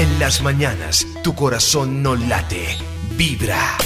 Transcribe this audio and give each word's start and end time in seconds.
En 0.00 0.18
las 0.18 0.40
mañanas, 0.40 1.06
tu 1.22 1.34
corazón 1.34 2.02
no 2.02 2.16
late, 2.16 2.64
vibra. 3.18 3.76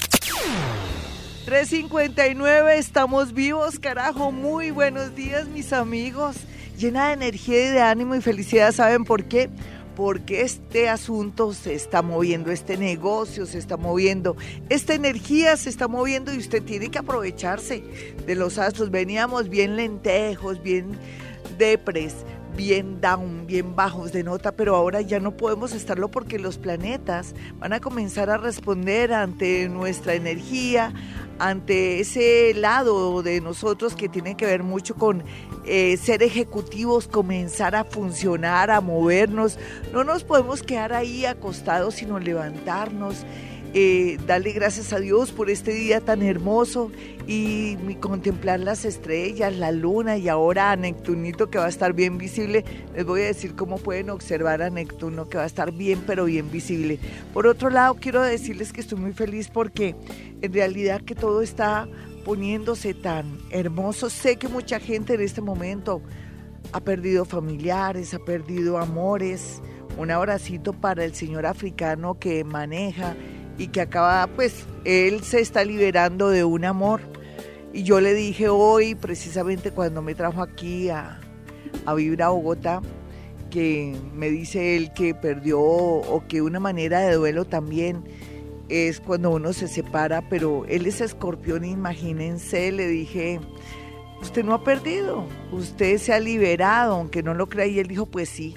359, 1.45 2.79
estamos 2.79 3.33
vivos, 3.33 3.81
carajo. 3.81 4.31
Muy 4.31 4.71
buenos 4.71 5.17
días, 5.17 5.49
mis 5.49 5.73
amigos. 5.73 6.37
Llena 6.79 7.09
de 7.09 7.15
energía 7.15 7.65
y 7.65 7.73
de 7.73 7.81
ánimo 7.81 8.15
y 8.15 8.21
felicidad. 8.21 8.71
¿Saben 8.71 9.03
por 9.03 9.25
qué? 9.25 9.51
Porque 9.97 10.43
este 10.43 10.89
asunto 10.89 11.53
se 11.53 11.75
está 11.75 12.01
moviendo, 12.01 12.53
este 12.53 12.77
negocio 12.77 13.45
se 13.45 13.59
está 13.59 13.77
moviendo, 13.77 14.37
esta 14.69 14.95
energía 14.95 15.57
se 15.57 15.69
está 15.69 15.89
moviendo 15.89 16.33
y 16.33 16.39
usted 16.39 16.63
tiene 16.63 16.93
que 16.93 16.99
aprovecharse 17.01 17.83
de 18.25 18.35
los 18.37 18.59
astros. 18.59 18.93
Veníamos 18.93 19.49
bien 19.49 19.75
lentejos, 19.75 20.63
bien 20.63 20.97
depres 21.59 22.15
bien 22.57 23.01
down, 23.01 23.47
bien 23.47 23.75
bajos 23.75 24.13
de 24.13 24.23
nota, 24.23 24.53
pero 24.53 24.77
ahora 24.77 25.01
ya 25.01 25.21
no 25.21 25.37
podemos 25.37 25.73
estarlo 25.73 26.11
porque 26.11 26.39
los 26.39 26.59
planetas 26.59 27.35
van 27.59 27.73
a 27.73 27.81
comenzar 27.81 28.31
a 28.31 28.37
responder 28.37 29.13
ante 29.13 29.69
nuestra 29.69 30.15
energía, 30.15 30.93
ante 31.39 32.01
ese 32.01 32.55
lado 32.55 33.23
de 33.23 33.41
nosotros 33.41 33.95
que 33.95 34.09
tiene 34.09 34.37
que 34.37 34.47
ver 34.47 34.63
mucho 34.63 34.95
con 34.95 35.25
eh, 35.67 35.97
ser 35.97 36.23
ejecutivos, 36.23 37.09
comenzar 37.09 37.75
a 37.75 37.85
funcionar, 37.85 38.71
a 38.71 38.81
movernos. 38.81 39.59
No 39.93 40.05
nos 40.05 40.25
podemos 40.25 40.63
quedar 40.63 40.93
ahí 40.93 41.25
acostados, 41.25 41.95
sino 41.95 42.19
levantarnos 42.19 43.25
eh, 43.77 44.19
darle 44.25 44.53
gracias 44.53 44.93
a 44.93 45.01
Dios 45.01 45.33
por 45.33 45.51
este 45.51 45.73
día 45.73 46.01
tan 46.01 46.23
hermoso 46.23 46.93
y, 47.27 47.77
contemplar 48.01 48.61
las 48.61 48.85
estrellas, 48.85 49.57
la 49.57 49.73
luna 49.73 50.17
y 50.17 50.29
ahora 50.29 50.71
a 50.71 50.77
Neptunito 50.77 51.51
que 51.51 51.59
va 51.59 51.67
a 51.67 51.71
estar 51.71 51.93
bien 51.93 52.17
visible. 52.17 52.65
Les 52.95 53.05
voy 53.05 53.23
a 53.23 53.25
decir 53.25 53.57
cómo 53.57 53.79
pueden 53.79 54.11
observar 54.11 54.63
a 54.63 54.71
Neptuno 54.71 55.29
que 55.29 55.39
va 55.39 55.43
a 55.43 55.47
estar 55.47 55.73
bien 55.73 56.05
pero 56.07 56.27
bien 56.27 56.53
visible. 56.53 57.01
Por 57.33 57.49
otro 57.49 57.69
lado, 57.69 57.95
quiero 57.95 58.23
decirles 58.23 58.73
que 58.73 58.81
estoy 58.81 58.99
muy 58.99 59.13
feliz 59.13 59.49
porque 59.49 59.97
en 60.41 60.53
realidad 60.53 61.01
que 61.01 61.17
todo 61.17 61.43
está 61.43 61.89
poniéndose 62.25 62.95
tan 62.95 63.39
hermoso. 63.51 64.09
Sé 64.09 64.37
que 64.37 64.47
mucha 64.47 64.79
gente 64.79 65.15
en 65.15 65.21
este 65.21 65.41
momento 65.41 66.01
ha 66.71 66.79
perdido 66.79 67.25
familiares, 67.25 68.15
ha 68.15 68.21
perdido 68.21 68.79
amores. 68.79 69.61
Un 69.99 70.13
abracito 70.13 70.73
para 70.73 71.05
el 71.05 71.15
señor 71.15 71.47
africano 71.47 72.19
que 72.19 72.45
maneja 72.45 73.17
y 73.59 73.69
que 73.69 73.81
acaba, 73.81 74.27
pues, 74.27 74.67
él 74.85 75.23
se 75.23 75.41
está 75.41 75.65
liberando 75.65 76.29
de 76.31 76.45
un 76.45 76.65
amor. 76.65 77.01
Y 77.73 77.83
yo 77.83 78.01
le 78.01 78.15
dije 78.15 78.49
hoy, 78.49 78.95
precisamente 78.95 79.71
cuando 79.71 80.03
me 80.03 80.15
trajo 80.15 80.43
aquí 80.43 80.91
a, 80.91 81.21
a 81.87 81.95
vivir 81.95 82.23
Bogotá, 82.25 82.81
que 83.51 83.97
me 84.15 84.31
dice 84.31 84.77
él 84.77 84.93
que 84.93 85.15
perdió 85.15 85.61
o 85.61 86.25
que 86.29 86.43
una 86.43 86.61
manera 86.61 87.01
de 87.01 87.15
duelo 87.15 87.45
también 87.45 88.05
es 88.69 89.01
cuando 89.01 89.31
uno 89.31 89.53
se 89.53 89.69
separa, 89.69 90.29
pero 90.29 90.65
él 90.67 90.87
es 90.87 91.01
escorpión, 91.01 91.65
imagínense, 91.65 92.73
le 92.73 92.89
dije, 92.89 93.41
usted 94.21 94.45
no 94.45 94.55
ha 94.55 94.65
perdido, 94.65 95.27
usted 95.53 95.99
se 95.99 96.13
ha 96.13 96.21
liberado, 96.21 96.95
aunque 96.95 97.23
no 97.23 97.35
lo 97.35 97.49
crea, 97.49 97.67
y 97.67 97.79
él 97.79 97.89
dijo, 97.89 98.07
pues 98.07 98.29
sí. 98.29 98.57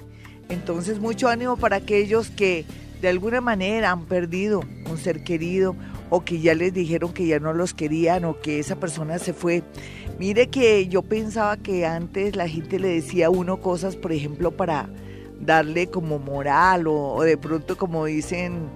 Entonces, 0.49 0.99
mucho 0.99 1.27
ánimo 1.27 1.57
para 1.57 1.75
aquellos 1.75 2.29
que 2.29 2.65
de 3.01 3.07
alguna 3.09 3.41
manera 3.41 3.91
han 3.91 4.05
perdido 4.05 4.63
un 4.89 4.97
ser 4.97 5.23
querido 5.23 5.75
o 6.09 6.23
que 6.23 6.39
ya 6.39 6.55
les 6.55 6.73
dijeron 6.73 7.13
que 7.13 7.27
ya 7.27 7.39
no 7.39 7.53
los 7.53 7.73
querían 7.73 8.25
o 8.25 8.39
que 8.39 8.59
esa 8.59 8.77
persona 8.77 9.19
se 9.19 9.33
fue. 9.33 9.63
Mire 10.19 10.47
que 10.47 10.87
yo 10.87 11.01
pensaba 11.01 11.57
que 11.57 11.85
antes 11.85 12.35
la 12.35 12.47
gente 12.47 12.79
le 12.79 12.87
decía 12.87 13.27
a 13.27 13.29
uno 13.29 13.57
cosas, 13.61 13.95
por 13.95 14.11
ejemplo, 14.11 14.51
para 14.51 14.89
darle 15.39 15.87
como 15.87 16.17
moral 16.17 16.87
o, 16.87 17.21
de 17.21 17.37
pronto 17.37 17.77
como 17.77 18.05
dicen, 18.05 18.69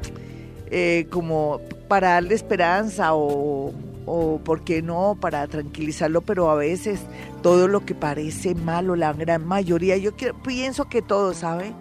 eh, 0.69 1.07
como 1.09 1.59
para 1.87 2.11
darle 2.11 2.35
esperanza 2.35 3.15
o, 3.15 3.73
o, 4.05 4.39
¿por 4.43 4.63
qué 4.63 4.81
no?, 4.81 5.17
para 5.19 5.47
tranquilizarlo, 5.47 6.21
pero 6.21 6.49
a 6.49 6.55
veces 6.55 6.99
todo 7.41 7.67
lo 7.67 7.85
que 7.85 7.95
parece 7.95 8.53
malo, 8.53 8.95
la 8.95 9.13
gran 9.13 9.47
mayoría, 9.47 9.97
yo 9.97 10.11
pienso 10.43 10.85
que 10.85 11.01
todo, 11.01 11.33
¿sabe? 11.33 11.73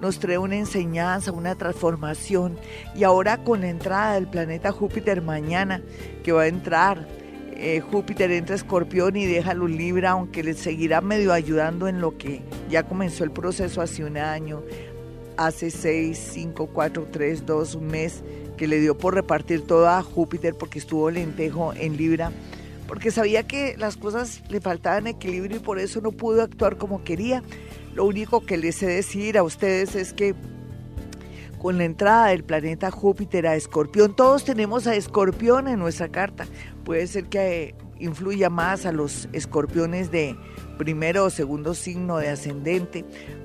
Nos 0.00 0.18
trae 0.18 0.38
una 0.38 0.56
enseñanza, 0.56 1.32
una 1.32 1.54
transformación. 1.54 2.58
Y 2.94 3.04
ahora 3.04 3.42
con 3.42 3.60
la 3.60 3.68
entrada 3.68 4.14
del 4.14 4.28
planeta 4.28 4.72
Júpiter 4.72 5.22
mañana, 5.22 5.82
que 6.22 6.32
va 6.32 6.42
a 6.42 6.46
entrar, 6.46 7.06
eh, 7.56 7.80
Júpiter 7.80 8.30
entra 8.30 8.56
Escorpión 8.56 9.16
y 9.16 9.26
deja 9.26 9.54
luz 9.54 9.70
Libra, 9.70 10.10
aunque 10.10 10.42
le 10.42 10.54
seguirá 10.54 11.00
medio 11.00 11.32
ayudando 11.32 11.88
en 11.88 12.00
lo 12.00 12.16
que 12.18 12.42
ya 12.68 12.82
comenzó 12.82 13.24
el 13.24 13.30
proceso 13.30 13.80
hace 13.80 14.04
un 14.04 14.16
año, 14.16 14.62
hace 15.36 15.70
seis, 15.70 16.18
cinco, 16.32 16.68
cuatro, 16.72 17.06
tres, 17.10 17.46
dos, 17.46 17.74
un 17.74 17.86
mes, 17.86 18.22
que 18.56 18.68
le 18.68 18.80
dio 18.80 18.96
por 18.96 19.14
repartir 19.14 19.66
todo 19.66 19.88
a 19.88 20.02
Júpiter 20.02 20.54
porque 20.54 20.78
estuvo 20.78 21.10
lentejo 21.10 21.72
en 21.74 21.96
Libra 21.96 22.32
porque 22.86 23.10
sabía 23.10 23.46
que 23.46 23.76
las 23.78 23.96
cosas 23.96 24.42
le 24.48 24.60
faltaban 24.60 25.06
equilibrio 25.06 25.56
y 25.56 25.60
por 25.60 25.78
eso 25.78 26.00
no 26.00 26.12
pudo 26.12 26.42
actuar 26.42 26.76
como 26.76 27.02
quería. 27.02 27.42
Lo 27.94 28.04
único 28.04 28.44
que 28.44 28.56
les 28.56 28.76
sé 28.76 28.86
decir 28.86 29.38
a 29.38 29.42
ustedes 29.42 29.94
es 29.94 30.12
que 30.12 30.34
con 31.58 31.78
la 31.78 31.84
entrada 31.84 32.26
del 32.26 32.44
planeta 32.44 32.90
Júpiter 32.90 33.46
a 33.46 33.56
Escorpión, 33.56 34.14
todos 34.14 34.44
tenemos 34.44 34.86
a 34.86 34.94
Escorpión 34.96 35.66
en 35.66 35.78
nuestra 35.78 36.08
carta. 36.08 36.46
Puede 36.84 37.06
ser 37.06 37.24
que 37.24 37.74
influya 37.98 38.50
más 38.50 38.84
a 38.84 38.92
los 38.92 39.28
escorpiones 39.32 40.10
de 40.10 40.36
primero 40.76 41.24
o 41.24 41.30
segundo 41.30 41.74
signo 41.74 42.18
de 42.18 42.28
ascendente, 42.28 43.04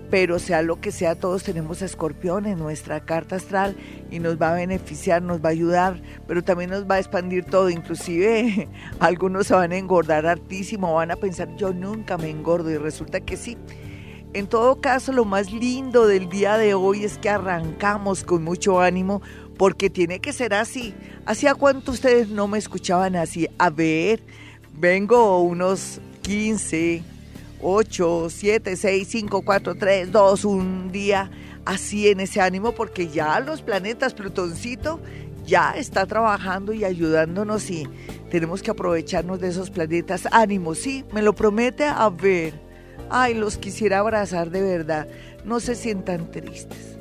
pero 0.09 0.39
sea 0.39 0.63
lo 0.63 0.81
que 0.81 0.91
sea, 0.91 1.15
todos 1.15 1.43
tenemos 1.43 1.81
a 1.81 1.85
Escorpión 1.85 2.45
en 2.45 2.57
nuestra 2.57 2.99
carta 3.01 3.35
astral 3.35 3.77
y 4.09 4.19
nos 4.19 4.41
va 4.41 4.51
a 4.51 4.55
beneficiar, 4.55 5.21
nos 5.21 5.39
va 5.39 5.49
a 5.49 5.51
ayudar, 5.51 6.01
pero 6.27 6.43
también 6.43 6.71
nos 6.71 6.89
va 6.89 6.95
a 6.95 6.99
expandir 6.99 7.45
todo, 7.45 7.69
inclusive 7.69 8.67
algunos 8.99 9.47
se 9.47 9.53
van 9.53 9.71
a 9.71 9.77
engordar 9.77 10.25
hartísimo, 10.25 10.95
van 10.95 11.11
a 11.11 11.15
pensar 11.15 11.55
yo 11.55 11.71
nunca 11.71 12.17
me 12.17 12.29
engordo 12.29 12.71
y 12.71 12.77
resulta 12.77 13.21
que 13.21 13.37
sí. 13.37 13.57
En 14.31 14.45
todo 14.45 14.79
caso, 14.79 15.11
lo 15.11 15.25
más 15.25 15.51
lindo 15.51 16.05
del 16.05 16.29
día 16.29 16.57
de 16.57 16.75
hoy 16.75 17.03
es 17.03 17.17
que 17.17 17.29
arrancamos 17.29 18.23
con 18.23 18.43
mucho 18.43 18.79
ánimo 18.79 19.23
porque 19.57 19.89
tiene 19.89 20.19
que 20.19 20.33
ser 20.33 20.53
así. 20.53 20.93
¿Hacía 21.25 21.55
cuánto 21.55 21.91
ustedes 21.91 22.29
no 22.29 22.47
me 22.47 22.59
escuchaban 22.59 23.15
así? 23.15 23.47
A 23.57 23.71
ver, 23.71 24.21
vengo 24.73 25.41
unos 25.41 25.99
15, 26.21 27.01
8, 27.59 28.27
7, 28.29 28.75
6, 28.75 29.07
5, 29.09 29.41
4, 29.41 29.75
3, 29.75 30.11
2, 30.11 30.45
un 30.45 30.91
día 30.91 31.31
así 31.65 32.07
en 32.07 32.19
ese 32.19 32.39
ánimo 32.39 32.73
porque 32.73 33.07
ya 33.07 33.39
los 33.39 33.63
planetas, 33.63 34.13
Plutoncito, 34.13 34.99
ya 35.43 35.71
está 35.71 36.05
trabajando 36.05 36.71
y 36.71 36.85
ayudándonos 36.85 37.67
y 37.71 37.87
tenemos 38.29 38.61
que 38.61 38.69
aprovecharnos 38.69 39.39
de 39.39 39.47
esos 39.47 39.71
planetas. 39.71 40.27
Ánimo, 40.31 40.75
sí, 40.75 41.03
me 41.11 41.23
lo 41.23 41.33
promete 41.33 41.85
a 41.85 42.07
ver. 42.09 42.68
Ay, 43.11 43.33
los 43.33 43.57
quisiera 43.57 43.99
abrazar 43.99 44.51
de 44.51 44.61
verdad. 44.61 45.07
No 45.43 45.59
se 45.59 45.73
sientan 45.73 46.29
tristes. 46.29 46.97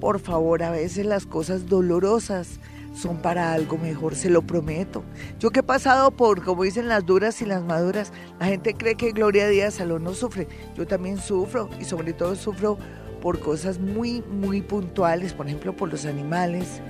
Por 0.00 0.18
favor, 0.18 0.62
a 0.62 0.70
veces 0.70 1.04
las 1.04 1.26
cosas 1.26 1.66
dolorosas 1.66 2.58
son 2.94 3.18
para 3.18 3.52
algo 3.52 3.76
mejor, 3.76 4.14
se 4.14 4.30
lo 4.30 4.40
prometo. 4.40 5.04
Yo 5.38 5.50
que 5.50 5.60
he 5.60 5.62
pasado 5.62 6.12
por, 6.12 6.42
como 6.42 6.62
dicen 6.62 6.88
las 6.88 7.04
duras 7.04 7.42
y 7.42 7.46
las 7.46 7.62
maduras, 7.62 8.10
la 8.38 8.46
gente 8.46 8.72
cree 8.72 8.94
que 8.94 9.12
Gloria 9.12 9.48
Díaz 9.48 9.74
Salón 9.74 10.04
no 10.04 10.14
sufre. 10.14 10.48
Yo 10.74 10.86
también 10.86 11.18
sufro 11.18 11.68
y 11.78 11.84
sobre 11.84 12.14
todo 12.14 12.34
sufro 12.36 12.78
por 13.20 13.38
cosas 13.38 13.78
muy, 13.78 14.22
muy 14.22 14.62
puntuales, 14.62 15.34
por 15.34 15.46
ejemplo, 15.46 15.76
por 15.76 15.90
los 15.90 16.06
animales, 16.06 16.80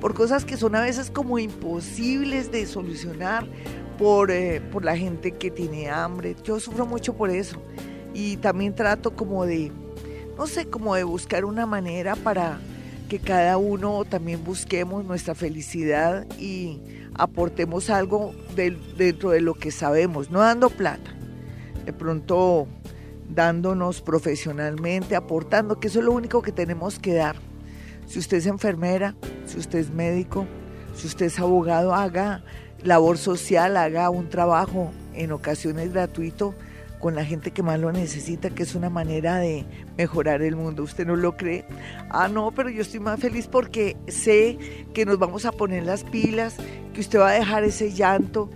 por 0.00 0.14
cosas 0.14 0.44
que 0.44 0.56
son 0.56 0.76
a 0.76 0.80
veces 0.80 1.10
como 1.10 1.40
imposibles 1.40 2.52
de 2.52 2.64
solucionar, 2.64 3.44
por, 3.98 4.30
eh, 4.30 4.60
por 4.70 4.84
la 4.84 4.96
gente 4.96 5.32
que 5.32 5.50
tiene 5.50 5.90
hambre. 5.90 6.36
Yo 6.44 6.60
sufro 6.60 6.86
mucho 6.86 7.16
por 7.16 7.30
eso 7.30 7.60
y 8.14 8.36
también 8.36 8.74
trato 8.74 9.14
como 9.14 9.46
de, 9.46 9.72
no 10.36 10.46
sé, 10.46 10.66
como 10.66 10.94
de 10.94 11.04
buscar 11.04 11.44
una 11.44 11.66
manera 11.66 12.16
para 12.16 12.58
que 13.08 13.18
cada 13.18 13.56
uno 13.56 14.04
también 14.04 14.44
busquemos 14.44 15.04
nuestra 15.04 15.34
felicidad 15.34 16.26
y 16.38 16.80
aportemos 17.14 17.90
algo 17.90 18.32
dentro 18.54 19.30
de 19.30 19.40
lo 19.40 19.54
que 19.54 19.70
sabemos, 19.70 20.30
no 20.30 20.40
dando 20.40 20.70
plata, 20.70 21.10
de 21.84 21.92
pronto 21.92 22.68
dándonos 23.28 24.00
profesionalmente, 24.00 25.16
aportando, 25.16 25.80
que 25.80 25.88
eso 25.88 25.98
es 25.98 26.04
lo 26.04 26.12
único 26.12 26.42
que 26.42 26.52
tenemos 26.52 26.98
que 26.98 27.14
dar. 27.14 27.36
Si 28.06 28.18
usted 28.18 28.38
es 28.38 28.46
enfermera, 28.46 29.14
si 29.46 29.58
usted 29.58 29.78
es 29.78 29.90
médico, 29.90 30.46
si 30.94 31.06
usted 31.06 31.26
es 31.26 31.38
abogado, 31.38 31.94
haga 31.94 32.42
labor 32.82 33.18
social, 33.18 33.76
haga 33.76 34.10
un 34.10 34.28
trabajo 34.28 34.90
en 35.14 35.32
ocasiones 35.32 35.92
gratuito 35.92 36.54
con 37.00 37.14
la 37.14 37.24
gente 37.24 37.50
que 37.50 37.62
más 37.62 37.80
lo 37.80 37.90
necesita, 37.90 38.50
que 38.50 38.62
es 38.62 38.74
una 38.74 38.90
manera 38.90 39.38
de 39.38 39.64
mejorar 39.96 40.42
el 40.42 40.54
mundo. 40.54 40.82
¿Usted 40.82 41.06
no 41.06 41.16
lo 41.16 41.36
cree? 41.36 41.64
Ah, 42.10 42.28
no, 42.28 42.52
pero 42.52 42.68
yo 42.68 42.82
estoy 42.82 43.00
más 43.00 43.18
feliz 43.18 43.48
porque 43.48 43.96
sé 44.06 44.58
que 44.94 45.06
nos 45.06 45.18
vamos 45.18 45.46
a 45.46 45.52
poner 45.52 45.84
las 45.84 46.04
pilas, 46.04 46.56
que 46.92 47.00
usted 47.00 47.18
va 47.18 47.30
a 47.30 47.32
dejar 47.32 47.64
ese 47.64 47.92
llanto, 47.92 48.50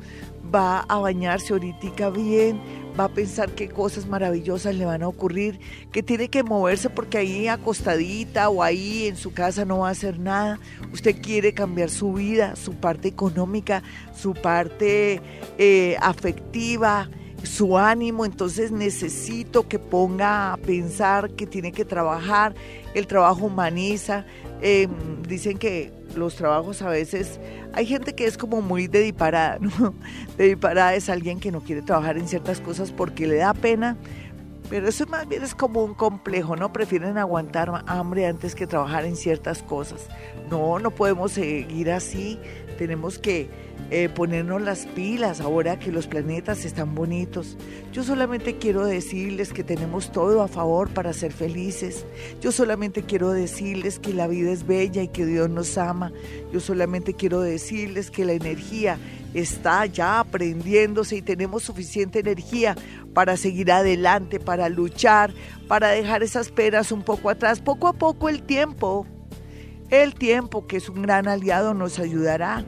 va 0.54 0.80
a 0.80 0.98
bañarse 0.98 1.52
ahorita 1.52 2.10
bien, 2.10 2.60
va 2.98 3.04
a 3.04 3.08
pensar 3.08 3.50
qué 3.50 3.68
cosas 3.68 4.06
maravillosas 4.06 4.74
le 4.74 4.84
van 4.84 5.02
a 5.02 5.08
ocurrir, 5.08 5.58
que 5.90 6.02
tiene 6.02 6.28
que 6.28 6.42
moverse 6.42 6.90
porque 6.90 7.18
ahí 7.18 7.48
acostadita 7.48 8.48
o 8.48 8.62
ahí 8.62 9.06
en 9.06 9.16
su 9.16 9.32
casa 9.32 9.64
no 9.64 9.80
va 9.80 9.88
a 9.88 9.92
hacer 9.92 10.18
nada. 10.18 10.58
Usted 10.92 11.20
quiere 11.20 11.54
cambiar 11.54 11.90
su 11.90 12.12
vida, 12.12 12.56
su 12.56 12.74
parte 12.74 13.08
económica, 13.08 13.82
su 14.14 14.34
parte 14.34 15.20
eh, 15.58 15.96
afectiva, 16.00 17.08
su 17.44 17.78
ánimo, 17.78 18.24
entonces 18.24 18.72
necesito 18.72 19.68
que 19.68 19.78
ponga 19.78 20.52
a 20.52 20.56
pensar 20.56 21.30
que 21.30 21.46
tiene 21.46 21.72
que 21.72 21.84
trabajar, 21.84 22.54
el 22.94 23.06
trabajo 23.06 23.46
humaniza, 23.46 24.24
em, 24.60 24.90
dicen 25.22 25.58
que 25.58 25.92
los 26.16 26.36
trabajos 26.36 26.82
a 26.82 26.88
veces, 26.88 27.40
hay 27.72 27.86
gente 27.86 28.14
que 28.14 28.26
es 28.26 28.38
como 28.38 28.62
muy 28.62 28.86
dediparada, 28.86 29.58
¿no? 29.60 29.94
Dediparada 30.36 30.94
es 30.94 31.08
alguien 31.08 31.40
que 31.40 31.50
no 31.50 31.60
quiere 31.60 31.82
trabajar 31.82 32.16
en 32.18 32.28
ciertas 32.28 32.60
cosas 32.60 32.92
porque 32.92 33.26
le 33.26 33.36
da 33.36 33.54
pena, 33.54 33.96
pero 34.70 34.88
eso 34.88 35.06
más 35.06 35.28
bien 35.28 35.42
es 35.42 35.54
como 35.54 35.84
un 35.84 35.94
complejo, 35.94 36.56
¿no? 36.56 36.72
Prefieren 36.72 37.18
aguantar 37.18 37.84
hambre 37.86 38.26
antes 38.26 38.54
que 38.54 38.66
trabajar 38.66 39.04
en 39.04 39.14
ciertas 39.14 39.62
cosas. 39.62 40.08
No, 40.50 40.78
no 40.78 40.90
podemos 40.90 41.32
seguir 41.32 41.90
así, 41.90 42.38
tenemos 42.74 43.18
que 43.18 43.48
eh, 43.90 44.08
ponernos 44.08 44.62
las 44.62 44.86
pilas 44.86 45.40
ahora 45.40 45.78
que 45.78 45.92
los 45.92 46.06
planetas 46.06 46.64
están 46.64 46.94
bonitos. 46.94 47.56
Yo 47.92 48.02
solamente 48.02 48.56
quiero 48.56 48.84
decirles 48.84 49.52
que 49.52 49.64
tenemos 49.64 50.10
todo 50.10 50.42
a 50.42 50.48
favor 50.48 50.90
para 50.90 51.12
ser 51.12 51.32
felices. 51.32 52.04
Yo 52.40 52.52
solamente 52.52 53.02
quiero 53.02 53.30
decirles 53.30 53.98
que 53.98 54.12
la 54.12 54.26
vida 54.26 54.50
es 54.50 54.66
bella 54.66 55.02
y 55.02 55.08
que 55.08 55.26
Dios 55.26 55.50
nos 55.50 55.76
ama. 55.78 56.12
Yo 56.52 56.60
solamente 56.60 57.14
quiero 57.14 57.40
decirles 57.40 58.10
que 58.10 58.24
la 58.24 58.32
energía 58.32 58.98
está 59.34 59.84
ya 59.86 60.20
aprendiéndose 60.20 61.16
y 61.16 61.22
tenemos 61.22 61.64
suficiente 61.64 62.20
energía 62.20 62.76
para 63.12 63.36
seguir 63.36 63.70
adelante, 63.70 64.40
para 64.40 64.68
luchar, 64.68 65.32
para 65.68 65.88
dejar 65.88 66.22
esas 66.22 66.50
peras 66.50 66.92
un 66.92 67.02
poco 67.02 67.30
atrás. 67.30 67.60
Poco 67.60 67.88
a 67.88 67.92
poco 67.92 68.28
el 68.28 68.42
tiempo, 68.42 69.06
el 70.02 70.14
tiempo 70.14 70.66
que 70.66 70.76
es 70.76 70.88
un 70.88 71.02
gran 71.02 71.28
aliado 71.28 71.74
nos 71.74 71.98
ayudará 71.98 72.64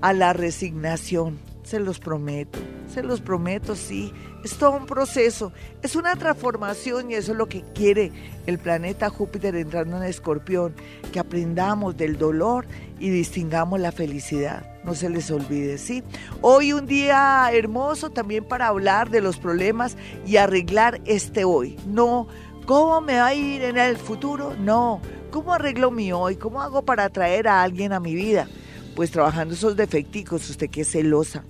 a 0.00 0.12
la 0.12 0.32
resignación. 0.32 1.38
Se 1.62 1.80
los 1.80 1.98
prometo, 1.98 2.58
se 2.92 3.02
los 3.02 3.20
prometo, 3.20 3.74
sí. 3.74 4.12
Es 4.44 4.58
todo 4.58 4.72
un 4.72 4.84
proceso, 4.84 5.52
es 5.80 5.96
una 5.96 6.16
transformación 6.16 7.10
y 7.10 7.14
eso 7.14 7.32
es 7.32 7.38
lo 7.38 7.48
que 7.48 7.62
quiere 7.74 8.12
el 8.46 8.58
planeta 8.58 9.08
Júpiter 9.08 9.56
entrando 9.56 9.96
en 9.96 10.02
Escorpión, 10.02 10.74
que 11.10 11.18
aprendamos 11.18 11.96
del 11.96 12.18
dolor 12.18 12.66
y 12.98 13.08
distingamos 13.08 13.80
la 13.80 13.90
felicidad. 13.90 14.66
No 14.84 14.94
se 14.94 15.08
les 15.08 15.30
olvide, 15.30 15.78
¿sí? 15.78 16.02
Hoy 16.42 16.74
un 16.74 16.86
día 16.86 17.48
hermoso 17.50 18.10
también 18.10 18.44
para 18.44 18.66
hablar 18.66 19.08
de 19.08 19.22
los 19.22 19.38
problemas 19.38 19.96
y 20.26 20.36
arreglar 20.36 21.00
este 21.06 21.44
hoy. 21.44 21.76
No, 21.86 22.28
¿cómo 22.66 23.00
me 23.00 23.16
va 23.16 23.28
a 23.28 23.34
ir 23.34 23.62
en 23.62 23.78
el 23.78 23.96
futuro? 23.96 24.54
No, 24.58 25.00
¿cómo 25.34 25.52
arreglo 25.52 25.90
mi 25.90 26.12
hoy? 26.12 26.36
¿Cómo 26.36 26.62
hago 26.62 26.82
para 26.82 27.06
atraer 27.06 27.48
a 27.48 27.60
alguien 27.60 27.92
a 27.92 27.98
mi 27.98 28.14
vida? 28.14 28.46
pues 28.94 29.10
trabajando 29.10 29.54
esos 29.54 29.74
defecticos, 29.74 30.48
usted 30.48 30.70
que 30.70 30.82
es 30.82 30.92
celosa, 30.92 31.42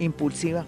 impulsiva, 0.00 0.66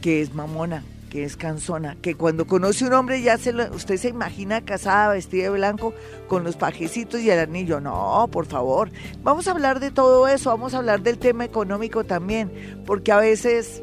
que 0.00 0.22
es 0.22 0.34
mamona, 0.34 0.82
que 1.10 1.24
es 1.24 1.36
cansona, 1.36 1.96
que 2.00 2.14
cuando 2.14 2.46
conoce 2.46 2.86
un 2.86 2.94
hombre 2.94 3.20
ya 3.20 3.36
se 3.36 3.52
usted 3.70 3.98
se 3.98 4.08
imagina 4.08 4.62
casada, 4.62 5.12
vestida 5.12 5.44
de 5.44 5.50
blanco, 5.50 5.92
con 6.28 6.44
los 6.44 6.56
pajecitos 6.56 7.20
y 7.20 7.28
el 7.28 7.38
anillo. 7.38 7.78
No, 7.78 8.26
por 8.32 8.46
favor. 8.46 8.90
Vamos 9.22 9.46
a 9.46 9.50
hablar 9.50 9.80
de 9.80 9.90
todo 9.90 10.26
eso, 10.28 10.48
vamos 10.48 10.72
a 10.72 10.78
hablar 10.78 11.02
del 11.02 11.18
tema 11.18 11.44
económico 11.44 12.04
también, 12.04 12.82
porque 12.86 13.12
a 13.12 13.18
veces 13.18 13.82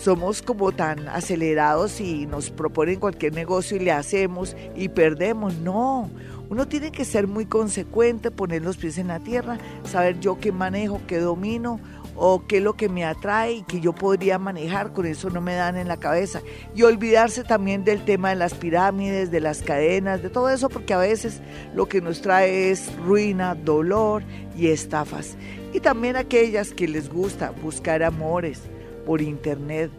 somos 0.00 0.42
como 0.42 0.72
tan 0.72 1.08
acelerados 1.08 2.00
y 2.00 2.26
nos 2.26 2.50
proponen 2.50 3.00
cualquier 3.00 3.34
negocio 3.34 3.76
y 3.76 3.80
le 3.80 3.92
hacemos 3.92 4.56
y 4.74 4.88
perdemos. 4.88 5.54
No, 5.56 6.08
uno 6.50 6.66
tiene 6.66 6.90
que 6.90 7.04
ser 7.04 7.28
muy 7.28 7.46
consecuente, 7.46 8.32
poner 8.32 8.62
los 8.62 8.76
pies 8.76 8.98
en 8.98 9.08
la 9.08 9.20
tierra, 9.20 9.58
saber 9.84 10.18
yo 10.18 10.38
qué 10.40 10.50
manejo, 10.50 11.00
qué 11.06 11.18
domino 11.18 11.80
o 12.16 12.46
qué 12.46 12.58
es 12.58 12.62
lo 12.62 12.74
que 12.74 12.88
me 12.88 13.04
atrae 13.04 13.52
y 13.52 13.62
que 13.62 13.80
yo 13.80 13.94
podría 13.94 14.38
manejar, 14.38 14.92
con 14.92 15.06
eso 15.06 15.30
no 15.30 15.40
me 15.40 15.54
dan 15.54 15.76
en 15.76 15.86
la 15.86 15.96
cabeza. 15.96 16.42
Y 16.74 16.82
olvidarse 16.82 17.44
también 17.44 17.84
del 17.84 18.04
tema 18.04 18.30
de 18.30 18.36
las 18.36 18.54
pirámides, 18.54 19.30
de 19.30 19.40
las 19.40 19.62
cadenas, 19.62 20.22
de 20.22 20.28
todo 20.28 20.50
eso, 20.50 20.68
porque 20.68 20.92
a 20.92 20.98
veces 20.98 21.40
lo 21.74 21.88
que 21.88 22.00
nos 22.00 22.20
trae 22.20 22.70
es 22.70 22.94
ruina, 22.96 23.54
dolor 23.54 24.24
y 24.56 24.66
estafas. 24.66 25.36
Y 25.72 25.78
también 25.78 26.16
aquellas 26.16 26.72
que 26.72 26.88
les 26.88 27.08
gusta 27.08 27.52
buscar 27.62 28.02
amores 28.02 28.60
por 29.06 29.22
internet, 29.22 29.90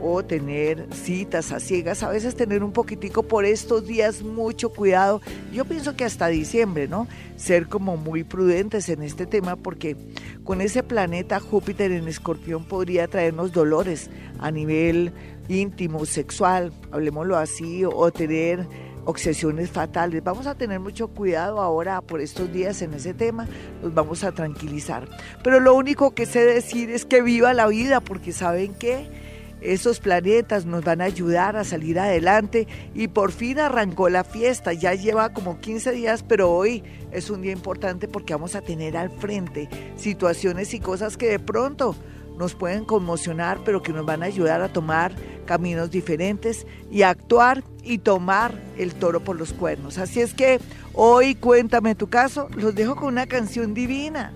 o 0.00 0.24
tener 0.24 0.86
citas 0.94 1.52
a 1.52 1.60
ciegas, 1.60 2.02
a 2.02 2.10
veces 2.10 2.36
tener 2.36 2.62
un 2.62 2.72
poquitico 2.72 3.22
por 3.22 3.44
estos 3.44 3.86
días 3.86 4.22
mucho 4.22 4.70
cuidado. 4.70 5.20
Yo 5.52 5.64
pienso 5.64 5.96
que 5.96 6.04
hasta 6.04 6.28
diciembre, 6.28 6.88
¿no? 6.88 7.06
Ser 7.36 7.68
como 7.68 7.96
muy 7.96 8.24
prudentes 8.24 8.88
en 8.88 9.02
este 9.02 9.26
tema 9.26 9.56
porque 9.56 9.96
con 10.44 10.60
ese 10.60 10.82
planeta 10.82 11.40
Júpiter 11.40 11.92
en 11.92 12.08
escorpión 12.08 12.64
podría 12.64 13.08
traernos 13.08 13.52
dolores 13.52 14.10
a 14.38 14.50
nivel 14.50 15.12
íntimo, 15.48 16.04
sexual, 16.06 16.72
hablemoslo 16.90 17.36
así, 17.36 17.84
o 17.84 18.10
tener 18.10 18.66
obsesiones 19.06 19.70
fatales. 19.70 20.22
Vamos 20.22 20.46
a 20.46 20.56
tener 20.56 20.80
mucho 20.80 21.08
cuidado 21.08 21.60
ahora 21.60 22.00
por 22.00 22.20
estos 22.20 22.52
días 22.52 22.82
en 22.82 22.94
ese 22.94 23.14
tema, 23.14 23.46
nos 23.82 23.94
vamos 23.94 24.24
a 24.24 24.32
tranquilizar. 24.32 25.08
Pero 25.42 25.60
lo 25.60 25.74
único 25.74 26.14
que 26.14 26.26
sé 26.26 26.44
decir 26.44 26.90
es 26.90 27.04
que 27.04 27.22
viva 27.22 27.54
la 27.54 27.68
vida, 27.68 28.00
porque 28.00 28.32
saben 28.32 28.74
que 28.74 29.25
esos 29.60 30.00
planetas 30.00 30.66
nos 30.66 30.84
van 30.84 31.00
a 31.00 31.04
ayudar 31.04 31.56
a 31.56 31.64
salir 31.64 31.98
adelante 31.98 32.66
y 32.94 33.08
por 33.08 33.32
fin 33.32 33.58
arrancó 33.58 34.08
la 34.08 34.24
fiesta. 34.24 34.72
Ya 34.72 34.94
lleva 34.94 35.32
como 35.32 35.60
15 35.60 35.92
días, 35.92 36.22
pero 36.22 36.52
hoy 36.52 36.82
es 37.12 37.30
un 37.30 37.42
día 37.42 37.52
importante 37.52 38.08
porque 38.08 38.34
vamos 38.34 38.54
a 38.54 38.60
tener 38.60 38.96
al 38.96 39.10
frente 39.10 39.68
situaciones 39.96 40.74
y 40.74 40.80
cosas 40.80 41.16
que 41.16 41.28
de 41.28 41.38
pronto 41.38 41.96
nos 42.36 42.54
pueden 42.54 42.84
conmocionar, 42.84 43.60
pero 43.64 43.82
que 43.82 43.92
nos 43.92 44.04
van 44.04 44.22
a 44.22 44.26
ayudar 44.26 44.60
a 44.60 44.72
tomar 44.72 45.12
caminos 45.46 45.90
diferentes 45.90 46.66
y 46.90 47.02
actuar 47.02 47.64
y 47.82 47.98
tomar 47.98 48.52
el 48.76 48.94
toro 48.94 49.20
por 49.20 49.36
los 49.36 49.52
cuernos. 49.52 49.96
Así 49.96 50.20
es 50.20 50.34
que 50.34 50.60
hoy 50.92 51.34
cuéntame 51.34 51.94
tu 51.94 52.08
caso, 52.08 52.48
los 52.56 52.74
dejo 52.74 52.96
con 52.96 53.08
una 53.08 53.26
canción 53.26 53.72
divina 53.72 54.32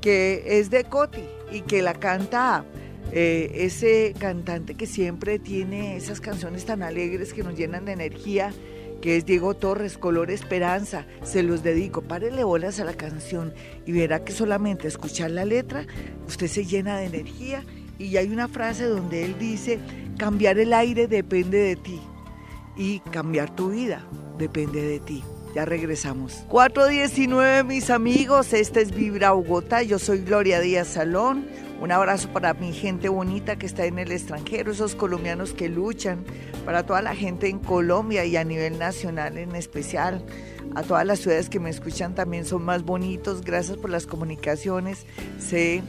que 0.00 0.58
es 0.58 0.70
de 0.70 0.84
Coti 0.84 1.24
y 1.50 1.62
que 1.62 1.82
la 1.82 1.94
canta 1.94 2.64
eh, 3.12 3.50
ese 3.54 4.14
cantante 4.18 4.74
que 4.74 4.86
siempre 4.86 5.38
tiene 5.38 5.96
esas 5.96 6.20
canciones 6.20 6.64
tan 6.64 6.82
alegres 6.82 7.32
que 7.32 7.42
nos 7.42 7.56
llenan 7.56 7.84
de 7.84 7.92
energía, 7.92 8.52
que 9.00 9.16
es 9.16 9.26
Diego 9.26 9.54
Torres, 9.54 9.98
Color 9.98 10.30
Esperanza, 10.30 11.06
se 11.22 11.42
los 11.42 11.62
dedico, 11.62 12.02
párele 12.02 12.42
bolas 12.44 12.80
a 12.80 12.84
la 12.84 12.94
canción 12.94 13.52
y 13.86 13.92
verá 13.92 14.24
que 14.24 14.32
solamente 14.32 14.88
escuchar 14.88 15.30
la 15.30 15.44
letra, 15.44 15.86
usted 16.26 16.46
se 16.46 16.64
llena 16.64 16.96
de 16.96 17.06
energía 17.06 17.64
y 17.98 18.16
hay 18.16 18.32
una 18.32 18.48
frase 18.48 18.84
donde 18.84 19.24
él 19.24 19.36
dice, 19.38 19.78
cambiar 20.16 20.58
el 20.58 20.72
aire 20.72 21.06
depende 21.06 21.58
de 21.58 21.76
ti 21.76 22.00
y 22.76 23.00
cambiar 23.10 23.54
tu 23.54 23.70
vida 23.70 24.04
depende 24.38 24.82
de 24.82 25.00
ti. 25.00 25.22
Ya 25.54 25.64
regresamos. 25.64 26.44
419 26.48 27.62
mis 27.62 27.90
amigos, 27.90 28.52
este 28.52 28.80
es 28.80 28.92
Vibra 28.92 29.32
Bogotá, 29.32 29.82
yo 29.82 30.00
soy 30.00 30.22
Gloria 30.22 30.58
Díaz 30.60 30.88
Salón. 30.88 31.46
Un 31.80 31.92
abrazo 31.92 32.28
para 32.32 32.54
mi 32.54 32.72
gente 32.72 33.08
bonita 33.08 33.56
que 33.56 33.66
está 33.66 33.84
en 33.84 33.98
el 33.98 34.12
extranjero, 34.12 34.72
esos 34.72 34.94
colombianos 34.94 35.52
que 35.52 35.68
luchan, 35.68 36.24
para 36.64 36.86
toda 36.86 37.02
la 37.02 37.14
gente 37.14 37.48
en 37.48 37.58
Colombia 37.58 38.24
y 38.24 38.36
a 38.36 38.44
nivel 38.44 38.78
nacional 38.78 39.36
en 39.36 39.54
especial. 39.54 40.24
A 40.74 40.82
todas 40.82 41.04
las 41.04 41.20
ciudades 41.20 41.48
que 41.48 41.60
me 41.60 41.70
escuchan 41.70 42.14
también 42.14 42.44
son 42.44 42.64
más 42.64 42.84
bonitos. 42.84 43.42
Gracias 43.42 43.76
por 43.76 43.90
las 43.90 44.06
comunicaciones. 44.06 45.04
Sé 45.38 45.82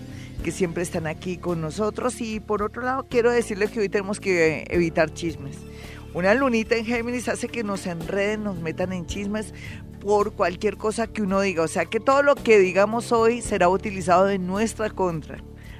que 0.43 0.51
siempre 0.51 0.83
están 0.83 1.07
aquí 1.07 1.37
con 1.37 1.61
nosotros. 1.61 2.19
Y 2.19 2.39
por 2.39 2.61
otro 2.61 2.81
lado, 2.81 3.07
quiero 3.09 3.31
decirles 3.31 3.71
que 3.71 3.79
hoy 3.79 3.89
tenemos 3.89 4.19
que 4.19 4.65
evitar 4.69 5.13
chismes. 5.13 5.57
Una 6.13 6.33
lunita 6.33 6.75
en 6.75 6.85
Géminis 6.85 7.29
hace 7.29 7.47
que 7.47 7.63
nos 7.63 7.87
enreden, 7.87 8.43
nos 8.43 8.59
metan 8.59 8.91
en 8.91 9.05
chismes 9.05 9.53
por 10.01 10.33
cualquier 10.33 10.77
cosa 10.77 11.07
que 11.07 11.21
uno 11.21 11.41
diga. 11.41 11.63
O 11.63 11.67
sea 11.67 11.85
que 11.85 11.99
todo 11.99 12.21
lo 12.21 12.35
que 12.35 12.59
digamos 12.59 13.11
hoy 13.11 13.41
será 13.41 13.69
utilizado 13.69 14.29
en 14.29 14.45
nuestra 14.45 14.89
contra 14.89 15.39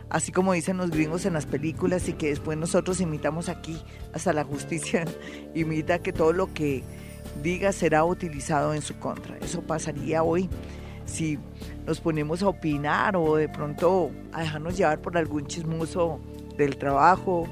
así 0.09 0.31
como 0.31 0.53
dicen 0.53 0.77
los 0.77 0.91
gringos 0.91 1.25
en 1.25 1.33
las 1.33 1.45
películas 1.45 2.07
y 2.07 2.13
que 2.13 2.29
después 2.29 2.57
nosotros 2.57 3.01
imitamos 3.01 3.49
aquí, 3.49 3.81
hasta 4.13 4.33
la 4.33 4.43
justicia 4.43 5.05
imita 5.55 5.99
que 5.99 6.13
todo 6.13 6.33
lo 6.33 6.53
que 6.53 6.83
diga 7.43 7.71
será 7.71 8.05
utilizado 8.05 8.73
en 8.73 8.81
su 8.81 8.97
contra. 8.99 9.37
Eso 9.37 9.61
pasaría 9.61 10.23
hoy 10.23 10.49
si 11.05 11.37
nos 11.85 11.99
ponemos 11.99 12.41
a 12.43 12.49
opinar 12.49 13.15
o 13.15 13.35
de 13.35 13.47
pronto 13.49 14.11
a 14.33 14.41
dejarnos 14.41 14.77
llevar 14.77 15.01
por 15.01 15.17
algún 15.17 15.45
chismoso 15.45 16.19
del 16.57 16.77
trabajo, 16.77 17.47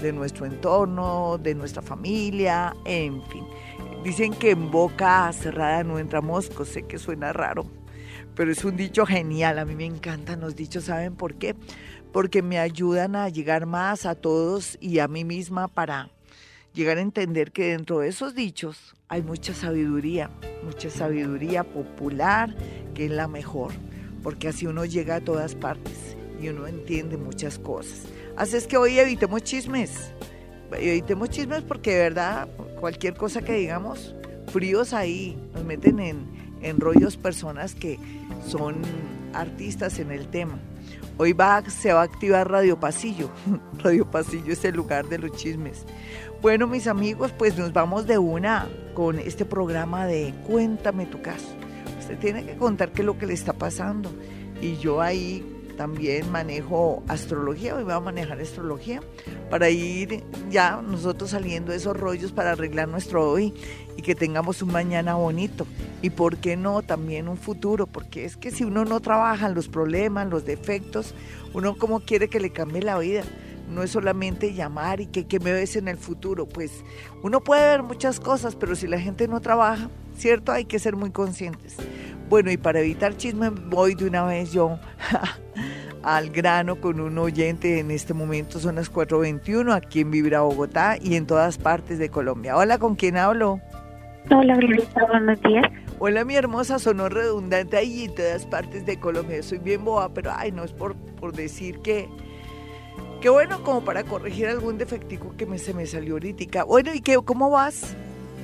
de 0.00 0.12
nuestro 0.12 0.46
entorno, 0.46 1.38
de 1.38 1.54
nuestra 1.54 1.82
familia, 1.82 2.74
en 2.84 3.22
fin. 3.26 3.44
Dicen 4.04 4.34
que 4.34 4.50
en 4.50 4.70
boca 4.70 5.32
cerrada 5.32 5.82
no 5.82 5.98
entra 5.98 6.20
mosco, 6.20 6.66
sé 6.66 6.82
que 6.82 6.98
suena 6.98 7.32
raro, 7.32 7.64
pero 8.34 8.52
es 8.52 8.62
un 8.62 8.76
dicho 8.76 9.06
genial, 9.06 9.58
a 9.58 9.64
mí 9.64 9.74
me 9.74 9.86
encantan 9.86 10.40
los 10.40 10.54
dichos, 10.54 10.84
¿saben 10.84 11.16
por 11.16 11.36
qué? 11.36 11.56
Porque 12.12 12.42
me 12.42 12.58
ayudan 12.58 13.16
a 13.16 13.30
llegar 13.30 13.64
más 13.64 14.04
a 14.04 14.14
todos 14.14 14.76
y 14.78 14.98
a 14.98 15.08
mí 15.08 15.24
misma 15.24 15.68
para 15.68 16.10
llegar 16.74 16.98
a 16.98 17.00
entender 17.00 17.50
que 17.50 17.68
dentro 17.68 18.00
de 18.00 18.08
esos 18.08 18.34
dichos 18.34 18.94
hay 19.08 19.22
mucha 19.22 19.54
sabiduría, 19.54 20.30
mucha 20.62 20.90
sabiduría 20.90 21.64
popular, 21.64 22.54
que 22.92 23.06
es 23.06 23.10
la 23.10 23.26
mejor, 23.26 23.72
porque 24.22 24.48
así 24.48 24.66
uno 24.66 24.84
llega 24.84 25.16
a 25.16 25.24
todas 25.24 25.54
partes 25.54 26.14
y 26.38 26.48
uno 26.48 26.66
entiende 26.66 27.16
muchas 27.16 27.58
cosas. 27.58 28.02
Así 28.36 28.56
es 28.56 28.66
que 28.66 28.76
hoy 28.76 28.98
evitemos 28.98 29.42
chismes, 29.44 30.12
evitemos 30.72 31.30
chismes 31.30 31.62
porque 31.62 31.92
de 31.92 31.98
verdad 31.98 32.48
cualquier 32.80 33.14
cosa 33.14 33.42
que 33.42 33.54
digamos, 33.54 34.14
fríos 34.52 34.92
ahí, 34.92 35.36
nos 35.54 35.64
meten 35.64 36.00
en, 36.00 36.26
en 36.62 36.80
rollos 36.80 37.16
personas 37.16 37.74
que 37.74 37.98
son 38.46 38.76
artistas 39.32 39.98
en 39.98 40.10
el 40.10 40.28
tema. 40.28 40.58
Hoy 41.16 41.32
va, 41.32 41.62
se 41.70 41.92
va 41.92 42.00
a 42.00 42.04
activar 42.04 42.50
Radio 42.50 42.78
Pasillo. 42.80 43.30
Radio 43.78 44.10
Pasillo 44.10 44.52
es 44.52 44.64
el 44.64 44.74
lugar 44.74 45.08
de 45.08 45.18
los 45.18 45.32
chismes. 45.32 45.84
Bueno, 46.42 46.66
mis 46.66 46.88
amigos, 46.88 47.32
pues 47.38 47.56
nos 47.56 47.72
vamos 47.72 48.06
de 48.06 48.18
una 48.18 48.68
con 48.94 49.18
este 49.18 49.44
programa 49.44 50.06
de 50.06 50.34
Cuéntame 50.46 51.06
tu 51.06 51.22
caso. 51.22 51.46
Usted 52.00 52.18
tiene 52.18 52.44
que 52.44 52.56
contar 52.56 52.92
qué 52.92 53.02
es 53.02 53.06
lo 53.06 53.16
que 53.16 53.26
le 53.26 53.32
está 53.32 53.52
pasando. 53.52 54.10
Y 54.60 54.76
yo 54.76 55.00
ahí 55.00 55.53
también 55.76 56.30
manejo 56.30 57.02
astrología, 57.08 57.74
hoy 57.74 57.84
voy 57.84 57.92
a 57.92 58.00
manejar 58.00 58.40
astrología 58.40 59.00
para 59.50 59.70
ir 59.70 60.24
ya 60.50 60.80
nosotros 60.82 61.30
saliendo 61.30 61.72
de 61.72 61.78
esos 61.78 61.96
rollos 61.96 62.32
para 62.32 62.52
arreglar 62.52 62.88
nuestro 62.88 63.30
hoy 63.30 63.54
y 63.96 64.02
que 64.02 64.14
tengamos 64.14 64.62
un 64.62 64.72
mañana 64.72 65.14
bonito. 65.14 65.66
Y 66.02 66.10
por 66.10 66.36
qué 66.36 66.56
no 66.56 66.82
también 66.82 67.28
un 67.28 67.36
futuro, 67.36 67.86
porque 67.86 68.24
es 68.24 68.36
que 68.36 68.50
si 68.50 68.64
uno 68.64 68.84
no 68.84 69.00
trabaja 69.00 69.48
los 69.48 69.68
problemas, 69.68 70.28
los 70.28 70.44
defectos, 70.44 71.14
uno 71.52 71.76
como 71.76 72.00
quiere 72.00 72.28
que 72.28 72.40
le 72.40 72.50
cambie 72.50 72.82
la 72.82 72.98
vida 72.98 73.22
no 73.68 73.82
es 73.82 73.90
solamente 73.90 74.54
llamar 74.54 75.00
y 75.00 75.06
que, 75.06 75.40
me 75.40 75.52
ves 75.52 75.76
en 75.76 75.88
el 75.88 75.96
futuro, 75.96 76.46
pues 76.46 76.70
uno 77.22 77.40
puede 77.40 77.66
ver 77.68 77.82
muchas 77.82 78.20
cosas, 78.20 78.56
pero 78.56 78.76
si 78.76 78.86
la 78.86 79.00
gente 79.00 79.28
no 79.28 79.40
trabaja, 79.40 79.88
¿cierto? 80.16 80.52
Hay 80.52 80.64
que 80.64 80.78
ser 80.78 80.96
muy 80.96 81.10
conscientes. 81.10 81.76
Bueno, 82.34 82.50
y 82.50 82.56
para 82.56 82.80
evitar 82.80 83.16
chisme, 83.16 83.48
voy 83.50 83.94
de 83.94 84.08
una 84.08 84.24
vez 84.24 84.52
yo 84.52 84.80
al 86.02 86.30
grano 86.30 86.80
con 86.80 86.98
un 86.98 87.16
oyente 87.16 87.78
en 87.78 87.92
este 87.92 88.12
momento, 88.12 88.58
son 88.58 88.74
las 88.74 88.92
4.21, 88.92 89.72
aquí 89.72 90.00
en 90.00 90.10
Vibra 90.10 90.40
Bogotá 90.40 90.96
y 91.00 91.14
en 91.14 91.28
todas 91.28 91.58
partes 91.58 92.00
de 92.00 92.08
Colombia. 92.08 92.56
Hola, 92.56 92.78
¿con 92.78 92.96
quién 92.96 93.16
hablo? 93.18 93.60
Hola, 94.32 94.56
Glorita, 94.56 95.06
buenos 95.06 95.40
días. 95.42 95.64
Hola, 96.00 96.24
mi 96.24 96.34
hermosa, 96.34 96.80
sonó 96.80 97.08
redundante 97.08 97.76
ahí 97.76 98.06
en 98.06 98.16
todas 98.16 98.46
partes 98.46 98.84
de 98.84 98.98
Colombia. 98.98 99.40
Soy 99.40 99.58
bien 99.58 99.84
boba, 99.84 100.08
pero 100.12 100.32
ay, 100.34 100.50
no 100.50 100.64
es 100.64 100.72
por, 100.72 100.96
por 100.96 101.34
decir 101.34 101.78
que 101.82 102.08
Qué 103.20 103.28
bueno 103.28 103.62
como 103.62 103.84
para 103.84 104.02
corregir 104.02 104.48
algún 104.48 104.76
defectico 104.76 105.36
que 105.36 105.46
me, 105.46 105.58
se 105.58 105.72
me 105.72 105.86
salió 105.86 106.14
ahorita. 106.14 106.64
Bueno, 106.64 106.92
¿y 106.92 107.00
qué, 107.00 107.16
cómo 107.24 107.48
vas? 107.48 107.94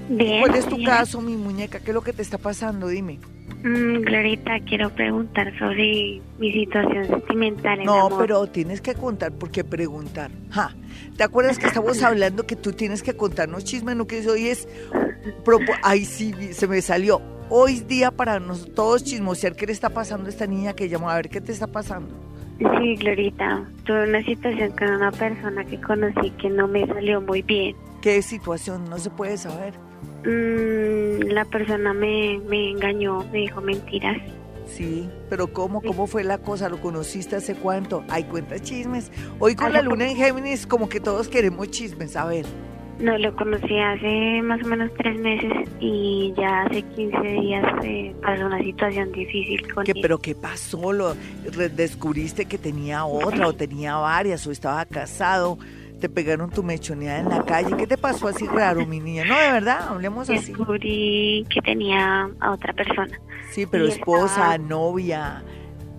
Bien. 0.09 0.42
¿Cuál 0.42 0.54
es 0.54 0.66
tu 0.66 0.80
caso, 0.85 1.20
mi 1.20 1.37
muñeca? 1.37 1.80
¿Qué 1.80 1.90
es 1.90 1.94
lo 1.94 2.02
que 2.02 2.12
te 2.12 2.23
está 2.23 2.38
pasando? 2.38 2.87
Dime. 2.87 3.18
Mm, 3.62 4.02
Glorita, 4.02 4.58
quiero 4.60 4.88
preguntar 4.90 5.52
sobre 5.58 6.20
mi 6.38 6.52
situación 6.52 7.06
sentimental. 7.06 7.80
En 7.80 7.86
no, 7.86 8.08
pero 8.18 8.46
tienes 8.46 8.80
que 8.80 8.94
contar, 8.94 9.32
porque 9.32 9.64
preguntar. 9.64 10.30
Ja. 10.50 10.74
¿Te 11.16 11.24
acuerdas 11.24 11.58
que 11.58 11.66
estamos 11.66 12.02
hablando 12.02 12.46
que 12.46 12.56
tú 12.56 12.72
tienes 12.72 13.02
que 13.02 13.14
contarnos 13.14 13.64
chismes? 13.64 13.96
No 13.96 14.06
que 14.06 14.26
hoy 14.28 14.48
es. 14.48 14.66
Ay, 15.82 16.04
sí, 16.04 16.32
se 16.52 16.66
me 16.66 16.80
salió. 16.80 17.20
Hoy 17.50 17.74
es 17.74 17.88
día 17.88 18.10
para 18.10 18.40
nosotros 18.40 18.74
todos 18.74 19.04
chismosear 19.04 19.56
qué 19.56 19.66
le 19.66 19.72
está 19.72 19.90
pasando 19.90 20.26
a 20.26 20.30
esta 20.30 20.46
niña 20.46 20.72
que 20.72 20.88
llamó. 20.88 21.10
A 21.10 21.16
ver, 21.16 21.28
¿qué 21.28 21.40
te 21.40 21.52
está 21.52 21.66
pasando? 21.66 22.14
Sí, 22.58 22.96
Glorita, 22.96 23.64
tuve 23.84 24.08
una 24.08 24.22
situación 24.22 24.70
con 24.72 24.88
una 24.90 25.10
persona 25.10 25.64
que 25.64 25.80
conocí 25.80 26.30
que 26.32 26.48
no 26.48 26.68
me 26.68 26.86
salió 26.86 27.20
muy 27.20 27.42
bien. 27.42 27.74
¿Qué 28.00 28.22
situación? 28.22 28.88
No 28.88 28.98
se 28.98 29.10
puede 29.10 29.36
saber. 29.36 29.89
Mm, 30.24 31.32
la 31.32 31.44
persona 31.46 31.92
me, 31.92 32.40
me 32.48 32.70
engañó, 32.70 33.24
me 33.32 33.38
dijo 33.38 33.60
mentiras. 33.60 34.18
Sí, 34.66 35.08
pero 35.28 35.48
¿cómo? 35.52 35.82
¿Cómo 35.82 36.06
fue 36.06 36.22
la 36.22 36.38
cosa? 36.38 36.68
¿Lo 36.68 36.80
conociste 36.80 37.36
hace 37.36 37.54
cuánto? 37.54 38.04
Hay 38.08 38.24
cuenta 38.24 38.58
chismes. 38.60 39.10
Hoy 39.38 39.56
con 39.56 39.72
la 39.72 39.82
luna 39.82 40.08
en 40.08 40.16
Géminis 40.16 40.66
como 40.66 40.88
que 40.88 41.00
todos 41.00 41.28
queremos 41.28 41.70
chismes, 41.70 42.14
a 42.16 42.24
ver. 42.24 42.46
No, 43.00 43.16
lo 43.16 43.34
conocí 43.34 43.78
hace 43.78 44.42
más 44.42 44.62
o 44.62 44.66
menos 44.66 44.90
tres 44.98 45.18
meses 45.18 45.68
y 45.80 46.34
ya 46.36 46.64
hace 46.64 46.82
15 46.82 47.18
días 47.22 47.64
eh, 47.82 48.14
pasó 48.20 48.44
una 48.44 48.58
situación 48.58 49.10
difícil 49.10 49.72
con 49.72 49.84
¿Qué, 49.84 49.94
¿Pero 49.94 50.18
qué 50.18 50.34
pasó? 50.34 50.92
¿Lo, 50.92 51.14
¿Descubriste 51.74 52.44
que 52.44 52.58
tenía 52.58 53.06
otra 53.06 53.48
o 53.48 53.54
tenía 53.54 53.96
varias 53.96 54.46
o 54.46 54.52
estaba 54.52 54.84
casado? 54.84 55.58
¿Te 56.00 56.09
pegaron 56.09 56.49
tu 56.49 56.62
mechoneada 56.62 57.21
en 57.21 57.28
la 57.28 57.45
calle? 57.45 57.76
¿Qué 57.76 57.87
te 57.87 57.99
pasó 57.99 58.28
así 58.28 58.47
raro, 58.47 58.87
mi 58.87 59.00
niña? 59.00 59.25
No, 59.26 59.38
de 59.38 59.52
verdad, 59.52 59.88
hablemos 59.88 60.30
así. 60.30 60.52
Descubrí 60.52 61.47
que 61.50 61.61
tenía 61.61 62.30
a 62.40 62.52
otra 62.52 62.73
persona. 62.73 63.21
Sí, 63.50 63.66
pero 63.66 63.87
esposa, 63.87 64.57
novia, 64.57 65.42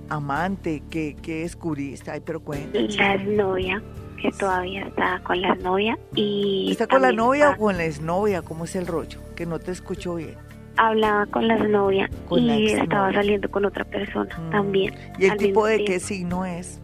amante, 0.09 0.81
¿qué, 0.89 1.15
¿qué 1.21 1.41
descubriste? 1.41 2.09
Ay, 2.09 2.21
pero 2.25 2.39
cuéntame. 2.39 2.87
La 2.89 3.17
novia 3.17 3.83
que 4.19 4.31
todavía 4.31 4.87
está 4.87 5.21
con 5.23 5.39
la 5.39 5.53
novia 5.55 5.97
y... 6.15 6.69
¿Está 6.71 6.87
con 6.87 7.03
la 7.03 7.11
novia 7.11 7.51
o 7.51 7.57
con 7.57 7.77
la 7.77 7.85
exnovia? 7.85 8.41
¿Cómo 8.41 8.65
es 8.65 8.75
el 8.75 8.87
rollo? 8.87 9.19
Que 9.35 9.45
no 9.45 9.59
te 9.59 9.71
escucho 9.71 10.15
bien. 10.15 10.35
Hablaba 10.77 11.27
con 11.27 11.47
la 11.47 11.57
novia 11.57 12.09
y 12.31 12.71
estaba 12.71 13.13
saliendo 13.13 13.51
con 13.51 13.65
otra 13.65 13.83
persona 13.85 14.35
mm. 14.35 14.49
también. 14.49 14.95
¿Y 15.19 15.25
el 15.25 15.37
tipo 15.37 15.67
de 15.67 15.83
qué 15.85 15.99
signo 15.99 16.43
es? 16.43 16.81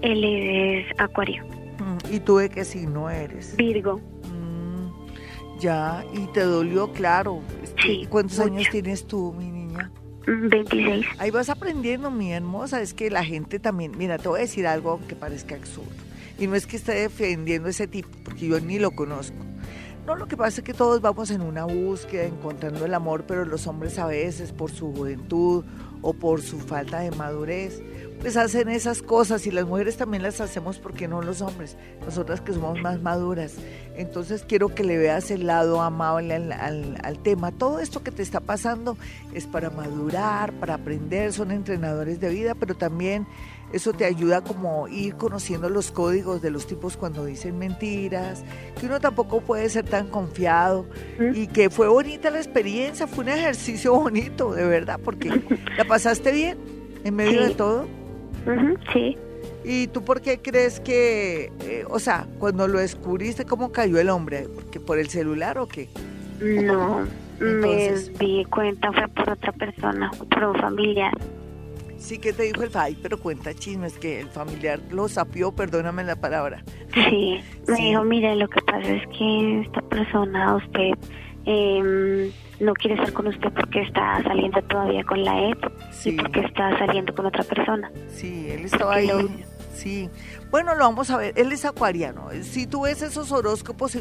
Él 0.00 0.24
es 0.24 0.86
acuario. 0.98 1.44
Mm. 1.78 2.14
¿Y 2.14 2.20
tú 2.20 2.38
de 2.38 2.48
qué 2.48 2.64
signo 2.64 3.10
eres? 3.10 3.56
Virgo. 3.56 3.98
Mm. 3.98 5.58
Ya, 5.60 6.04
y 6.14 6.26
te 6.32 6.40
dolió, 6.40 6.92
claro. 6.92 7.40
Sí, 7.82 8.06
¿Cuántos 8.08 8.38
años 8.40 8.66
tienes 8.70 9.06
tú, 9.06 9.34
mi 9.36 9.50
niña? 9.50 9.90
26. 10.26 11.06
Ahí 11.18 11.30
vas 11.30 11.48
aprendiendo, 11.48 12.10
mi 12.10 12.32
hermosa. 12.32 12.80
Es 12.80 12.94
que 12.94 13.10
la 13.10 13.24
gente 13.24 13.58
también, 13.58 13.92
mira, 13.96 14.18
te 14.18 14.28
voy 14.28 14.38
a 14.38 14.42
decir 14.42 14.66
algo 14.66 15.00
que 15.08 15.16
parezca 15.16 15.54
absurdo. 15.54 15.90
Y 16.38 16.46
no 16.46 16.54
es 16.54 16.66
que 16.66 16.76
esté 16.76 16.92
defendiendo 16.94 17.68
ese 17.68 17.86
tipo, 17.88 18.10
porque 18.24 18.46
yo 18.46 18.60
ni 18.60 18.78
lo 18.78 18.92
conozco. 18.92 19.36
No, 20.06 20.16
lo 20.16 20.26
que 20.26 20.36
pasa 20.36 20.60
es 20.60 20.64
que 20.64 20.72
todos 20.72 21.02
vamos 21.02 21.30
en 21.30 21.42
una 21.42 21.64
búsqueda, 21.64 22.24
encontrando 22.24 22.86
el 22.86 22.94
amor, 22.94 23.24
pero 23.26 23.44
los 23.44 23.66
hombres 23.66 23.98
a 23.98 24.06
veces 24.06 24.52
por 24.52 24.70
su 24.70 24.92
juventud 24.92 25.64
o 26.00 26.14
por 26.14 26.40
su 26.40 26.58
falta 26.58 27.00
de 27.00 27.10
madurez, 27.10 27.82
pues 28.20 28.36
hacen 28.36 28.68
esas 28.68 29.02
cosas 29.02 29.46
y 29.46 29.50
las 29.50 29.66
mujeres 29.66 29.96
también 29.96 30.22
las 30.22 30.40
hacemos 30.40 30.78
porque 30.78 31.06
no 31.08 31.22
los 31.22 31.40
hombres, 31.40 31.76
nosotras 32.04 32.40
que 32.40 32.52
somos 32.52 32.80
más 32.80 33.00
maduras. 33.00 33.54
Entonces 33.96 34.44
quiero 34.46 34.74
que 34.74 34.84
le 34.84 34.98
veas 34.98 35.30
el 35.30 35.46
lado 35.46 35.80
amable 35.80 36.34
al, 36.34 36.52
al, 37.02 37.18
tema. 37.20 37.52
Todo 37.52 37.80
esto 37.80 38.02
que 38.02 38.10
te 38.10 38.22
está 38.22 38.40
pasando 38.40 38.96
es 39.34 39.46
para 39.46 39.70
madurar, 39.70 40.52
para 40.54 40.74
aprender, 40.74 41.32
son 41.32 41.50
entrenadores 41.50 42.20
de 42.20 42.28
vida, 42.30 42.54
pero 42.54 42.76
también 42.76 43.26
eso 43.72 43.92
te 43.92 44.04
ayuda 44.04 44.40
como 44.40 44.88
ir 44.88 45.16
conociendo 45.16 45.68
los 45.68 45.90
códigos 45.90 46.40
de 46.40 46.50
los 46.50 46.66
tipos 46.66 46.96
cuando 46.96 47.24
dicen 47.24 47.58
mentiras, 47.58 48.42
que 48.80 48.86
uno 48.86 48.98
tampoco 48.98 49.42
puede 49.42 49.68
ser 49.68 49.84
tan 49.84 50.08
confiado 50.08 50.86
y 51.34 51.48
que 51.48 51.68
fue 51.68 51.86
bonita 51.88 52.30
la 52.30 52.38
experiencia, 52.38 53.06
fue 53.06 53.24
un 53.24 53.30
ejercicio 53.30 53.94
bonito, 53.94 54.54
de 54.54 54.64
verdad, 54.64 54.98
porque 55.02 55.42
la 55.76 55.84
pasaste 55.84 56.32
bien 56.32 56.58
en 57.04 57.14
medio 57.14 57.42
de 57.42 57.54
todo. 57.54 57.97
Sí. 58.92 59.16
¿Y 59.64 59.86
tú 59.88 60.04
por 60.04 60.20
qué 60.20 60.38
crees 60.38 60.80
que, 60.80 61.52
eh, 61.60 61.84
o 61.88 61.98
sea, 61.98 62.26
cuando 62.38 62.68
lo 62.68 62.78
descubriste, 62.78 63.44
cómo 63.44 63.70
cayó 63.72 63.98
el 63.98 64.08
hombre? 64.08 64.48
¿Porque 64.54 64.80
por 64.80 64.98
el 64.98 65.08
celular 65.08 65.58
o 65.58 65.66
qué? 65.66 65.88
No, 66.40 67.06
me 67.40 67.92
di 68.18 68.44
cuenta, 68.46 68.92
fue 68.92 69.08
por 69.08 69.30
otra 69.30 69.52
persona, 69.52 70.10
por 70.30 70.44
un 70.44 70.56
familiar. 70.56 71.12
Sí, 71.98 72.18
que 72.18 72.32
te 72.32 72.44
dijo 72.44 72.62
el 72.62 72.70
FAI, 72.70 72.96
pero 73.02 73.18
cuenta 73.18 73.52
chismes 73.52 73.98
que 73.98 74.20
el 74.20 74.28
familiar 74.28 74.80
lo 74.90 75.08
sapió, 75.08 75.50
perdóname 75.50 76.04
la 76.04 76.16
palabra. 76.16 76.62
Sí, 76.94 77.40
me 77.66 77.76
dijo, 77.76 78.04
mire, 78.04 78.36
lo 78.36 78.48
que 78.48 78.60
pasa 78.62 78.88
es 78.88 79.02
que 79.18 79.60
esta 79.62 79.82
persona, 79.82 80.56
usted, 80.56 80.92
eh, 81.44 82.30
no 82.60 82.74
quiere 82.74 82.96
estar 82.96 83.12
con 83.12 83.26
usted 83.28 83.52
porque 83.52 83.82
está 83.82 84.22
saliendo 84.22 84.60
todavía 84.62 85.04
con 85.04 85.22
la 85.22 85.50
ex 85.50 85.58
sí. 85.90 86.10
y 86.10 86.12
porque 86.16 86.40
está 86.40 86.76
saliendo 86.78 87.14
con 87.14 87.26
otra 87.26 87.44
persona. 87.44 87.90
Sí, 88.08 88.50
él 88.50 88.64
estaba 88.64 88.94
ahí. 88.94 89.08
Sí, 89.74 90.10
bueno, 90.50 90.74
lo 90.74 90.84
vamos 90.84 91.10
a 91.10 91.16
ver. 91.16 91.34
Él 91.36 91.52
es 91.52 91.64
acuariano. 91.64 92.28
Si 92.42 92.66
tú 92.66 92.82
ves 92.82 93.02
esos 93.02 93.32
horóscopos 93.32 93.96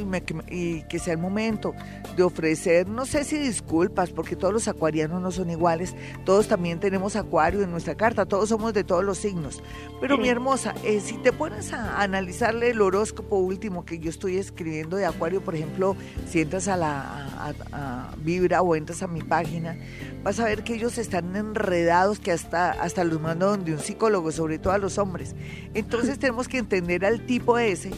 y, 0.50 0.84
que 0.84 1.00
sea 1.00 1.14
el 1.14 1.20
momento 1.20 1.74
de 2.16 2.24
ofrecer, 2.24 2.88
no 2.88 3.06
sé 3.06 3.24
si 3.26 3.38
disculpas, 3.38 4.12
porque 4.12 4.36
todos 4.36 4.54
los 4.54 4.68
acuarianos 4.68 5.22
no 5.22 5.32
son 5.32 5.50
iguales. 5.50 5.96
Todos 6.26 6.48
también 6.48 6.80
tenemos 6.80 7.16
acuario 7.16 7.64
en 7.64 7.72
nuestra 7.72 7.96
carta. 7.96 8.26
Todos 8.26 8.50
somos 8.50 8.74
de 8.74 8.84
todos 8.84 9.04
los 9.04 9.18
signos. 9.18 9.62
Pero 10.00 10.18
mi 10.18 10.30
hermosa, 10.30 10.74
eh, 10.84 11.02
si 11.02 11.18
te 11.18 11.34
pones 11.34 11.74
a 11.74 12.02
analizarle 12.02 12.70
el 12.70 12.82
horóscopo 12.82 13.38
último 13.38 13.86
que 13.86 14.00
yo 14.00 14.10
estoy 14.10 14.38
escribiendo 14.38 14.96
de 14.96 15.06
acuario, 15.06 15.42
por 15.42 15.56
ejemplo, 15.56 15.98
si 16.28 16.42
entras 16.42 16.68
a 16.68 16.78
la 16.78 17.28
a 17.72 18.14
Vibra 18.18 18.62
o 18.62 18.76
entras 18.76 19.04
a 19.04 19.08
mi 19.08 19.22
página, 19.22 19.78
vas 20.24 20.40
a 20.40 20.46
ver 20.46 20.64
que 20.64 20.76
ellos 20.76 20.98
están 20.98 21.36
enredados 21.36 22.20
que 22.20 22.32
hasta, 22.32 22.72
hasta 22.72 23.04
los 23.04 23.22
mandan 23.22 23.64
de 23.64 23.74
un 23.74 23.80
psicólogo, 23.80 24.32
sobre 24.32 24.60
todo 24.60 24.74
a 24.74 24.78
los 24.78 24.98
hombres. 24.98 25.36
Entonces 25.74 26.20
tenemos 26.20 26.37
que 26.46 26.58
entender 26.58 27.06
al 27.06 27.26
tipo 27.26 27.58
ese 27.58 27.92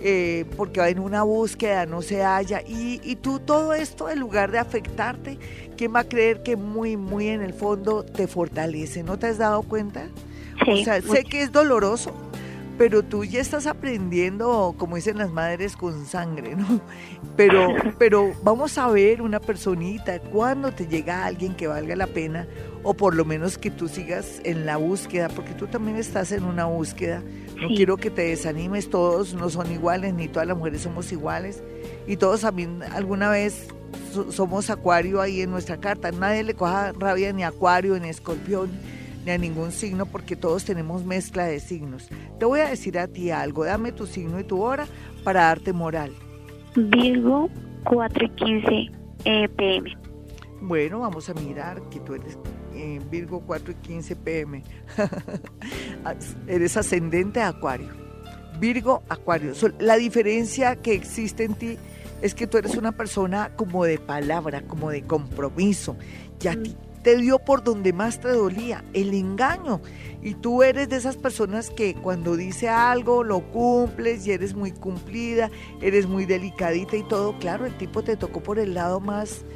eh, 0.00 0.44
porque 0.56 0.80
va 0.80 0.88
en 0.88 1.00
una 1.00 1.22
búsqueda, 1.24 1.84
no 1.86 2.02
se 2.02 2.22
halla. 2.22 2.62
Y, 2.62 3.00
y 3.02 3.16
tú 3.16 3.40
todo 3.40 3.74
esto, 3.74 4.08
en 4.08 4.20
lugar 4.20 4.52
de 4.52 4.58
afectarte, 4.58 5.38
¿quién 5.76 5.94
va 5.94 6.00
a 6.00 6.04
creer 6.04 6.42
que 6.42 6.56
muy, 6.56 6.96
muy 6.96 7.28
en 7.28 7.42
el 7.42 7.52
fondo 7.52 8.04
te 8.04 8.28
fortalece? 8.28 9.02
¿No 9.02 9.18
te 9.18 9.26
has 9.26 9.38
dado 9.38 9.62
cuenta? 9.62 10.08
o 10.66 10.76
sea, 10.76 11.00
sé 11.00 11.24
que 11.24 11.42
es 11.42 11.52
doloroso, 11.52 12.12
pero 12.78 13.02
tú 13.02 13.24
ya 13.24 13.40
estás 13.40 13.66
aprendiendo, 13.66 14.74
como 14.78 14.94
dicen 14.94 15.18
las 15.18 15.32
madres, 15.32 15.76
con 15.76 16.06
sangre, 16.06 16.54
¿no? 16.54 16.80
Pero, 17.36 17.74
pero 17.98 18.32
vamos 18.44 18.78
a 18.78 18.86
ver 18.88 19.20
una 19.20 19.40
personita, 19.40 20.20
cuando 20.20 20.70
te 20.70 20.86
llega 20.86 21.26
alguien 21.26 21.56
que 21.56 21.66
valga 21.66 21.96
la 21.96 22.06
pena, 22.06 22.46
o 22.84 22.94
por 22.94 23.16
lo 23.16 23.24
menos 23.24 23.58
que 23.58 23.72
tú 23.72 23.88
sigas 23.88 24.40
en 24.44 24.64
la 24.64 24.76
búsqueda, 24.76 25.28
porque 25.28 25.52
tú 25.54 25.66
también 25.66 25.96
estás 25.96 26.30
en 26.30 26.44
una 26.44 26.66
búsqueda. 26.66 27.22
No 27.60 27.68
quiero 27.74 27.96
que 27.96 28.10
te 28.10 28.22
desanimes, 28.22 28.88
todos 28.88 29.34
no 29.34 29.50
son 29.50 29.72
iguales, 29.72 30.14
ni 30.14 30.28
todas 30.28 30.46
las 30.46 30.56
mujeres 30.56 30.82
somos 30.82 31.10
iguales, 31.10 31.60
y 32.06 32.16
todos 32.16 32.42
también 32.42 32.84
alguna 32.84 33.28
vez 33.28 33.66
somos 34.30 34.70
acuario 34.70 35.20
ahí 35.20 35.40
en 35.40 35.50
nuestra 35.50 35.78
carta. 35.78 36.12
Nadie 36.12 36.44
le 36.44 36.54
coja 36.54 36.92
rabia 36.92 37.32
ni 37.32 37.42
acuario, 37.42 37.98
ni 37.98 38.08
escorpión 38.08 38.70
ni 39.24 39.30
a 39.30 39.38
ningún 39.38 39.72
signo 39.72 40.06
porque 40.06 40.36
todos 40.36 40.64
tenemos 40.64 41.04
mezcla 41.04 41.44
de 41.44 41.60
signos. 41.60 42.08
Te 42.38 42.44
voy 42.44 42.60
a 42.60 42.68
decir 42.68 42.98
a 42.98 43.08
ti 43.08 43.30
algo, 43.30 43.64
dame 43.64 43.92
tu 43.92 44.06
signo 44.06 44.40
y 44.40 44.44
tu 44.44 44.62
hora 44.62 44.86
para 45.24 45.42
darte 45.42 45.72
moral. 45.72 46.12
Virgo 46.76 47.48
4 47.84 48.24
y 48.24 48.30
15 48.30 48.90
eh, 49.24 49.48
pm. 49.48 49.96
Bueno, 50.60 51.00
vamos 51.00 51.28
a 51.28 51.34
mirar 51.34 51.80
que 51.88 52.00
tú 52.00 52.14
eres 52.14 52.38
eh, 52.74 53.00
Virgo 53.10 53.42
4 53.46 53.72
y 53.72 53.74
15 53.74 54.16
pm. 54.16 54.62
eres 56.46 56.76
ascendente 56.76 57.40
a 57.40 57.48
Acuario. 57.48 57.88
Virgo, 58.58 59.02
Acuario. 59.08 59.52
La 59.78 59.96
diferencia 59.96 60.76
que 60.76 60.92
existe 60.92 61.44
en 61.44 61.54
ti 61.54 61.78
es 62.22 62.34
que 62.34 62.46
tú 62.46 62.58
eres 62.58 62.76
una 62.76 62.92
persona 62.92 63.52
como 63.56 63.84
de 63.84 63.98
palabra, 63.98 64.62
como 64.62 64.90
de 64.90 65.02
compromiso. 65.02 65.96
Ya 66.40 66.54
ti 66.60 66.76
te 67.08 67.16
dio 67.16 67.38
por 67.38 67.64
donde 67.64 67.94
más 67.94 68.20
te 68.20 68.28
dolía, 68.28 68.84
el 68.92 69.14
engaño. 69.14 69.80
Y 70.22 70.34
tú 70.34 70.62
eres 70.62 70.90
de 70.90 70.96
esas 70.96 71.16
personas 71.16 71.70
que 71.70 71.94
cuando 71.94 72.36
dice 72.36 72.68
algo 72.68 73.24
lo 73.24 73.40
cumples 73.40 74.26
y 74.26 74.32
eres 74.32 74.52
muy 74.52 74.72
cumplida, 74.72 75.50
eres 75.80 76.06
muy 76.06 76.26
delicadita 76.26 76.98
y 76.98 77.02
todo. 77.02 77.38
Claro, 77.38 77.64
el 77.64 77.78
tipo 77.78 78.04
te 78.04 78.18
tocó 78.18 78.42
por 78.42 78.58
el 78.58 78.74
lado 78.74 79.00
más, 79.00 79.46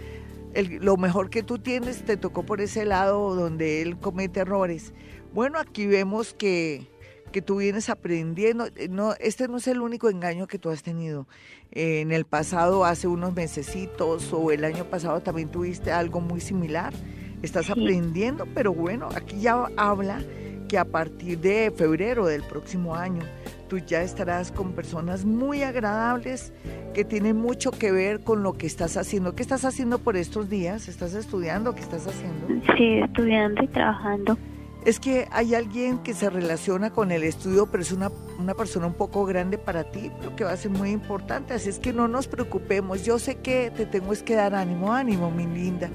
lo 0.54 0.96
mejor 0.96 1.28
que 1.28 1.42
tú 1.42 1.58
tienes 1.58 2.06
te 2.06 2.16
tocó 2.16 2.42
por 2.42 2.62
ese 2.62 2.86
lado 2.86 3.34
donde 3.34 3.82
él 3.82 3.98
comete 3.98 4.40
errores. 4.40 4.94
Bueno, 5.34 5.58
aquí 5.58 5.86
vemos 5.86 6.32
que, 6.32 6.86
que 7.32 7.42
tú 7.42 7.56
vienes 7.56 7.90
aprendiendo. 7.90 8.68
No, 8.88 9.12
este 9.20 9.46
no 9.46 9.58
es 9.58 9.66
el 9.66 9.82
único 9.82 10.08
engaño 10.08 10.46
que 10.46 10.58
tú 10.58 10.70
has 10.70 10.82
tenido. 10.82 11.28
en 11.70 12.12
el 12.12 12.24
pasado, 12.24 12.86
hace 12.86 13.08
unos 13.08 13.34
mesecitos 13.34 14.32
o 14.32 14.52
el 14.52 14.64
año 14.64 14.86
pasado 14.86 15.20
también 15.20 15.50
tuviste 15.50 15.92
algo 15.92 16.22
muy 16.22 16.40
similar 16.40 16.94
estás 17.42 17.70
aprendiendo, 17.70 18.46
pero 18.54 18.72
bueno, 18.72 19.08
aquí 19.14 19.40
ya 19.40 19.66
habla 19.76 20.20
que 20.68 20.78
a 20.78 20.84
partir 20.84 21.38
de 21.38 21.70
febrero 21.70 22.26
del 22.26 22.42
próximo 22.42 22.94
año 22.94 23.22
tú 23.68 23.78
ya 23.78 24.02
estarás 24.02 24.52
con 24.52 24.72
personas 24.72 25.24
muy 25.24 25.62
agradables 25.62 26.52
que 26.94 27.04
tienen 27.04 27.36
mucho 27.36 27.70
que 27.70 27.90
ver 27.90 28.20
con 28.20 28.42
lo 28.42 28.52
que 28.52 28.66
estás 28.66 28.96
haciendo. 28.96 29.34
¿Qué 29.34 29.42
estás 29.42 29.64
haciendo 29.64 29.98
por 29.98 30.16
estos 30.16 30.50
días? 30.50 30.88
¿Estás 30.88 31.14
estudiando? 31.14 31.74
¿Qué 31.74 31.80
estás 31.80 32.06
haciendo? 32.06 32.48
Sí, 32.76 32.98
estudiando 32.98 33.64
y 33.64 33.68
trabajando 33.68 34.36
es 34.84 34.98
que 34.98 35.28
hay 35.30 35.54
alguien 35.54 35.98
que 35.98 36.12
se 36.12 36.28
relaciona 36.28 36.90
con 36.90 37.12
el 37.12 37.22
estudio, 37.22 37.66
pero 37.66 37.82
es 37.82 37.92
una, 37.92 38.10
una 38.38 38.54
persona 38.54 38.86
un 38.88 38.94
poco 38.94 39.24
grande 39.24 39.56
para 39.56 39.84
ti, 39.84 40.10
pero 40.18 40.34
que 40.34 40.42
va 40.42 40.52
a 40.52 40.56
ser 40.56 40.72
muy 40.72 40.90
importante. 40.90 41.54
Así 41.54 41.68
es 41.68 41.78
que 41.78 41.92
no 41.92 42.08
nos 42.08 42.26
preocupemos. 42.26 43.04
Yo 43.04 43.18
sé 43.18 43.36
que 43.36 43.70
te 43.70 43.86
tengo 43.86 44.12
que 44.24 44.34
dar 44.34 44.54
ánimo, 44.54 44.92
ánimo, 44.92 45.30
mi 45.30 45.46
linda. 45.46 45.88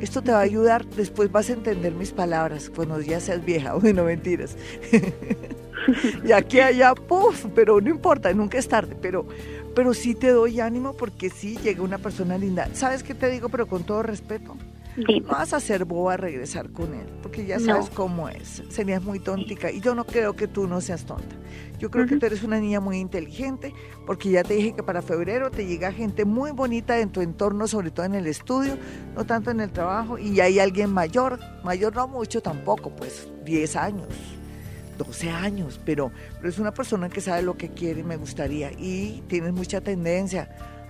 Esto 0.00 0.20
te 0.20 0.30
va 0.30 0.38
a 0.38 0.42
ayudar. 0.42 0.84
Después 0.84 1.32
vas 1.32 1.48
a 1.48 1.54
entender 1.54 1.94
mis 1.94 2.12
palabras 2.12 2.70
cuando 2.74 3.00
ya 3.00 3.20
seas 3.20 3.44
vieja. 3.44 3.74
Bueno, 3.84 4.04
mentiras. 4.04 4.56
y 6.24 6.32
aquí 6.32 6.60
allá, 6.60 6.94
puff, 6.94 7.46
pero 7.54 7.80
no 7.80 7.90
importa, 7.90 8.32
nunca 8.32 8.58
es 8.58 8.68
tarde. 8.68 8.96
Pero, 9.00 9.26
pero 9.74 9.94
sí 9.94 10.14
te 10.14 10.28
doy 10.28 10.60
ánimo 10.60 10.94
porque 10.94 11.30
sí 11.30 11.56
llega 11.62 11.82
una 11.82 11.98
persona 11.98 12.36
linda. 12.36 12.68
¿Sabes 12.74 13.02
qué 13.02 13.14
te 13.14 13.30
digo? 13.30 13.48
Pero 13.48 13.66
con 13.66 13.84
todo 13.84 14.02
respeto 14.02 14.56
no 14.96 15.28
vas 15.28 15.52
a 15.52 15.60
ser 15.60 15.84
boba 15.84 16.14
a 16.14 16.16
regresar 16.16 16.70
con 16.70 16.94
él, 16.94 17.06
porque 17.22 17.44
ya 17.44 17.58
sabes 17.58 17.90
cómo 17.90 18.28
es. 18.28 18.62
Serías 18.68 19.02
muy 19.02 19.18
tontica. 19.18 19.70
Y 19.70 19.80
yo 19.80 19.94
no 19.94 20.04
creo 20.04 20.34
que 20.34 20.46
tú 20.46 20.66
no 20.66 20.80
seas 20.80 21.04
tonta. 21.04 21.36
Yo 21.78 21.90
creo 21.90 22.06
que 22.06 22.16
tú 22.16 22.26
eres 22.26 22.42
una 22.42 22.60
niña 22.60 22.80
muy 22.80 22.98
inteligente, 22.98 23.74
porque 24.06 24.30
ya 24.30 24.44
te 24.44 24.54
dije 24.54 24.74
que 24.74 24.82
para 24.82 25.02
febrero 25.02 25.50
te 25.50 25.66
llega 25.66 25.92
gente 25.92 26.24
muy 26.24 26.52
bonita 26.52 26.98
en 27.00 27.10
tu 27.10 27.20
entorno, 27.20 27.66
sobre 27.66 27.90
todo 27.90 28.06
en 28.06 28.14
el 28.14 28.26
estudio, 28.26 28.78
no 29.14 29.24
tanto 29.26 29.50
en 29.50 29.60
el 29.60 29.70
trabajo. 29.70 30.18
Y 30.18 30.40
hay 30.40 30.60
alguien 30.60 30.92
mayor, 30.92 31.40
mayor 31.64 31.94
no 31.96 32.08
mucho 32.08 32.40
tampoco, 32.40 32.94
pues 32.94 33.28
10 33.44 33.76
años. 33.76 34.08
12 34.98 35.30
años, 35.30 35.80
pero, 35.84 36.12
pero 36.36 36.48
es 36.48 36.60
una 36.60 36.72
persona 36.72 37.08
que 37.08 37.20
sabe 37.20 37.42
lo 37.42 37.56
que 37.56 37.70
quiere 37.70 38.00
y 38.00 38.04
me 38.04 38.16
gustaría 38.16 38.70
y 38.78 39.24
tienes 39.26 39.52
mucha 39.52 39.80
tendencia 39.80 40.48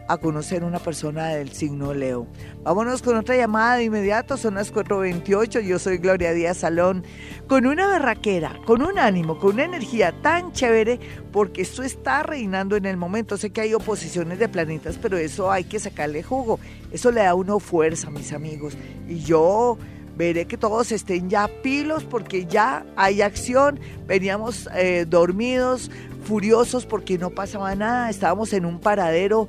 a 0.08 0.18
conocer 0.18 0.64
una 0.64 0.78
persona 0.78 1.28
del 1.28 1.52
signo 1.52 1.94
Leo. 1.94 2.26
Vámonos 2.62 3.02
con 3.02 3.16
otra 3.16 3.36
llamada 3.36 3.76
de 3.76 3.84
inmediato, 3.84 4.36
son 4.36 4.54
las 4.54 4.72
4.28, 4.72 5.60
yo 5.60 5.78
soy 5.78 5.98
Gloria 5.98 6.32
Díaz 6.32 6.58
Salón, 6.58 7.04
con 7.46 7.66
una 7.66 7.86
barraquera, 7.86 8.58
con 8.66 8.82
un 8.82 8.98
ánimo, 8.98 9.38
con 9.38 9.54
una 9.54 9.64
energía 9.64 10.12
tan 10.22 10.52
chévere, 10.52 11.00
porque 11.32 11.62
esto 11.62 11.82
está 11.82 12.22
reinando 12.22 12.76
en 12.76 12.86
el 12.86 12.96
momento. 12.96 13.36
Sé 13.36 13.50
que 13.50 13.62
hay 13.62 13.74
oposiciones 13.74 14.38
de 14.38 14.48
planetas, 14.48 14.98
pero 15.00 15.16
eso 15.16 15.50
hay 15.50 15.64
que 15.64 15.80
sacarle 15.80 16.22
jugo, 16.22 16.58
eso 16.92 17.10
le 17.10 17.22
da 17.22 17.30
a 17.30 17.34
uno 17.34 17.58
fuerza, 17.58 18.10
mis 18.10 18.32
amigos. 18.32 18.76
Y 19.08 19.20
yo 19.20 19.78
veré 20.16 20.46
que 20.46 20.56
todos 20.56 20.92
estén 20.92 21.28
ya 21.28 21.48
pilos 21.62 22.04
porque 22.04 22.46
ya 22.46 22.86
hay 22.96 23.22
acción, 23.22 23.80
veníamos 24.06 24.68
eh, 24.74 25.06
dormidos, 25.08 25.90
furiosos 26.24 26.86
porque 26.86 27.18
no 27.18 27.30
pasaba 27.30 27.74
nada, 27.74 28.10
estábamos 28.10 28.52
en 28.52 28.64
un 28.64 28.80
paradero 28.80 29.48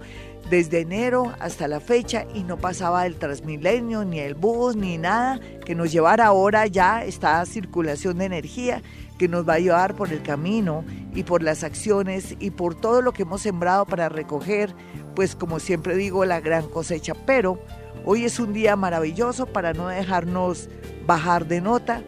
desde 0.49 0.81
enero 0.81 1.33
hasta 1.39 1.67
la 1.67 1.79
fecha 1.79 2.25
y 2.33 2.43
no 2.43 2.57
pasaba 2.57 3.05
el 3.05 3.15
Transmilenio, 3.15 4.05
ni 4.05 4.19
el 4.19 4.35
bus, 4.35 4.75
ni 4.75 4.97
nada 4.97 5.39
que 5.65 5.75
nos 5.75 5.91
llevara 5.91 6.27
ahora 6.27 6.67
ya 6.67 7.03
esta 7.03 7.43
circulación 7.45 8.19
de 8.19 8.25
energía 8.25 8.81
que 9.17 9.27
nos 9.27 9.47
va 9.47 9.53
a 9.55 9.59
llevar 9.59 9.95
por 9.95 10.11
el 10.11 10.21
camino 10.21 10.83
y 11.13 11.23
por 11.23 11.41
las 11.41 11.63
acciones 11.63 12.35
y 12.39 12.51
por 12.51 12.75
todo 12.75 13.01
lo 13.01 13.13
que 13.13 13.23
hemos 13.23 13.41
sembrado 13.41 13.85
para 13.85 14.09
recoger, 14.09 14.75
pues 15.15 15.35
como 15.35 15.59
siempre 15.59 15.95
digo, 15.95 16.25
la 16.25 16.41
gran 16.41 16.67
cosecha. 16.67 17.13
Pero 17.25 17.59
hoy 18.05 18.25
es 18.25 18.39
un 18.39 18.53
día 18.53 18.75
maravilloso 18.75 19.47
para 19.47 19.73
no 19.73 19.87
dejarnos 19.87 20.69
bajar 21.07 21.47
de 21.47 21.61
nota. 21.61 22.03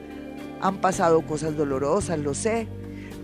Han 0.62 0.78
pasado 0.78 1.22
cosas 1.22 1.56
dolorosas, 1.56 2.20
lo 2.20 2.34
sé, 2.34 2.68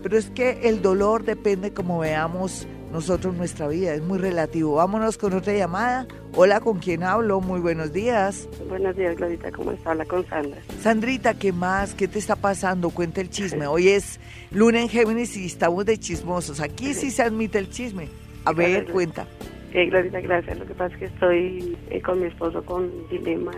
pero 0.02 0.16
es 0.16 0.30
que 0.30 0.60
el 0.68 0.82
dolor 0.82 1.24
depende 1.24 1.72
como 1.72 1.98
veamos 1.98 2.66
nosotros 2.94 3.34
nuestra 3.34 3.66
vida, 3.66 3.92
es 3.92 4.02
muy 4.02 4.18
relativo. 4.18 4.76
Vámonos 4.76 5.18
con 5.18 5.32
otra 5.32 5.52
llamada. 5.52 6.06
Hola, 6.32 6.60
¿con 6.60 6.78
quién 6.78 7.02
hablo? 7.02 7.40
Muy 7.40 7.58
buenos 7.58 7.92
días. 7.92 8.48
Buenos 8.68 8.94
días, 8.94 9.16
Glorita, 9.16 9.50
¿cómo 9.50 9.72
está? 9.72 9.90
Habla 9.90 10.04
con 10.04 10.24
Sandra. 10.26 10.60
Sandrita, 10.80 11.34
¿qué 11.34 11.52
más? 11.52 11.92
¿Qué 11.92 12.06
te 12.06 12.20
está 12.20 12.36
pasando? 12.36 12.90
Cuenta 12.90 13.20
el 13.20 13.30
chisme. 13.30 13.66
Hoy 13.66 13.88
es 13.88 14.20
luna 14.52 14.80
en 14.80 14.88
Géminis 14.88 15.36
y 15.36 15.46
estamos 15.46 15.84
de 15.84 15.98
chismosos. 15.98 16.60
Aquí 16.60 16.94
sí 16.94 17.10
se 17.10 17.22
admite 17.22 17.58
el 17.58 17.68
chisme. 17.68 18.06
A 18.44 18.52
ver, 18.52 18.86
cuenta. 18.92 19.26
Sí, 19.72 19.86
Glorita, 19.86 20.20
gracias. 20.20 20.56
Lo 20.56 20.64
que 20.64 20.74
pasa 20.74 20.94
es 20.94 21.00
que 21.00 21.06
estoy 21.06 21.76
eh, 21.90 22.00
con 22.00 22.20
mi 22.20 22.28
esposo 22.28 22.64
con 22.64 22.92
dilemas. 23.08 23.56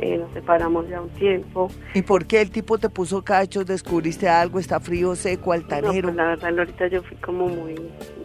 Eh, 0.00 0.16
nos 0.16 0.32
separamos 0.32 0.88
ya 0.88 1.00
un 1.00 1.08
tiempo. 1.10 1.70
¿Y 1.92 2.02
por 2.02 2.26
qué 2.26 2.40
el 2.40 2.50
tipo 2.50 2.78
te 2.78 2.88
puso 2.88 3.22
cachos? 3.22 3.66
¿Descubriste 3.66 4.28
algo? 4.28 4.60
¿Está 4.60 4.78
frío, 4.78 5.16
seco, 5.16 5.52
altanero? 5.52 5.92
No, 5.92 6.02
pues 6.02 6.14
la 6.14 6.24
verdad, 6.24 6.52
Glorita, 6.52 6.86
yo 6.86 7.02
fui 7.02 7.16
como 7.16 7.48
muy 7.48 7.74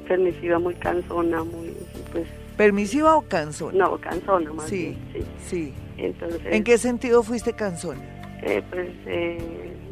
permisiva, 0.08 0.60
muy 0.60 0.76
cansona, 0.76 1.44
muy, 1.44 1.76
pues... 2.12 2.28
¿Permisiva 2.58 3.16
o 3.16 3.22
cansona? 3.24 3.76
No, 3.76 3.98
cansona 3.98 4.54
más 4.54 4.68
sí, 4.68 4.96
sí. 5.12 5.24
Sí. 5.48 5.74
Entonces... 5.98 6.42
¿En 6.46 6.64
qué 6.64 6.78
sentido 6.78 7.24
fuiste 7.24 7.54
cansona? 7.54 8.02
Eh, 8.44 8.62
pues 8.70 8.90
eh, 9.08 9.38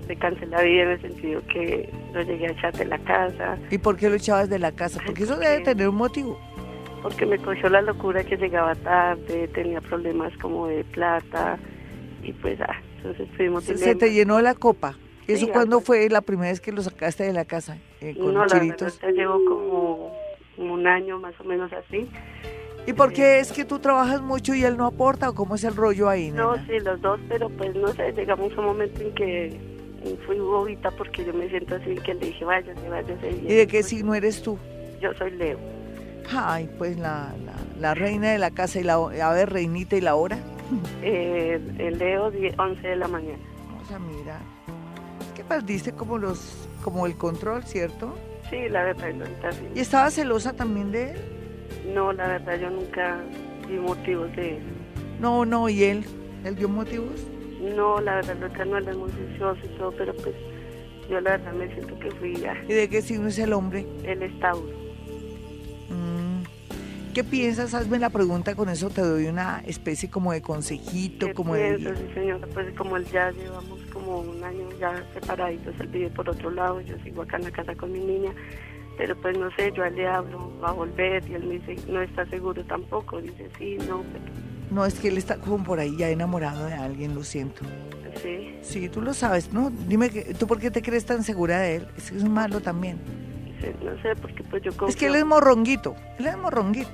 me 0.08 0.16
cansé 0.18 0.46
la 0.46 0.62
vida 0.62 0.84
en 0.84 0.90
el 0.90 1.02
sentido 1.02 1.42
que 1.48 1.90
lo 2.14 2.22
llegué 2.22 2.48
a 2.48 2.52
echar 2.52 2.74
de 2.74 2.86
la 2.86 3.00
casa. 3.00 3.58
¿Y 3.72 3.78
por 3.78 3.96
qué 3.98 4.10
lo 4.10 4.16
echabas 4.16 4.50
de 4.50 4.60
la 4.60 4.72
casa? 4.72 5.00
Porque 5.06 5.24
eso 5.24 5.38
debe 5.38 5.64
tener 5.64 5.88
un 5.90 5.96
motivo. 5.96 6.38
Porque 7.02 7.26
me 7.26 7.38
cogió 7.40 7.70
la 7.70 7.82
locura 7.82 8.24
que 8.24 8.38
llegaba 8.38 8.76
tarde, 8.76 9.48
tenía 9.48 9.82
problemas 9.82 10.36
como 10.38 10.68
de 10.68 10.84
plata 10.84 11.58
y 12.24 12.34
pues, 12.34 12.60
ah, 12.62 12.80
entonces 12.98 13.28
fuimos... 13.36 13.64
Se, 13.64 13.78
se 13.78 13.96
te 13.96 14.14
llenó 14.14 14.40
la 14.42 14.54
copa. 14.54 14.96
¿Eso 15.28 15.48
cuándo 15.50 15.82
fue 15.82 16.10
la 16.10 16.22
primera 16.22 16.50
vez 16.50 16.62
que 16.62 16.72
lo 16.72 16.82
sacaste 16.82 17.24
de 17.24 17.34
la 17.34 17.46
casa? 17.46 17.78
Eh, 18.02 18.16
con 18.16 18.34
no, 18.34 18.46
chiritos? 18.48 19.00
la 19.02 19.12
llevo 19.12 19.40
como 19.46 20.12
un 20.58 20.88
año 20.88 21.20
más 21.20 21.34
o 21.40 21.44
menos 21.44 21.72
así. 21.74 22.10
¿Y 22.86 22.94
por 22.94 23.14
qué 23.14 23.40
es 23.40 23.52
que 23.52 23.64
tú 23.64 23.80
trabajas 23.80 24.22
mucho 24.22 24.56
y 24.56 24.64
él 24.64 24.76
no 24.76 24.88
aporta 24.88 25.30
o 25.30 25.36
cómo 25.36 25.56
es 25.56 25.64
el 25.64 25.76
rollo 25.76 26.10
ahí? 26.10 26.32
No, 26.32 26.56
sí, 26.66 26.80
los 26.80 27.00
dos, 27.02 27.20
pero 27.30 27.50
pues 27.50 27.76
no 27.76 27.90
sé, 27.90 28.12
llegamos 28.14 28.52
a 28.54 28.60
un 28.60 28.66
momento 28.66 29.02
en 29.02 29.14
que 29.14 29.60
fui 30.26 30.40
bobita 30.40 30.90
porque 30.92 31.24
yo 31.24 31.34
me 31.34 31.48
siento 31.48 31.76
así 31.76 31.96
que 32.04 32.16
le 32.16 32.26
dije 32.28 32.44
váyase, 32.44 32.90
váyase. 32.90 33.32
¿Y 33.44 33.54
de 33.54 33.68
qué 33.68 33.84
signo 33.84 34.16
eres 34.16 34.42
tú? 34.42 34.58
Yo 35.00 35.14
soy 35.14 35.32
Leo. 35.32 35.60
Ay, 36.30 36.70
pues 36.78 36.98
la, 36.98 37.34
la, 37.80 37.94
reina 37.94 38.32
de 38.32 38.38
la 38.38 38.52
casa 38.52 38.80
y 38.80 38.84
la 38.84 38.94
a 38.96 39.34
ver, 39.34 39.52
reinita 39.52 39.96
y 39.96 40.02
la 40.02 40.16
hora. 40.16 40.38
Eh, 41.02 41.60
el 41.80 41.98
Leo 41.98 42.32
11 42.58 42.88
de 42.88 42.96
la 42.96 43.08
mañana. 43.08 43.40
Vamos 43.68 43.92
a 43.92 44.00
mirar. 44.00 44.40
Es 45.20 45.34
que 45.34 45.44
perdiste 45.44 45.92
como 45.92 46.18
los 46.18 46.70
como 46.84 47.06
el 47.06 47.18
control, 47.18 47.64
¿cierto? 47.64 48.16
Sí, 48.50 48.70
la 48.70 48.84
verdad, 48.84 49.12
ahorita 49.12 49.52
sí. 49.52 49.68
¿Y 49.76 49.80
estaba 49.80 50.10
celosa 50.10 50.54
también 50.54 50.92
de 50.92 51.12
él? 51.12 51.18
No, 51.94 52.12
la 52.14 52.28
verdad 52.28 52.60
yo 52.60 52.70
nunca 52.70 53.20
di 53.68 53.78
motivos 53.78 54.34
de 54.36 54.58
él. 54.58 54.64
No, 55.20 55.46
no, 55.46 55.70
¿y 55.70 55.84
él? 55.84 56.06
¿Él 56.44 56.56
dio 56.56 56.68
motivos? 56.70 57.28
No, 57.76 58.02
la 58.02 58.16
verdad, 58.16 58.36
nunca 58.42 58.66
no, 58.66 58.78
él 58.78 58.88
es 58.88 58.98
muy 58.98 59.12
vicioso 59.12 59.60
y 59.64 59.78
todo, 59.78 59.92
pero 59.92 60.14
pues 60.16 60.36
yo 61.10 61.20
la 61.22 61.32
verdad 61.32 61.54
me 61.54 61.68
siento 61.74 61.98
que 62.00 62.12
fui 62.12 62.36
ya. 62.36 62.56
¿Y 62.68 62.74
de 62.74 62.90
qué 62.90 63.02
signo 63.02 63.28
es 63.28 63.38
el 63.40 63.54
hombre? 63.54 63.86
Él 64.04 64.24
es 64.24 64.40
Tauro. 64.40 64.81
¿Qué 67.14 67.24
piensas? 67.26 67.74
Hazme 67.74 68.00
la 68.00 68.10
pregunta, 68.10 68.56
con 68.56 68.70
eso 68.70 68.90
te 68.90 69.02
doy 69.02 69.26
una 69.26 69.62
especie 69.66 70.10
como 70.10 70.32
de 70.32 70.42
consejito, 70.42 71.28
¿Qué 71.28 71.34
como 71.34 71.54
piensas, 71.54 71.98
Sí, 71.98 72.14
señora, 72.14 72.48
pues 72.54 72.74
como 72.76 72.98
ya 73.00 73.32
llevamos 73.32 73.80
como 73.92 74.20
un 74.20 74.42
año 74.44 74.70
ya 74.80 75.04
separaditos, 75.14 75.76
él 75.80 75.88
vive 75.88 76.10
por 76.10 76.30
otro 76.30 76.50
lado, 76.52 76.80
yo 76.82 76.96
sigo 77.04 77.24
acá 77.24 77.38
en 77.38 77.44
la 77.44 77.52
casa 77.52 77.76
con 77.76 77.92
mi 77.92 78.00
niña, 78.00 78.32
pero 78.98 79.16
pues 79.22 79.38
no 79.38 79.50
sé, 79.58 79.74
yo 79.76 79.84
a 79.84 79.90
él 79.90 79.96
le 79.96 80.08
hablo, 80.08 80.52
va 80.64 80.70
a 80.70 80.74
volver 80.74 81.24
y 81.30 81.34
él 81.34 81.44
me 81.44 81.60
dice, 81.60 81.76
no 81.92 82.02
está 82.02 82.26
seguro 82.28 82.64
tampoco, 82.64 83.22
dice 83.22 83.50
sí, 83.58 83.78
no. 83.90 84.04
No, 84.72 84.86
es 84.86 84.94
que 84.94 85.10
él 85.10 85.18
está 85.18 85.36
como 85.38 85.64
por 85.66 85.80
ahí 85.80 85.98
ya 85.98 86.10
enamorado 86.10 86.66
de 86.66 86.74
alguien, 86.74 87.14
lo 87.14 87.24
siento. 87.26 87.64
Sí. 88.24 88.56
Sí, 88.62 88.90
tú 88.90 89.02
lo 89.02 89.14
sabes, 89.14 89.52
¿no? 89.52 89.70
Dime, 89.70 90.10
¿tú 90.10 90.48
por 90.48 90.60
qué 90.60 90.72
te 90.72 90.82
crees 90.82 91.06
tan 91.06 91.24
segura 91.24 91.60
de 91.60 91.76
él? 91.78 91.88
Es 91.98 92.12
que 92.12 92.18
es 92.18 92.24
malo 92.24 92.62
también. 92.62 93.00
No 93.84 94.02
sé, 94.02 94.16
porque 94.22 94.44
pues 94.44 94.64
yo 94.64 94.72
Es 94.88 94.96
que 94.96 95.08
él 95.08 95.16
es 95.16 95.26
morronguito, 95.26 95.96
él 96.20 96.28
es 96.28 96.38
morronguito. 96.38 96.92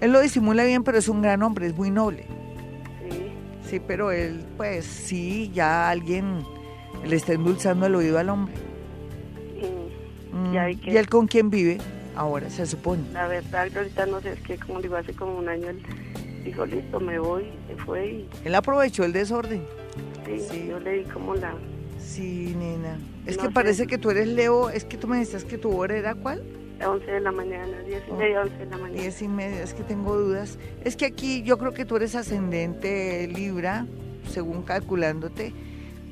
Él 0.00 0.12
lo 0.12 0.20
disimula 0.20 0.64
bien, 0.64 0.84
pero 0.84 0.98
es 0.98 1.08
un 1.08 1.22
gran 1.22 1.42
hombre, 1.42 1.66
es 1.66 1.74
muy 1.74 1.90
noble. 1.90 2.26
Sí. 3.08 3.32
Sí, 3.68 3.80
pero 3.80 4.12
él, 4.12 4.44
pues 4.56 4.84
sí, 4.84 5.50
ya 5.54 5.88
alguien 5.88 6.44
le 7.04 7.16
está 7.16 7.32
endulzando 7.32 7.86
el 7.86 7.94
oído 7.94 8.18
al 8.18 8.28
hombre. 8.28 8.54
Mm. 10.32 10.54
¿Y 10.84 10.96
él 10.96 11.08
con 11.08 11.26
quién 11.26 11.50
vive 11.50 11.78
ahora, 12.14 12.50
se 12.50 12.66
supone? 12.66 13.02
La 13.12 13.26
verdad, 13.26 13.68
ahorita 13.74 14.06
no 14.06 14.20
sé, 14.20 14.32
es 14.32 14.40
que 14.40 14.58
como 14.58 14.82
digo, 14.82 14.96
hace 14.96 15.14
como 15.14 15.38
un 15.38 15.48
año 15.48 15.68
él 15.68 15.82
dijo, 16.44 16.66
listo, 16.66 17.00
me 17.00 17.18
voy, 17.18 17.44
se 17.68 17.76
fue 17.82 18.06
y... 18.06 18.28
Él 18.44 18.54
aprovechó 18.54 19.04
el 19.04 19.12
desorden. 19.12 19.62
Sí, 20.24 20.66
yo 20.68 20.78
le 20.78 20.98
di 20.98 21.04
como 21.04 21.34
la... 21.34 21.54
Sí, 21.98 22.54
nena. 22.58 22.98
Es 23.26 23.38
que 23.38 23.50
parece 23.50 23.86
que 23.86 23.98
tú 23.98 24.10
eres 24.10 24.28
Leo, 24.28 24.70
es 24.70 24.84
que 24.84 24.96
tú 24.96 25.08
me 25.08 25.18
decías 25.18 25.44
que 25.44 25.58
tu 25.58 25.76
hora 25.76 25.96
era 25.96 26.14
cuál? 26.14 26.42
11 26.84 27.10
de 27.10 27.20
la 27.20 27.32
mañana, 27.32 27.80
10 27.80 28.02
y 28.08 28.12
media, 28.12 28.42
11 28.42 28.56
de 28.56 28.66
la 28.66 28.76
mañana. 28.76 29.00
10 29.00 29.22
y 29.22 29.28
media, 29.28 29.62
es 29.62 29.74
que 29.74 29.82
tengo 29.82 30.16
dudas. 30.16 30.58
Es 30.84 30.96
que 30.96 31.06
aquí 31.06 31.42
yo 31.42 31.58
creo 31.58 31.72
que 31.72 31.84
tú 31.84 31.96
eres 31.96 32.14
ascendente 32.14 33.26
Libra, 33.28 33.86
según 34.30 34.62
calculándote, 34.62 35.52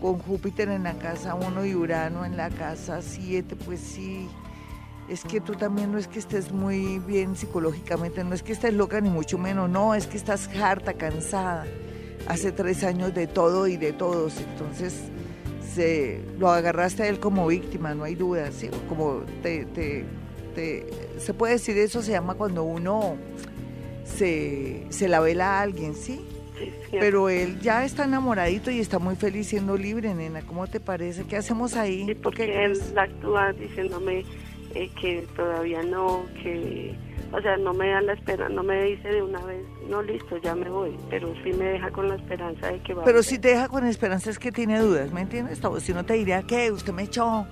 con 0.00 0.18
Júpiter 0.18 0.68
en 0.70 0.85
la 0.85 0.94
casa 0.94 1.35
1 1.35 1.66
y 1.66 1.74
Urano 1.74 2.24
en 2.24 2.37
la 2.37 2.50
casa 2.50 3.03
7, 3.03 3.57
pues 3.57 3.81
sí 3.81 4.29
es 5.09 5.22
que 5.22 5.40
tú 5.40 5.55
también 5.55 5.92
no 5.92 5.98
es 5.98 6.09
que 6.09 6.18
estés 6.18 6.50
muy 6.53 6.98
bien 6.98 7.37
psicológicamente, 7.37 8.24
no 8.24 8.35
es 8.35 8.42
que 8.42 8.53
estés 8.53 8.72
loca 8.72 9.00
ni 9.00 9.11
mucho 9.11 9.38
menos, 9.38 9.68
no, 9.68 9.94
es 9.94 10.07
que 10.07 10.16
estás 10.16 10.48
harta, 10.57 10.94
cansada. 10.94 11.66
Hace 12.27 12.53
tres 12.53 12.83
años 12.85 13.12
de 13.12 13.27
todo 13.27 13.66
y 13.66 13.77
de 13.77 13.92
todos, 13.92 14.38
entonces 14.40 15.11
lo 16.39 16.51
agarraste 16.51 17.05
a 17.05 17.09
él 17.09 17.21
como 17.21 17.47
víctima, 17.47 17.95
no 17.95 18.05
hay 18.05 18.15
duda, 18.15 18.51
¿sí? 18.53 18.69
como 18.89 19.23
te, 19.43 19.65
te, 19.67 20.05
se 21.19 21.35
puede 21.35 21.55
decir 21.55 21.77
eso, 21.79 22.03
se 22.03 22.13
llama 22.13 22.35
cuando 22.35 22.65
uno 22.65 23.17
se, 24.05 24.87
se 24.91 25.09
la 25.09 25.21
vela 25.21 25.59
a 25.59 25.63
alguien, 25.63 25.95
¿sí? 25.95 26.21
Pero 26.91 27.29
él 27.29 27.59
ya 27.61 27.85
está 27.85 28.05
enamoradito 28.05 28.71
y 28.71 28.79
está 28.79 28.99
muy 28.99 29.17
feliz 29.17 29.49
siendo 29.49 29.77
libre, 29.77 30.15
nena. 30.15 30.43
¿Cómo 30.43 30.67
te 30.69 30.79
parece? 30.79 31.25
¿Qué 31.25 31.37
hacemos 31.37 31.75
ahí? 31.75 32.15
porque 32.23 32.65
él 32.65 32.81
actúa 32.97 33.53
diciéndome 33.53 34.25
eh, 34.75 34.91
que 35.01 35.27
todavía 35.37 35.83
no, 35.83 36.25
que, 36.43 36.95
o 37.33 37.41
sea, 37.41 37.57
no 37.57 37.73
me 37.75 37.89
da 37.89 38.01
la 38.01 38.13
esperanza, 38.15 38.53
no 38.53 38.63
me 38.63 38.83
dice 38.85 39.09
de 39.09 39.23
una 39.23 39.41
vez, 39.45 39.65
no, 39.89 40.03
listo, 40.03 40.37
ya 40.39 40.55
me 40.55 40.69
voy, 40.69 40.97
pero 41.11 41.33
sí 41.43 41.53
me 41.53 41.65
deja 41.67 41.91
con 41.91 42.09
la 42.09 42.17
esperanza 42.17 42.69
de 42.69 42.81
que 42.81 42.95
va 42.95 43.05
Pero 43.05 43.23
si 43.23 43.39
te 43.39 43.49
deja 43.49 43.69
con 43.69 43.87
esperanza 43.87 44.31
es 44.31 44.39
que 44.39 44.53
tiene 44.53 44.79
dudas, 44.81 45.13
¿me 45.13 45.21
entiendes? 45.21 45.61
Si 45.79 45.93
no 45.93 46.05
te 46.05 46.15
diría 46.15 46.43
que 46.43 46.73
usted 46.73 46.93
me 46.93 47.05
echó, 47.05 47.47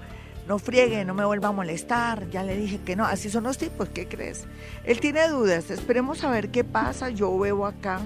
no 0.48 0.58
friegue, 0.58 1.04
no 1.04 1.14
me 1.14 1.24
vuelva 1.24 1.48
a 1.48 1.52
molestar, 1.52 2.28
ya 2.30 2.42
le 2.42 2.56
dije 2.56 2.80
que 2.84 2.96
no, 2.96 3.04
así 3.04 3.30
son 3.30 3.44
los 3.44 3.58
tipos, 3.58 3.88
¿qué 3.88 4.06
crees? 4.06 4.46
Él 4.84 5.00
tiene 5.00 5.28
dudas, 5.28 5.70
esperemos 5.70 6.24
a 6.24 6.30
ver 6.30 6.50
qué 6.50 6.64
pasa, 6.64 7.10
yo 7.10 7.38
veo 7.38 7.64
acá 7.66 8.00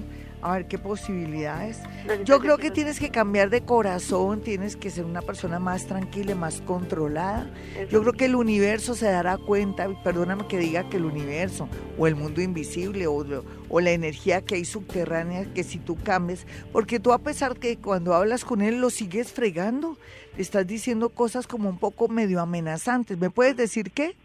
a 0.49 0.57
ver 0.57 0.67
qué 0.67 0.77
posibilidades. 0.77 1.79
Yo 2.25 2.39
creo 2.39 2.57
que 2.57 2.71
tienes 2.71 2.99
que 2.99 3.09
cambiar 3.09 3.49
de 3.49 3.61
corazón, 3.61 4.41
tienes 4.41 4.75
que 4.75 4.89
ser 4.89 5.05
una 5.05 5.21
persona 5.21 5.59
más 5.59 5.87
tranquila, 5.87 6.35
más 6.35 6.61
controlada. 6.61 7.49
Yo 7.89 8.01
creo 8.01 8.13
que 8.13 8.25
el 8.25 8.35
universo 8.35 8.95
se 8.95 9.05
dará 9.05 9.37
cuenta, 9.37 9.87
perdóname 10.03 10.47
que 10.47 10.57
diga 10.57 10.89
que 10.89 10.97
el 10.97 11.05
universo 11.05 11.69
o 11.97 12.07
el 12.07 12.15
mundo 12.15 12.41
invisible 12.41 13.07
o, 13.07 13.25
o 13.69 13.79
la 13.79 13.91
energía 13.91 14.41
que 14.41 14.55
hay 14.55 14.65
subterránea, 14.65 15.53
que 15.53 15.63
si 15.63 15.79
tú 15.79 15.95
cambies, 15.95 16.45
porque 16.71 16.99
tú 16.99 17.13
a 17.13 17.19
pesar 17.19 17.57
que 17.57 17.77
cuando 17.77 18.13
hablas 18.13 18.45
con 18.45 18.61
él 18.61 18.79
lo 18.79 18.89
sigues 18.89 19.31
fregando, 19.31 19.97
le 20.35 20.41
estás 20.41 20.65
diciendo 20.67 21.09
cosas 21.09 21.47
como 21.47 21.69
un 21.69 21.77
poco 21.77 22.07
medio 22.07 22.39
amenazantes. 22.39 23.17
¿Me 23.17 23.29
puedes 23.29 23.57
decir 23.57 23.91
qué? 23.91 24.15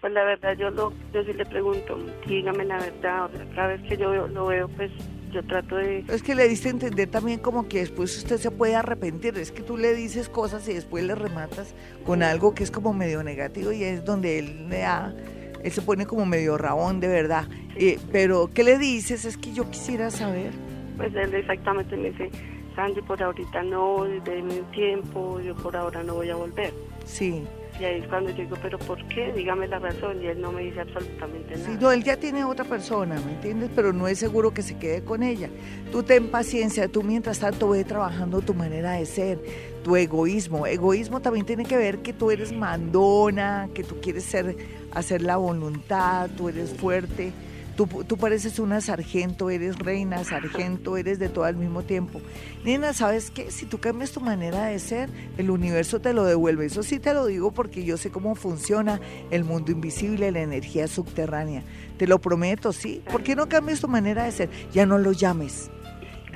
Pues 0.00 0.12
la 0.12 0.24
verdad, 0.24 0.56
yo, 0.56 0.70
lo, 0.70 0.92
yo 1.12 1.24
sí 1.24 1.32
le 1.32 1.44
pregunto, 1.46 1.98
dígame 2.26 2.64
la 2.64 2.78
verdad, 2.78 3.30
cada 3.54 3.68
vez 3.68 3.82
que 3.82 3.96
yo 3.96 4.28
lo 4.28 4.46
veo, 4.46 4.68
pues 4.68 4.92
yo 5.32 5.44
trato 5.44 5.76
de... 5.76 6.04
Es 6.08 6.22
que 6.22 6.34
le 6.34 6.48
diste 6.48 6.68
a 6.68 6.72
entender 6.72 7.08
también 7.08 7.38
como 7.38 7.68
que 7.68 7.80
después 7.80 8.16
usted 8.16 8.38
se 8.38 8.50
puede 8.50 8.76
arrepentir, 8.76 9.36
es 9.38 9.52
que 9.52 9.62
tú 9.62 9.76
le 9.76 9.94
dices 9.94 10.28
cosas 10.28 10.68
y 10.68 10.74
después 10.74 11.04
le 11.04 11.14
rematas 11.14 11.74
con 12.04 12.22
algo 12.22 12.54
que 12.54 12.64
es 12.64 12.70
como 12.70 12.92
medio 12.92 13.22
negativo 13.22 13.72
y 13.72 13.84
es 13.84 14.04
donde 14.04 14.38
él 14.38 14.68
le 14.68 14.78
da, 14.78 15.14
él 15.62 15.72
se 15.72 15.82
pone 15.82 16.06
como 16.06 16.26
medio 16.26 16.56
rabón 16.58 17.00
de 17.00 17.08
verdad. 17.08 17.44
Eh, 17.76 17.98
pero, 18.12 18.50
¿qué 18.52 18.64
le 18.64 18.78
dices? 18.78 19.24
Es 19.24 19.36
que 19.36 19.52
yo 19.52 19.70
quisiera 19.70 20.10
saber. 20.10 20.52
Pues 20.96 21.14
él 21.14 21.34
exactamente 21.34 21.96
me 21.96 22.10
dice, 22.10 22.30
Sandy, 22.74 23.02
por 23.02 23.22
ahorita 23.22 23.62
no, 23.62 24.04
déme 24.24 24.60
un 24.60 24.70
tiempo, 24.70 25.40
yo 25.40 25.54
por 25.56 25.76
ahora 25.76 26.02
no 26.02 26.14
voy 26.14 26.30
a 26.30 26.36
volver. 26.36 26.72
Sí. 27.04 27.42
Y 27.78 27.84
ahí 27.84 28.00
es 28.00 28.08
cuando 28.08 28.30
yo 28.30 28.36
digo, 28.36 28.56
pero 28.62 28.78
¿por 28.78 29.02
qué? 29.08 29.32
Dígame 29.32 29.68
la 29.68 29.78
razón. 29.78 30.22
Y 30.22 30.26
él 30.26 30.40
no 30.40 30.52
me 30.52 30.62
dice 30.62 30.80
absolutamente 30.80 31.56
nada. 31.56 31.66
Sí, 31.66 31.78
no, 31.80 31.92
él 31.92 32.02
ya 32.02 32.16
tiene 32.16 32.44
otra 32.44 32.64
persona, 32.64 33.16
¿me 33.26 33.32
entiendes? 33.32 33.70
Pero 33.74 33.92
no 33.92 34.08
es 34.08 34.18
seguro 34.18 34.54
que 34.54 34.62
se 34.62 34.78
quede 34.78 35.02
con 35.02 35.22
ella. 35.22 35.50
Tú 35.92 36.02
ten 36.02 36.28
paciencia, 36.28 36.88
tú 36.88 37.02
mientras 37.02 37.38
tanto 37.38 37.68
ve 37.70 37.84
trabajando 37.84 38.40
tu 38.40 38.54
manera 38.54 38.92
de 38.92 39.04
ser, 39.04 39.38
tu 39.84 39.96
egoísmo. 39.96 40.66
Egoísmo 40.66 41.20
también 41.20 41.44
tiene 41.44 41.64
que 41.64 41.76
ver 41.76 41.98
que 41.98 42.12
tú 42.12 42.30
eres 42.30 42.52
mandona, 42.52 43.68
que 43.74 43.84
tú 43.84 44.00
quieres 44.00 44.24
ser, 44.24 44.56
hacer 44.92 45.22
la 45.22 45.36
voluntad, 45.36 46.30
tú 46.36 46.48
eres 46.48 46.72
fuerte 46.72 47.32
Tú, 47.76 47.86
tú, 47.86 48.16
pareces 48.16 48.58
una 48.58 48.80
sargento, 48.80 49.50
eres 49.50 49.78
reina, 49.78 50.24
sargento, 50.24 50.96
eres 50.96 51.18
de 51.18 51.28
todo 51.28 51.44
al 51.44 51.56
mismo 51.56 51.82
tiempo. 51.82 52.22
Nena, 52.64 52.94
¿sabes 52.94 53.30
qué? 53.30 53.50
Si 53.50 53.66
tú 53.66 53.78
cambias 53.78 54.12
tu 54.12 54.20
manera 54.20 54.64
de 54.66 54.78
ser, 54.78 55.10
el 55.36 55.50
universo 55.50 56.00
te 56.00 56.14
lo 56.14 56.24
devuelve. 56.24 56.64
Eso 56.64 56.82
sí 56.82 56.98
te 56.98 57.12
lo 57.12 57.26
digo 57.26 57.50
porque 57.50 57.84
yo 57.84 57.98
sé 57.98 58.10
cómo 58.10 58.34
funciona 58.34 58.98
el 59.30 59.44
mundo 59.44 59.72
invisible, 59.72 60.32
la 60.32 60.40
energía 60.40 60.88
subterránea. 60.88 61.64
Te 61.98 62.06
lo 62.06 62.18
prometo, 62.18 62.72
¿sí? 62.72 63.02
¿Por 63.12 63.22
qué 63.22 63.36
no 63.36 63.46
cambias 63.46 63.80
tu 63.80 63.88
manera 63.88 64.24
de 64.24 64.32
ser? 64.32 64.50
Ya 64.72 64.86
no 64.86 64.96
lo 64.96 65.12
llames. 65.12 65.70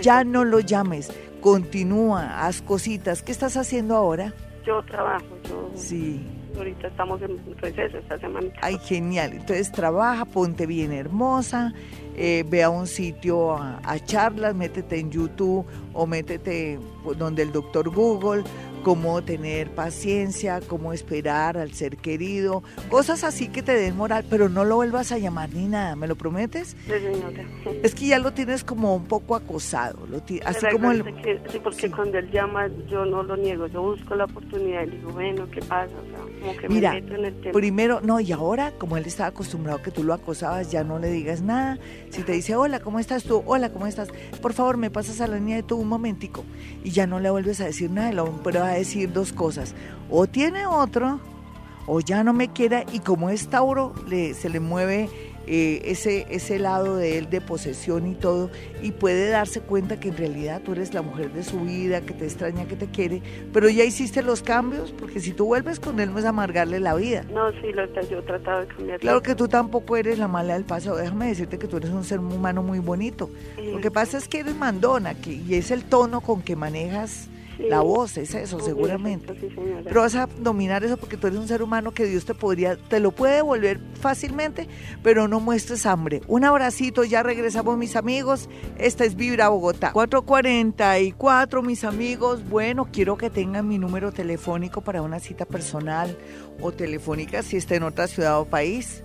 Ya 0.02 0.24
no 0.24 0.44
lo 0.44 0.60
llames. 0.60 1.10
Continúa, 1.40 2.46
haz 2.46 2.60
cositas. 2.60 3.22
¿Qué 3.22 3.32
estás 3.32 3.56
haciendo 3.56 3.96
ahora? 3.96 4.34
Yo 4.66 4.82
trabajo, 4.82 5.24
yo... 5.48 5.70
Sí 5.74 6.20
ahorita 6.56 6.88
estamos 6.88 7.20
en 7.22 7.38
receso 7.56 7.98
esta 7.98 8.18
semana. 8.18 8.48
Ay, 8.62 8.78
genial. 8.78 9.32
Entonces 9.32 9.70
trabaja, 9.72 10.24
ponte 10.24 10.66
bien 10.66 10.92
hermosa, 10.92 11.72
eh, 12.16 12.44
ve 12.48 12.62
a 12.62 12.70
un 12.70 12.86
sitio 12.86 13.56
a, 13.56 13.98
charlas, 14.04 14.54
métete 14.54 14.98
en 14.98 15.10
YouTube 15.10 15.64
o 15.92 16.06
métete 16.06 16.78
pues, 17.02 17.18
donde 17.18 17.42
el 17.42 17.52
doctor 17.52 17.88
Google 17.90 18.42
cómo 18.82 19.22
tener 19.22 19.70
paciencia, 19.70 20.60
cómo 20.66 20.92
esperar 20.92 21.58
al 21.58 21.72
ser 21.72 21.96
querido, 21.96 22.62
cosas 22.88 23.24
así 23.24 23.48
que 23.48 23.62
te 23.62 23.72
den 23.72 23.96
moral, 23.96 24.24
pero 24.28 24.48
no 24.48 24.64
lo 24.64 24.76
vuelvas 24.76 25.12
a 25.12 25.18
llamar 25.18 25.52
ni 25.52 25.66
nada, 25.66 25.96
¿me 25.96 26.06
lo 26.06 26.16
prometes? 26.16 26.76
Sí, 26.86 26.92
señora. 26.92 27.44
Es 27.82 27.94
que 27.94 28.06
ya 28.06 28.18
lo 28.18 28.32
tienes 28.32 28.64
como 28.64 28.94
un 28.94 29.06
poco 29.06 29.34
acosado, 29.34 30.06
lo 30.06 30.18
así 30.44 30.66
como 30.72 30.92
el... 30.92 31.04
sí, 31.50 31.58
porque 31.62 31.90
cuando 31.90 32.18
él 32.18 32.30
llama 32.30 32.68
yo 32.88 33.04
no 33.04 33.22
lo 33.22 33.36
niego, 33.36 33.66
yo 33.66 33.82
busco 33.82 34.14
la 34.14 34.24
oportunidad 34.24 34.84
y 34.86 34.90
digo, 34.90 35.10
bueno, 35.12 35.48
¿qué 35.50 35.60
pasa? 35.62 35.92
como 36.40 36.56
que 36.56 36.68
Mira, 36.68 36.92
me 36.92 37.00
meto 37.02 37.14
en 37.14 37.24
el 37.24 37.40
tema. 37.40 37.52
primero, 37.52 38.00
no, 38.00 38.20
y 38.20 38.32
ahora, 38.32 38.72
como 38.78 38.96
él 38.96 39.06
estaba 39.06 39.28
acostumbrado 39.28 39.82
que 39.82 39.90
tú 39.90 40.02
lo 40.04 40.14
acosabas, 40.14 40.70
ya 40.70 40.84
no 40.84 40.98
le 40.98 41.10
digas 41.10 41.42
nada. 41.42 41.78
Si 42.10 42.22
te 42.22 42.32
dice, 42.32 42.56
hola, 42.56 42.80
¿cómo 42.80 42.98
estás 42.98 43.24
tú? 43.24 43.42
Hola, 43.46 43.70
¿cómo 43.70 43.86
estás? 43.86 44.08
Por 44.40 44.52
favor, 44.52 44.76
me 44.76 44.90
pasas 44.90 45.20
a 45.20 45.26
la 45.26 45.38
niña 45.38 45.56
de 45.56 45.62
tú 45.62 45.76
un 45.76 45.88
momentico. 45.88 46.44
Y 46.82 46.90
ya 46.90 47.06
no 47.06 47.20
le 47.20 47.30
vuelves 47.30 47.60
a 47.60 47.66
decir 47.66 47.90
nada, 47.90 48.12
a 48.70 48.74
decir 48.74 49.12
dos 49.12 49.32
cosas. 49.32 49.74
O 50.08 50.26
tiene 50.26 50.66
otro 50.66 51.20
o 51.86 52.00
ya 52.00 52.22
no 52.22 52.32
me 52.32 52.52
quiera 52.52 52.84
y 52.92 53.00
como 53.00 53.30
es 53.30 53.48
Tauro 53.48 53.92
le, 54.08 54.34
se 54.34 54.48
le 54.48 54.60
mueve 54.60 55.08
eh, 55.52 55.90
ese, 55.90 56.26
ese 56.30 56.60
lado 56.60 56.96
de 56.96 57.18
él 57.18 57.28
de 57.28 57.40
posesión 57.40 58.06
y 58.06 58.14
todo, 58.14 58.50
y 58.82 58.92
puede 58.92 59.30
darse 59.30 59.60
cuenta 59.60 59.98
que 59.98 60.10
en 60.10 60.16
realidad 60.16 60.62
tú 60.64 60.70
eres 60.70 60.94
la 60.94 61.02
mujer 61.02 61.32
de 61.32 61.42
su 61.42 61.58
vida, 61.60 62.02
que 62.02 62.14
te 62.14 62.26
extraña, 62.26 62.66
que 62.66 62.76
te 62.76 62.86
quiere, 62.86 63.20
pero 63.52 63.68
ya 63.68 63.82
hiciste 63.82 64.22
los 64.22 64.42
cambios, 64.42 64.92
porque 64.92 65.18
si 65.18 65.32
tú 65.32 65.46
vuelves 65.46 65.80
con 65.80 65.98
él 65.98 66.12
no 66.12 66.20
es 66.20 66.24
amargarle 66.24 66.78
la 66.78 66.94
vida. 66.94 67.24
No, 67.32 67.50
sí, 67.52 67.72
lo 67.72 67.84
yo 68.02 68.18
he 68.18 68.22
tratado 68.22 68.60
de 68.60 68.66
cambiar. 68.68 69.00
Claro 69.00 69.22
que 69.22 69.34
tú 69.34 69.48
tampoco 69.48 69.96
eres 69.96 70.20
la 70.20 70.28
mala 70.28 70.54
del 70.54 70.64
pasado, 70.64 70.98
déjame 70.98 71.26
decirte 71.26 71.58
que 71.58 71.66
tú 71.66 71.78
eres 71.78 71.90
un 71.90 72.04
ser 72.04 72.20
humano 72.20 72.62
muy 72.62 72.78
bonito. 72.78 73.28
Lo 73.56 73.80
que 73.80 73.90
pasa 73.90 74.18
es 74.18 74.28
que 74.28 74.40
eres 74.40 74.54
mandona, 74.54 75.14
que, 75.14 75.32
y 75.32 75.54
es 75.54 75.72
el 75.72 75.82
tono 75.82 76.20
con 76.20 76.42
que 76.42 76.54
manejas 76.54 77.28
la 77.68 77.80
voz 77.80 78.16
es 78.16 78.34
eso, 78.34 78.60
seguramente. 78.60 79.34
Pero 79.84 80.00
vas 80.00 80.14
a 80.14 80.28
dominar 80.38 80.84
eso 80.84 80.96
porque 80.96 81.16
tú 81.16 81.26
eres 81.26 81.38
un 81.38 81.48
ser 81.48 81.62
humano 81.62 81.92
que 81.92 82.04
Dios 82.06 82.24
te 82.24 82.34
podría, 82.34 82.76
te 82.76 83.00
lo 83.00 83.10
puede 83.12 83.36
devolver 83.36 83.80
fácilmente, 84.00 84.68
pero 85.02 85.28
no 85.28 85.40
muestres 85.40 85.86
hambre. 85.86 86.22
Un 86.26 86.44
abracito, 86.44 87.04
ya 87.04 87.22
regresamos 87.22 87.76
mis 87.76 87.96
amigos. 87.96 88.48
Esta 88.78 89.04
es 89.04 89.14
Vibra 89.14 89.48
Bogotá. 89.48 89.92
444, 89.92 91.62
mis 91.62 91.84
amigos. 91.84 92.48
Bueno, 92.48 92.88
quiero 92.92 93.16
que 93.16 93.30
tengan 93.30 93.68
mi 93.68 93.78
número 93.78 94.12
telefónico 94.12 94.80
para 94.80 95.02
una 95.02 95.20
cita 95.20 95.44
personal 95.44 96.16
o 96.60 96.72
telefónica 96.72 97.42
si 97.42 97.56
está 97.56 97.74
en 97.74 97.82
otra 97.82 98.06
ciudad 98.06 98.40
o 98.40 98.44
país. 98.44 99.02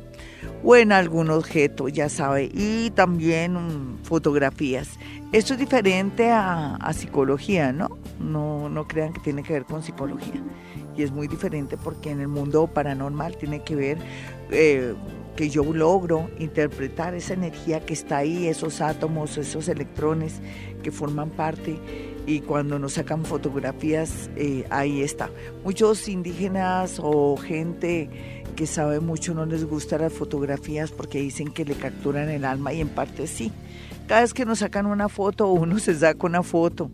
o 0.63 0.75
en 0.75 0.91
algún 0.91 1.29
objeto, 1.29 1.87
ya 1.87 2.09
sabe, 2.09 2.49
y 2.51 2.89
también 2.89 3.53
mm, 3.53 4.03
fotografías. 4.03 4.89
Esto 5.33 5.53
es 5.53 5.59
diferente 5.59 6.31
a, 6.31 6.79
psicología, 6.93 7.71
¿no? 7.71 7.89
¿no? 8.19 8.69
No 8.69 8.87
crean 8.87 9.13
que 9.13 9.19
tiene 9.19 9.43
que 9.43 9.53
ver 9.53 9.65
con 9.65 9.83
psicología. 9.83 10.41
Y 10.97 11.03
es 11.03 11.11
muy 11.11 11.27
diferente 11.27 11.77
porque 11.77 12.09
en 12.09 12.19
el 12.19 12.27
mundo 12.27 12.65
paranormal 12.65 13.37
tiene 13.37 13.63
que 13.63 13.75
ver 13.75 13.99
eh, 14.49 14.95
que 15.35 15.49
yo 15.51 15.63
logro 15.63 16.27
interpretar 16.39 17.13
esa 17.13 17.35
energía 17.35 17.85
que 17.85 17.93
está 17.93 18.17
ahí, 18.17 18.47
esos 18.47 18.81
átomos, 18.81 19.37
esos 19.37 19.69
electrones 19.69 20.41
que 20.81 20.91
forman 20.91 21.29
parte 21.29 21.79
y 22.25 22.41
cuando 22.41 22.79
nos 22.79 22.93
sacan 22.93 23.25
fotografías, 23.25 24.29
eh, 24.35 24.65
ahí 24.69 25.01
está. 25.01 25.29
Muchos 25.63 26.07
indígenas 26.07 26.99
o 27.01 27.37
gente 27.37 28.09
que 28.55 28.67
sabe 28.67 28.99
mucho 28.99 29.33
no 29.33 29.45
les 29.45 29.65
gustan 29.65 30.01
las 30.01 30.13
fotografías 30.13 30.91
porque 30.91 31.19
dicen 31.19 31.51
que 31.51 31.65
le 31.65 31.75
capturan 31.75 32.29
el 32.29 32.45
alma 32.45 32.73
y 32.73 32.81
en 32.81 32.89
parte 32.89 33.27
sí. 33.27 33.51
Cada 34.07 34.21
vez 34.21 34.33
que 34.33 34.45
nos 34.45 34.59
sacan 34.59 34.85
una 34.85 35.09
foto 35.09 35.47
uno 35.47 35.79
se 35.79 35.95
saca 35.95 36.27
una 36.27 36.43
foto 36.43 36.91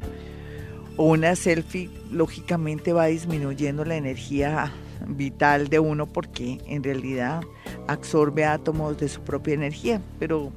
o 0.97 1.05
una 1.05 1.35
selfie, 1.35 1.89
lógicamente 2.11 2.93
va 2.93 3.05
disminuyendo 3.05 3.85
la 3.85 3.95
energía 3.95 4.71
vital 5.07 5.67
de 5.67 5.79
uno 5.79 6.07
porque 6.07 6.59
en 6.67 6.83
realidad 6.83 7.41
absorbe 7.87 8.45
átomos 8.45 8.97
de 8.97 9.07
su 9.09 9.21
propia 9.21 9.53
energía. 9.53 10.01
Pero 10.19 10.51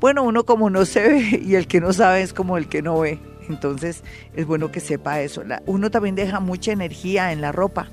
bueno, 0.00 0.24
uno 0.24 0.44
como 0.44 0.70
no 0.70 0.84
se 0.84 1.08
ve 1.08 1.42
y 1.44 1.54
el 1.54 1.66
que 1.66 1.80
no 1.80 1.92
sabe 1.92 2.22
es 2.22 2.32
como 2.32 2.56
el 2.56 2.68
que 2.68 2.82
no 2.82 3.00
ve. 3.00 3.18
Entonces 3.48 4.02
es 4.34 4.46
bueno 4.46 4.70
que 4.70 4.80
sepa 4.80 5.20
eso. 5.20 5.42
uno 5.66 5.90
también 5.90 6.14
deja 6.14 6.40
mucha 6.40 6.72
energía 6.72 7.32
en 7.32 7.40
la 7.40 7.52
ropa. 7.52 7.88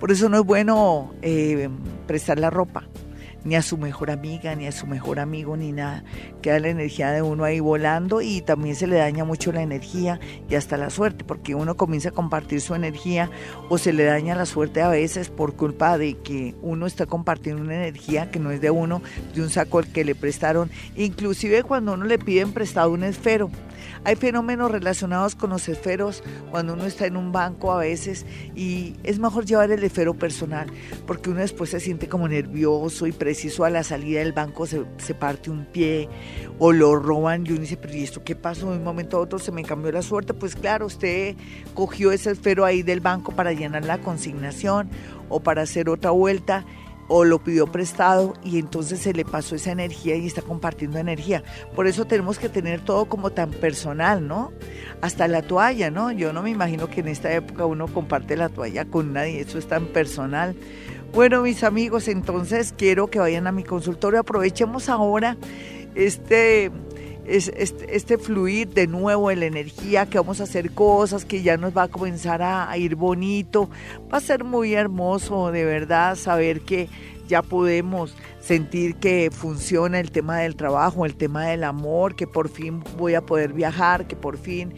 Por 0.00 0.10
eso 0.10 0.28
no 0.28 0.38
es 0.38 0.44
bueno 0.44 1.14
eh, 1.22 1.68
prestar 2.06 2.38
la 2.38 2.50
ropa 2.50 2.84
ni 3.44 3.56
a 3.56 3.62
su 3.62 3.76
mejor 3.76 4.10
amiga, 4.10 4.54
ni 4.54 4.66
a 4.66 4.72
su 4.72 4.86
mejor 4.86 5.20
amigo, 5.20 5.56
ni 5.56 5.72
nada. 5.72 6.04
Queda 6.42 6.58
la 6.58 6.68
energía 6.68 7.10
de 7.12 7.22
uno 7.22 7.44
ahí 7.44 7.60
volando 7.60 8.20
y 8.20 8.40
también 8.40 8.74
se 8.74 8.86
le 8.86 8.96
daña 8.96 9.24
mucho 9.24 9.52
la 9.52 9.62
energía 9.62 10.18
y 10.48 10.54
hasta 10.54 10.76
la 10.76 10.90
suerte, 10.90 11.24
porque 11.24 11.54
uno 11.54 11.76
comienza 11.76 12.08
a 12.08 12.12
compartir 12.12 12.60
su 12.60 12.74
energía 12.74 13.30
o 13.68 13.78
se 13.78 13.92
le 13.92 14.04
daña 14.04 14.34
la 14.34 14.46
suerte 14.46 14.82
a 14.82 14.88
veces 14.88 15.28
por 15.28 15.54
culpa 15.54 15.98
de 15.98 16.14
que 16.18 16.54
uno 16.62 16.86
está 16.86 17.06
compartiendo 17.06 17.62
una 17.62 17.74
energía 17.74 18.30
que 18.30 18.40
no 18.40 18.50
es 18.50 18.60
de 18.60 18.70
uno, 18.70 19.02
de 19.34 19.42
un 19.42 19.50
saco 19.50 19.78
al 19.78 19.86
que 19.86 20.04
le 20.04 20.14
prestaron, 20.14 20.70
inclusive 20.96 21.62
cuando 21.62 21.94
uno 21.94 22.04
le 22.06 22.18
piden 22.18 22.52
prestado 22.52 22.90
un 22.90 23.04
esfero 23.04 23.50
hay 24.04 24.16
fenómenos 24.16 24.70
relacionados 24.70 25.34
con 25.34 25.50
los 25.50 25.68
esferos 25.68 26.22
cuando 26.50 26.74
uno 26.74 26.84
está 26.84 27.06
en 27.06 27.16
un 27.16 27.32
banco 27.32 27.72
a 27.72 27.78
veces 27.78 28.26
y 28.54 28.96
es 29.02 29.18
mejor 29.18 29.46
llevar 29.46 29.70
el 29.70 29.82
esfero 29.82 30.14
personal 30.14 30.68
porque 31.06 31.30
uno 31.30 31.40
después 31.40 31.70
se 31.70 31.80
siente 31.80 32.08
como 32.08 32.28
nervioso 32.28 33.06
y 33.06 33.12
preciso 33.34 33.64
a 33.64 33.70
la 33.70 33.82
salida 33.82 34.20
del 34.20 34.32
banco 34.32 34.64
se, 34.64 34.84
parte 35.18 35.50
un 35.50 35.64
pie 35.64 36.08
o 36.60 36.70
lo 36.70 36.94
roban 36.94 37.44
y 37.44 37.50
uno 37.50 37.62
dice, 37.62 37.76
pero 37.76 37.92
¿y 37.92 38.04
esto 38.04 38.22
qué 38.22 38.36
pasó? 38.36 38.70
De 38.70 38.76
un 38.76 38.84
momento 38.84 39.16
a 39.16 39.20
otro 39.20 39.40
se 39.40 39.50
me 39.50 39.64
cambió 39.64 39.90
la 39.90 40.02
suerte. 40.02 40.34
Pues 40.34 40.54
claro, 40.54 40.86
usted 40.86 41.34
cogió 41.74 42.12
ese 42.12 42.30
esfero 42.30 42.64
ahí 42.64 42.84
del 42.84 43.00
banco 43.00 43.32
para 43.32 43.52
llenar 43.52 43.86
la 43.86 43.98
consignación 43.98 44.88
o 45.28 45.40
para 45.40 45.62
hacer 45.62 45.88
otra 45.88 46.12
vuelta 46.12 46.64
o 47.08 47.24
lo 47.24 47.42
pidió 47.42 47.66
prestado 47.66 48.34
y 48.44 48.60
entonces 48.60 49.00
se 49.00 49.12
le 49.12 49.24
pasó 49.24 49.56
esa 49.56 49.72
energía 49.72 50.14
y 50.14 50.28
está 50.28 50.40
compartiendo 50.40 50.98
energía. 50.98 51.42
Por 51.74 51.88
eso 51.88 52.04
tenemos 52.04 52.38
que 52.38 52.48
tener 52.48 52.82
todo 52.82 53.06
como 53.06 53.30
tan 53.30 53.50
personal, 53.50 54.28
¿no? 54.28 54.52
Hasta 55.00 55.26
la 55.26 55.42
toalla, 55.42 55.90
¿no? 55.90 56.12
Yo 56.12 56.32
no 56.32 56.40
me 56.40 56.50
imagino 56.50 56.88
que 56.88 57.00
en 57.00 57.08
esta 57.08 57.32
época 57.32 57.66
uno 57.66 57.88
comparte 57.88 58.36
la 58.36 58.48
toalla 58.48 58.84
con 58.84 59.12
nadie, 59.12 59.40
eso 59.40 59.58
es 59.58 59.66
tan 59.66 59.86
personal. 59.86 60.54
Bueno, 61.14 61.42
mis 61.42 61.62
amigos, 61.62 62.08
entonces 62.08 62.74
quiero 62.76 63.06
que 63.06 63.20
vayan 63.20 63.46
a 63.46 63.52
mi 63.52 63.62
consultorio. 63.62 64.18
Aprovechemos 64.18 64.88
ahora 64.88 65.36
este 65.94 66.72
este, 67.24 67.94
este, 67.94 68.18
fluir 68.18 68.68
de 68.68 68.88
nuevo 68.88 69.30
en 69.30 69.38
la 69.38 69.46
energía, 69.46 70.06
que 70.06 70.18
vamos 70.18 70.40
a 70.40 70.44
hacer 70.44 70.72
cosas, 70.72 71.24
que 71.24 71.42
ya 71.42 71.56
nos 71.56 71.74
va 71.74 71.84
a 71.84 71.88
comenzar 71.88 72.42
a, 72.42 72.76
ir 72.76 72.96
bonito. 72.96 73.70
Va 74.12 74.18
a 74.18 74.20
ser 74.20 74.42
muy 74.42 74.74
hermoso, 74.74 75.52
de 75.52 75.64
verdad, 75.64 76.16
saber 76.16 76.62
que 76.62 76.88
ya 77.28 77.42
podemos 77.42 78.16
sentir 78.40 78.96
que 78.96 79.30
funciona 79.32 80.00
el 80.00 80.10
tema 80.10 80.38
del 80.38 80.56
trabajo, 80.56 81.06
el 81.06 81.14
tema 81.14 81.46
del 81.46 81.62
amor, 81.62 82.16
que 82.16 82.26
por 82.26 82.48
fin 82.48 82.82
voy 82.98 83.14
a 83.14 83.24
poder 83.24 83.52
viajar, 83.52 84.08
que 84.08 84.16
por 84.16 84.36
fin 84.36 84.74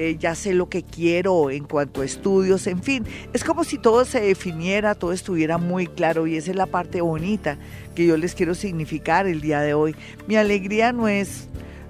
eh, 0.00 0.16
ya 0.16 0.36
sé 0.36 0.54
lo 0.54 0.68
que 0.68 0.84
quiero 0.84 1.50
en 1.50 1.64
cuanto 1.64 2.02
a 2.02 2.04
estudios, 2.04 2.68
en 2.68 2.84
fin, 2.84 3.04
es 3.32 3.42
como 3.42 3.64
si 3.64 3.78
todo 3.78 4.04
se 4.04 4.20
definiera, 4.20 4.94
todo 4.94 5.12
estuviera 5.12 5.58
muy 5.58 5.88
claro 5.88 6.28
y 6.28 6.36
esa 6.36 6.52
es 6.52 6.56
la 6.56 6.66
parte 6.66 7.00
bonita 7.00 7.58
que 7.96 8.06
yo 8.06 8.16
les 8.16 8.36
quiero 8.36 8.54
significar 8.54 9.26
el 9.26 9.40
día 9.40 9.60
de 9.60 9.74
hoy. 9.74 9.96
Mi 10.28 10.36
alegría 10.36 10.92
no 10.92 11.08
es 11.08 11.48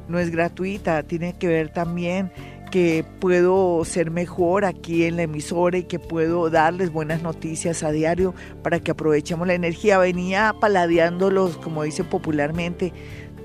no 0.09 0.19
es 0.19 0.31
gratuita, 0.31 1.03
tiene 1.03 1.35
que 1.35 1.49
ver 1.49 1.69
también 1.69 2.33
que 2.71 3.05
puedo 3.21 3.85
ser 3.85 4.11
mejor 4.11 4.65
aquí 4.65 5.05
en 5.05 5.17
la 5.17 5.25
emisora 5.25 5.77
y 5.77 5.83
que 5.83 5.99
puedo 5.99 6.49
darles 6.49 6.91
buenas 6.91 7.23
noticias 7.23 7.83
a 7.83 7.91
diario 7.91 8.35
para 8.63 8.81
que 8.81 8.91
aprovechemos 8.91 9.47
la 9.47 9.53
energía. 9.53 9.99
Venía 9.99 10.55
paladeándolos, 10.59 11.59
como 11.59 11.83
dice 11.83 12.05
popularmente, 12.05 12.95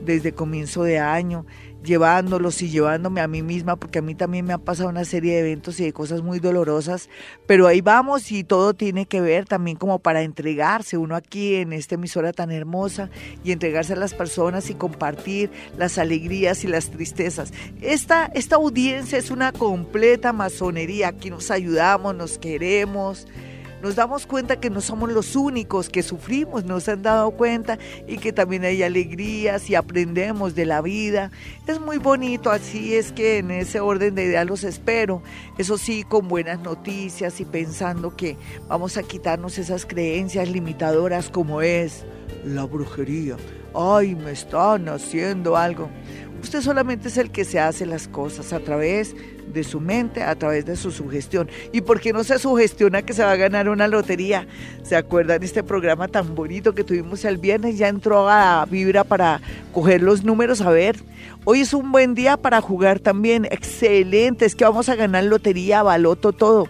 desde 0.05 0.31
comienzo 0.31 0.83
de 0.83 0.99
año 0.99 1.45
llevándolos 1.83 2.61
y 2.61 2.69
llevándome 2.69 3.21
a 3.21 3.27
mí 3.27 3.41
misma, 3.41 3.75
porque 3.75 3.99
a 3.99 4.01
mí 4.01 4.15
también 4.15 4.45
me 4.45 4.53
han 4.53 4.61
pasado 4.61 4.89
una 4.89 5.05
serie 5.05 5.33
de 5.33 5.39
eventos 5.39 5.79
y 5.79 5.85
de 5.85 5.93
cosas 5.93 6.21
muy 6.21 6.39
dolorosas, 6.39 7.09
pero 7.45 7.67
ahí 7.67 7.81
vamos 7.81 8.31
y 8.31 8.43
todo 8.43 8.73
tiene 8.73 9.05
que 9.05 9.21
ver 9.21 9.45
también 9.45 9.77
como 9.77 9.99
para 9.99 10.21
entregarse 10.21 10.97
uno 10.97 11.15
aquí 11.15 11.55
en 11.55 11.73
esta 11.73 11.95
emisora 11.95 12.33
tan 12.33 12.51
hermosa 12.51 13.09
y 13.43 13.51
entregarse 13.51 13.93
a 13.93 13.97
las 13.97 14.13
personas 14.13 14.69
y 14.69 14.75
compartir 14.75 15.51
las 15.77 15.97
alegrías 15.97 16.63
y 16.63 16.67
las 16.67 16.89
tristezas. 16.89 17.53
Esta, 17.81 18.25
esta 18.33 18.55
audiencia 18.55 19.17
es 19.17 19.31
una 19.31 19.51
completa 19.51 20.33
masonería, 20.33 21.09
aquí 21.09 21.29
nos 21.29 21.51
ayudamos, 21.51 22.15
nos 22.15 22.37
queremos 22.37 23.27
nos 23.83 23.97
damos 23.97 24.25
cuenta 24.25 24.61
que 24.61 24.69
no 24.69 24.79
somos 24.79 25.11
los 25.11 25.35
únicos 25.35 25.89
que 25.89 26.03
sufrimos, 26.03 26.63
nos 26.63 26.87
han 26.87 27.01
dado 27.01 27.31
cuenta 27.31 27.77
y 28.07 28.17
que 28.17 28.31
también 28.31 28.63
hay 28.63 28.81
alegrías 28.81 29.69
y 29.69 29.75
aprendemos 29.75 30.55
de 30.55 30.65
la 30.65 30.81
vida. 30.81 31.31
Es 31.67 31.81
muy 31.81 31.97
bonito, 31.97 32.49
así 32.49 32.95
es 32.95 33.11
que 33.11 33.39
en 33.39 33.51
ese 33.51 33.81
orden 33.81 34.15
de 34.15 34.23
ideas 34.23 34.47
los 34.47 34.63
espero. 34.63 35.21
Eso 35.57 35.77
sí, 35.77 36.03
con 36.03 36.29
buenas 36.29 36.61
noticias 36.61 37.41
y 37.41 37.45
pensando 37.45 38.15
que 38.15 38.37
vamos 38.69 38.95
a 38.95 39.03
quitarnos 39.03 39.57
esas 39.57 39.85
creencias 39.85 40.47
limitadoras 40.47 41.29
como 41.29 41.61
es 41.61 42.05
la 42.45 42.63
brujería, 42.63 43.35
ay, 43.75 44.15
me 44.15 44.31
están 44.31 44.87
haciendo 44.87 45.57
algo. 45.57 45.89
Usted 46.41 46.61
solamente 46.61 47.09
es 47.09 47.17
el 47.17 47.31
que 47.31 47.43
se 47.43 47.59
hace 47.59 47.85
las 47.85 48.07
cosas 48.07 48.53
a 48.53 48.59
través 48.59 49.13
de 49.13 49.32
su 49.63 49.79
mente, 49.79 50.23
a 50.23 50.35
través 50.35 50.65
de 50.65 50.75
su 50.75 50.91
sugestión. 50.91 51.49
¿Y 51.71 51.81
por 51.81 51.99
qué 51.99 52.13
no 52.13 52.23
se 52.23 52.39
sugestiona 52.39 53.01
que 53.01 53.13
se 53.13 53.23
va 53.23 53.31
a 53.31 53.35
ganar 53.35 53.69
una 53.69 53.87
lotería? 53.87 54.47
¿Se 54.83 54.95
acuerdan 54.95 55.43
este 55.43 55.63
programa 55.63 56.07
tan 56.07 56.35
bonito 56.35 56.73
que 56.73 56.83
tuvimos 56.83 57.23
el 57.25 57.37
viernes? 57.37 57.77
Ya 57.77 57.87
entró 57.87 58.29
a 58.29 58.65
Vibra 58.69 59.03
para 59.03 59.41
coger 59.71 60.01
los 60.01 60.23
números. 60.23 60.61
A 60.61 60.69
ver, 60.69 60.97
hoy 61.45 61.61
es 61.61 61.73
un 61.73 61.91
buen 61.91 62.15
día 62.15 62.37
para 62.37 62.61
jugar 62.61 62.99
también. 62.99 63.45
Excelente, 63.45 64.45
es 64.45 64.55
que 64.55 64.63
vamos 64.63 64.89
a 64.89 64.95
ganar 64.95 65.23
lotería, 65.25 65.83
baloto, 65.83 66.33
todo. 66.33 66.67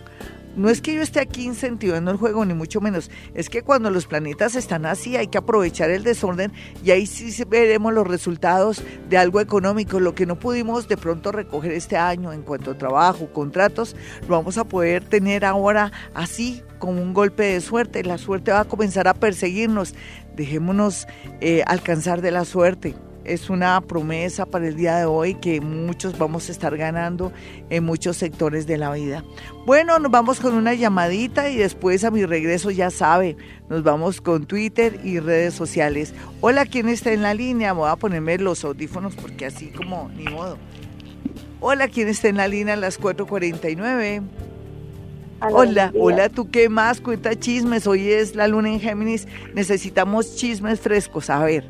No 0.55 0.69
es 0.69 0.81
que 0.81 0.93
yo 0.93 1.01
esté 1.01 1.19
aquí 1.19 1.45
incentivando 1.45 2.11
el 2.11 2.17
juego, 2.17 2.45
ni 2.45 2.53
mucho 2.53 2.79
menos. 2.79 3.09
Es 3.33 3.49
que 3.49 3.63
cuando 3.63 3.89
los 3.89 4.05
planetas 4.05 4.55
están 4.55 4.85
así 4.85 5.17
hay 5.17 5.27
que 5.27 5.39
aprovechar 5.39 5.89
el 5.89 6.03
desorden 6.03 6.51
y 6.83 6.91
ahí 6.91 7.07
sí 7.07 7.43
veremos 7.45 7.91
los 7.91 8.05
resultados 8.05 8.83
de 9.09 9.17
algo 9.17 9.39
económico. 9.41 9.99
Lo 9.99 10.13
que 10.13 10.27
no 10.27 10.37
pudimos 10.37 10.87
de 10.87 10.97
pronto 10.97 11.31
recoger 11.31 11.71
este 11.71 11.97
año 11.97 12.31
en 12.33 12.43
cuanto 12.43 12.71
a 12.71 12.77
trabajo, 12.77 13.33
contratos, 13.33 13.95
lo 14.27 14.35
vamos 14.35 14.59
a 14.59 14.65
poder 14.65 15.03
tener 15.03 15.43
ahora 15.43 15.91
así 16.13 16.61
como 16.77 17.01
un 17.01 17.13
golpe 17.13 17.43
de 17.43 17.61
suerte. 17.61 18.03
La 18.03 18.19
suerte 18.19 18.51
va 18.51 18.61
a 18.61 18.65
comenzar 18.65 19.07
a 19.07 19.15
perseguirnos. 19.15 19.95
Dejémonos 20.35 21.07
eh, 21.41 21.63
alcanzar 21.65 22.21
de 22.21 22.31
la 22.31 22.45
suerte 22.45 22.95
es 23.25 23.49
una 23.49 23.79
promesa 23.81 24.45
para 24.45 24.67
el 24.67 24.75
día 24.75 24.97
de 24.97 25.05
hoy 25.05 25.35
que 25.35 25.61
muchos 25.61 26.17
vamos 26.17 26.49
a 26.49 26.51
estar 26.51 26.75
ganando 26.77 27.31
en 27.69 27.83
muchos 27.83 28.17
sectores 28.17 28.67
de 28.67 28.77
la 28.77 28.91
vida. 28.91 29.23
Bueno, 29.65 29.97
nos 29.99 30.11
vamos 30.11 30.39
con 30.39 30.53
una 30.53 30.73
llamadita 30.73 31.49
y 31.49 31.57
después 31.57 32.03
a 32.03 32.11
mi 32.11 32.25
regreso 32.25 32.71
ya 32.71 32.89
sabe, 32.89 33.37
nos 33.69 33.83
vamos 33.83 34.21
con 34.21 34.45
Twitter 34.45 34.99
y 35.03 35.19
redes 35.19 35.53
sociales. 35.53 36.13
Hola, 36.41 36.65
¿quién 36.65 36.89
está 36.89 37.11
en 37.11 37.21
la 37.21 37.33
línea? 37.33 37.73
Voy 37.73 37.89
a 37.89 37.95
ponerme 37.95 38.37
los 38.37 38.63
audífonos 38.63 39.15
porque 39.15 39.45
así 39.45 39.67
como 39.67 40.09
ni 40.15 40.25
modo. 40.25 40.57
Hola, 41.59 41.87
¿quién 41.87 42.09
está 42.09 42.27
en 42.27 42.37
la 42.37 42.47
línea 42.47 42.73
a 42.73 42.77
las 42.77 42.99
4:49? 42.99 44.21
Hola, 45.51 45.91
hola, 45.97 46.29
¿tú 46.29 46.49
qué 46.49 46.69
más? 46.69 47.01
Cuenta 47.01 47.37
chismes. 47.37 47.85
Hoy 47.85 48.11
es 48.11 48.35
la 48.35 48.47
luna 48.47 48.69
en 48.69 48.79
Géminis. 48.79 49.27
Necesitamos 49.53 50.37
chismes 50.37 50.79
frescos. 50.79 51.29
A 51.29 51.39
ver. 51.39 51.65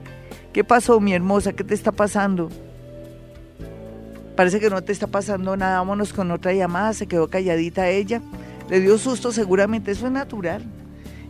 ¿Qué 0.54 0.64
pasó, 0.64 1.00
mi 1.00 1.14
hermosa? 1.14 1.54
¿Qué 1.54 1.64
te 1.64 1.74
está 1.74 1.92
pasando? 1.92 2.50
Parece 4.36 4.60
que 4.60 4.70
no 4.70 4.84
te 4.84 4.92
está 4.92 5.08
pasando 5.08 5.58
nada. 5.58 5.80
Vámonos 5.80 6.14
con 6.14 6.30
otra 6.30 6.54
llamada. 6.54 6.94
Se 6.94 7.08
quedó 7.08 7.28
calladita 7.28 7.90
ella. 7.90 8.22
Le 8.70 8.80
dio 8.80 9.00
susto, 9.00 9.32
seguramente. 9.32 9.92
Eso 9.92 10.06
es 10.06 10.12
natural. 10.12 10.64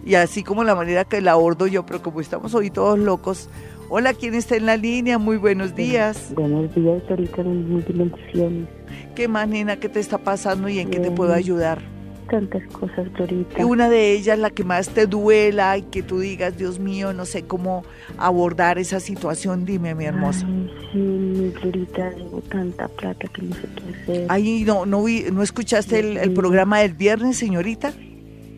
Y 0.05 0.15
así 0.15 0.43
como 0.43 0.65
la 0.65 0.75
manera 0.75 1.05
que 1.05 1.21
la 1.21 1.31
abordo 1.31 1.67
yo, 1.67 1.85
pero 1.85 2.03
como 2.03 2.19
estamos 2.19 2.53
hoy 2.53 2.69
todos 2.69 2.99
locos. 2.99 3.49
Hola, 3.87 4.13
¿quién 4.13 4.33
está 4.33 4.57
en 4.57 4.65
la 4.65 4.75
línea? 4.75 5.17
Muy 5.17 5.37
buenos 5.37 5.73
días. 5.73 6.33
Buenos 6.35 6.75
días, 6.75 7.01
ahorita 7.09 7.41
en 7.41 7.85
dimensiones. 7.85 8.67
¿Qué 9.15 9.29
más, 9.29 9.47
nena? 9.47 9.77
¿Qué 9.77 9.87
te 9.87 10.01
está 10.01 10.17
pasando 10.17 10.67
y 10.67 10.79
en 10.79 10.89
qué 10.89 10.99
te 10.99 11.11
puedo 11.11 11.33
ayudar? 11.33 11.92
Tantas 12.33 12.63
cosas, 12.73 13.13
Glorita. 13.13 13.61
Y 13.61 13.63
una 13.63 13.89
de 13.89 14.11
ellas, 14.13 14.39
la 14.39 14.49
que 14.49 14.63
más 14.63 14.89
te 14.89 15.05
duela 15.05 15.77
y 15.77 15.83
que 15.83 16.01
tú 16.01 16.19
digas, 16.19 16.57
Dios 16.57 16.79
mío, 16.79 17.13
no 17.13 17.25
sé 17.25 17.43
cómo 17.43 17.83
abordar 18.17 18.79
esa 18.79 18.99
situación, 18.99 19.65
dime, 19.65 19.93
mi 19.93 20.05
hermosa. 20.05 20.47
Ay, 20.47 20.71
sí, 20.91 20.97
mi 20.97 21.49
Glorita, 21.51 22.09
tengo 22.09 22.41
tanta 22.41 22.87
plata 22.87 23.27
que 23.27 23.41
no 23.43 23.53
sé 23.53 23.61
qué 23.75 24.01
hacer. 24.01 24.25
Ay, 24.29 24.63
¿no, 24.65 24.87
no, 24.87 25.03
vi, 25.03 25.25
¿no 25.31 25.43
escuchaste 25.43 25.99
el, 25.99 26.17
el 26.17 26.33
programa 26.33 26.79
del 26.79 26.93
viernes, 26.93 27.37
señorita? 27.37 27.93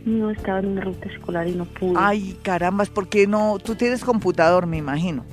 No, 0.05 0.31
estaba 0.31 0.59
en 0.59 0.67
una 0.67 0.81
ruta 0.81 1.09
escolar 1.09 1.45
y 1.45 1.55
no 1.55 1.65
pude. 1.65 1.95
Ay, 1.97 2.38
carambas, 2.43 2.89
¿por 2.89 3.09
qué 3.09 3.27
no? 3.27 3.57
Tú 3.59 3.75
tienes 3.75 4.05
computador, 4.05 4.67
me 4.67 4.77
imagino. 4.77 5.25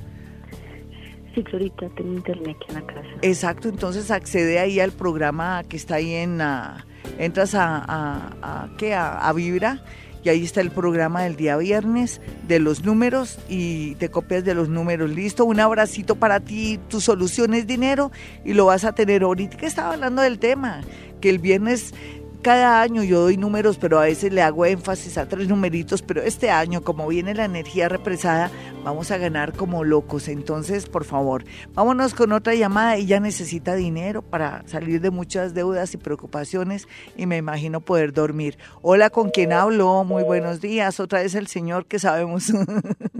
Sí, 1.33 1.43
Glorita, 1.43 1.87
tengo 1.95 2.13
internet 2.13 2.57
aquí 2.59 2.65
en 2.67 2.75
la 2.75 2.85
casa. 2.85 3.07
Exacto, 3.21 3.69
entonces 3.69 4.11
accede 4.11 4.59
ahí 4.59 4.81
al 4.81 4.91
programa 4.91 5.63
que 5.63 5.77
está 5.77 5.95
ahí 5.95 6.13
en... 6.13 6.39
la 6.39 6.85
entras 7.17 7.53
a, 7.55 8.69
¿qué? 8.77 8.93
A, 8.93 9.31
Vibra 9.33 9.83
y 10.23 10.29
ahí 10.29 10.43
está 10.43 10.61
el 10.61 10.71
programa 10.71 11.23
del 11.23 11.35
día 11.35 11.57
viernes 11.57 12.21
de 12.47 12.59
los 12.59 12.83
números 12.83 13.39
y 13.49 13.95
te 13.95 14.09
copias 14.09 14.45
de 14.45 14.55
los 14.55 14.69
números. 14.69 15.09
Listo, 15.09 15.43
un 15.43 15.59
abracito 15.59 16.15
para 16.15 16.39
ti, 16.39 16.79
tu 16.87 17.01
solución 17.01 17.53
es 17.53 17.67
dinero 17.67 18.11
y 18.45 18.53
lo 18.53 18.65
vas 18.65 18.85
a 18.85 18.93
tener 18.93 19.23
ahorita 19.23 19.57
que 19.57 19.65
estaba 19.65 19.93
hablando 19.93 20.21
del 20.21 20.39
tema, 20.39 20.81
que 21.19 21.29
el 21.29 21.39
viernes 21.39 21.93
cada 22.43 22.81
año 22.81 23.03
yo 23.03 23.21
doy 23.21 23.37
números, 23.37 23.77
pero 23.77 23.99
a 23.99 24.03
veces 24.03 24.31
le 24.31 24.41
hago 24.41 24.65
énfasis 24.65 25.17
a 25.17 25.27
tres 25.27 25.47
numeritos, 25.47 26.01
pero 26.01 26.21
este 26.21 26.51
año, 26.51 26.83
como 26.83 27.07
viene 27.07 27.33
la 27.33 27.45
energía 27.45 27.89
represada, 27.89 28.51
vamos 28.83 29.09
a 29.09 29.17
ganar 29.17 29.53
como 29.53 29.83
locos. 29.83 30.27
Entonces, 30.27 30.85
por 30.85 31.05
favor, 31.05 31.45
vámonos 31.73 32.13
con 32.13 32.33
otra 32.33 32.53
llamada. 32.53 32.97
Ella 32.97 33.19
necesita 33.19 33.75
dinero 33.75 34.21
para 34.21 34.61
salir 34.67 35.01
de 35.01 35.09
muchas 35.09 35.53
deudas 35.53 35.93
y 35.93 35.97
preocupaciones 35.97 36.87
y 37.17 37.25
me 37.25 37.37
imagino 37.37 37.79
poder 37.79 38.13
dormir. 38.13 38.57
Hola, 38.81 39.09
¿con 39.09 39.31
quién 39.31 39.53
hablo? 39.53 40.03
Muy 40.03 40.23
buenos 40.23 40.59
días. 40.59 40.99
Otra 40.99 41.21
vez 41.21 41.33
el 41.35 41.47
señor 41.47 41.85
que 41.85 41.97
sabemos. 41.97 42.51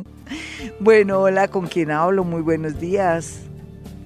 bueno, 0.81 1.21
hola, 1.21 1.47
¿con 1.47 1.67
quién 1.67 1.91
hablo? 1.91 2.25
Muy 2.25 2.41
buenos 2.41 2.79
días 2.79 3.43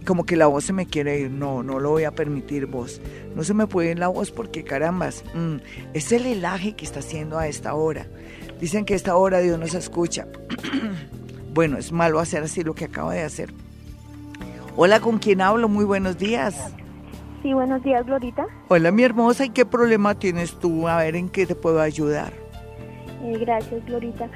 como 0.07 0.25
que 0.25 0.37
la 0.37 0.47
voz 0.47 0.63
se 0.63 0.73
me 0.73 0.87
quiere 0.87 1.19
ir. 1.19 1.31
No, 1.31 1.61
no 1.61 1.79
lo 1.79 1.91
voy 1.91 2.05
a 2.05 2.11
permitir 2.11 2.65
vos. 2.65 3.01
No 3.35 3.43
se 3.43 3.53
me 3.53 3.67
puede 3.67 3.91
ir 3.91 3.99
la 3.99 4.07
voz 4.07 4.31
porque 4.31 4.63
carambas, 4.63 5.23
mm, 5.35 5.57
es 5.93 6.11
el 6.13 6.25
helaje 6.25 6.73
que 6.73 6.85
está 6.85 7.01
haciendo 7.01 7.37
a 7.37 7.47
esta 7.47 7.75
hora. 7.75 8.07
Dicen 8.59 8.85
que 8.85 8.93
a 8.93 8.95
esta 8.95 9.17
hora 9.17 9.39
Dios 9.39 9.59
nos 9.59 9.75
escucha. 9.75 10.25
bueno, 11.53 11.77
es 11.77 11.91
malo 11.91 12.19
hacer 12.19 12.41
así 12.41 12.63
lo 12.63 12.73
que 12.73 12.85
acaba 12.85 13.13
de 13.13 13.21
hacer. 13.21 13.53
Hola, 14.77 15.01
¿con 15.01 15.19
quién 15.19 15.41
hablo? 15.41 15.67
Muy 15.67 15.83
buenos 15.83 16.17
días. 16.17 16.73
Sí, 17.43 17.53
buenos 17.53 17.83
días, 17.83 18.05
Glorita. 18.05 18.47
Hola, 18.69 18.91
mi 18.91 19.03
hermosa, 19.03 19.45
¿y 19.45 19.49
qué 19.49 19.65
problema 19.65 20.17
tienes 20.17 20.57
tú? 20.57 20.87
A 20.87 20.97
ver, 20.97 21.15
¿en 21.15 21.29
qué 21.29 21.45
te 21.45 21.53
puedo 21.53 21.81
ayudar? 21.81 22.31
Eh, 23.23 23.37
gracias, 23.39 23.85
Glorita. 23.85 24.29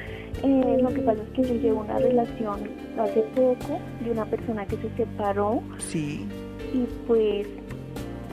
Eh, 0.44 0.78
lo 0.82 0.90
que 0.90 1.02
pasa 1.02 1.22
es 1.24 1.30
que 1.30 1.44
yo 1.44 1.54
llevo 1.56 1.82
una 1.82 1.98
relación 1.98 2.60
hace 3.00 3.22
poco 3.36 3.80
de 4.04 4.12
una 4.12 4.26
persona 4.26 4.66
que 4.66 4.78
se 4.78 4.90
separó. 4.96 5.62
Sí. 5.78 6.28
Y 6.74 6.88
pues 7.08 7.48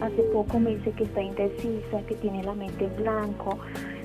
hace 0.01 0.23
poco 0.33 0.61
me 0.61 0.77
dice 0.77 0.93
que 0.93 1.05
está 1.05 1.23
indecisa, 1.23 2.03
que 2.07 2.15
tiene 2.17 2.43
la 2.43 2.55
mente 2.55 2.85
en 2.85 2.97
blanco, 2.97 3.59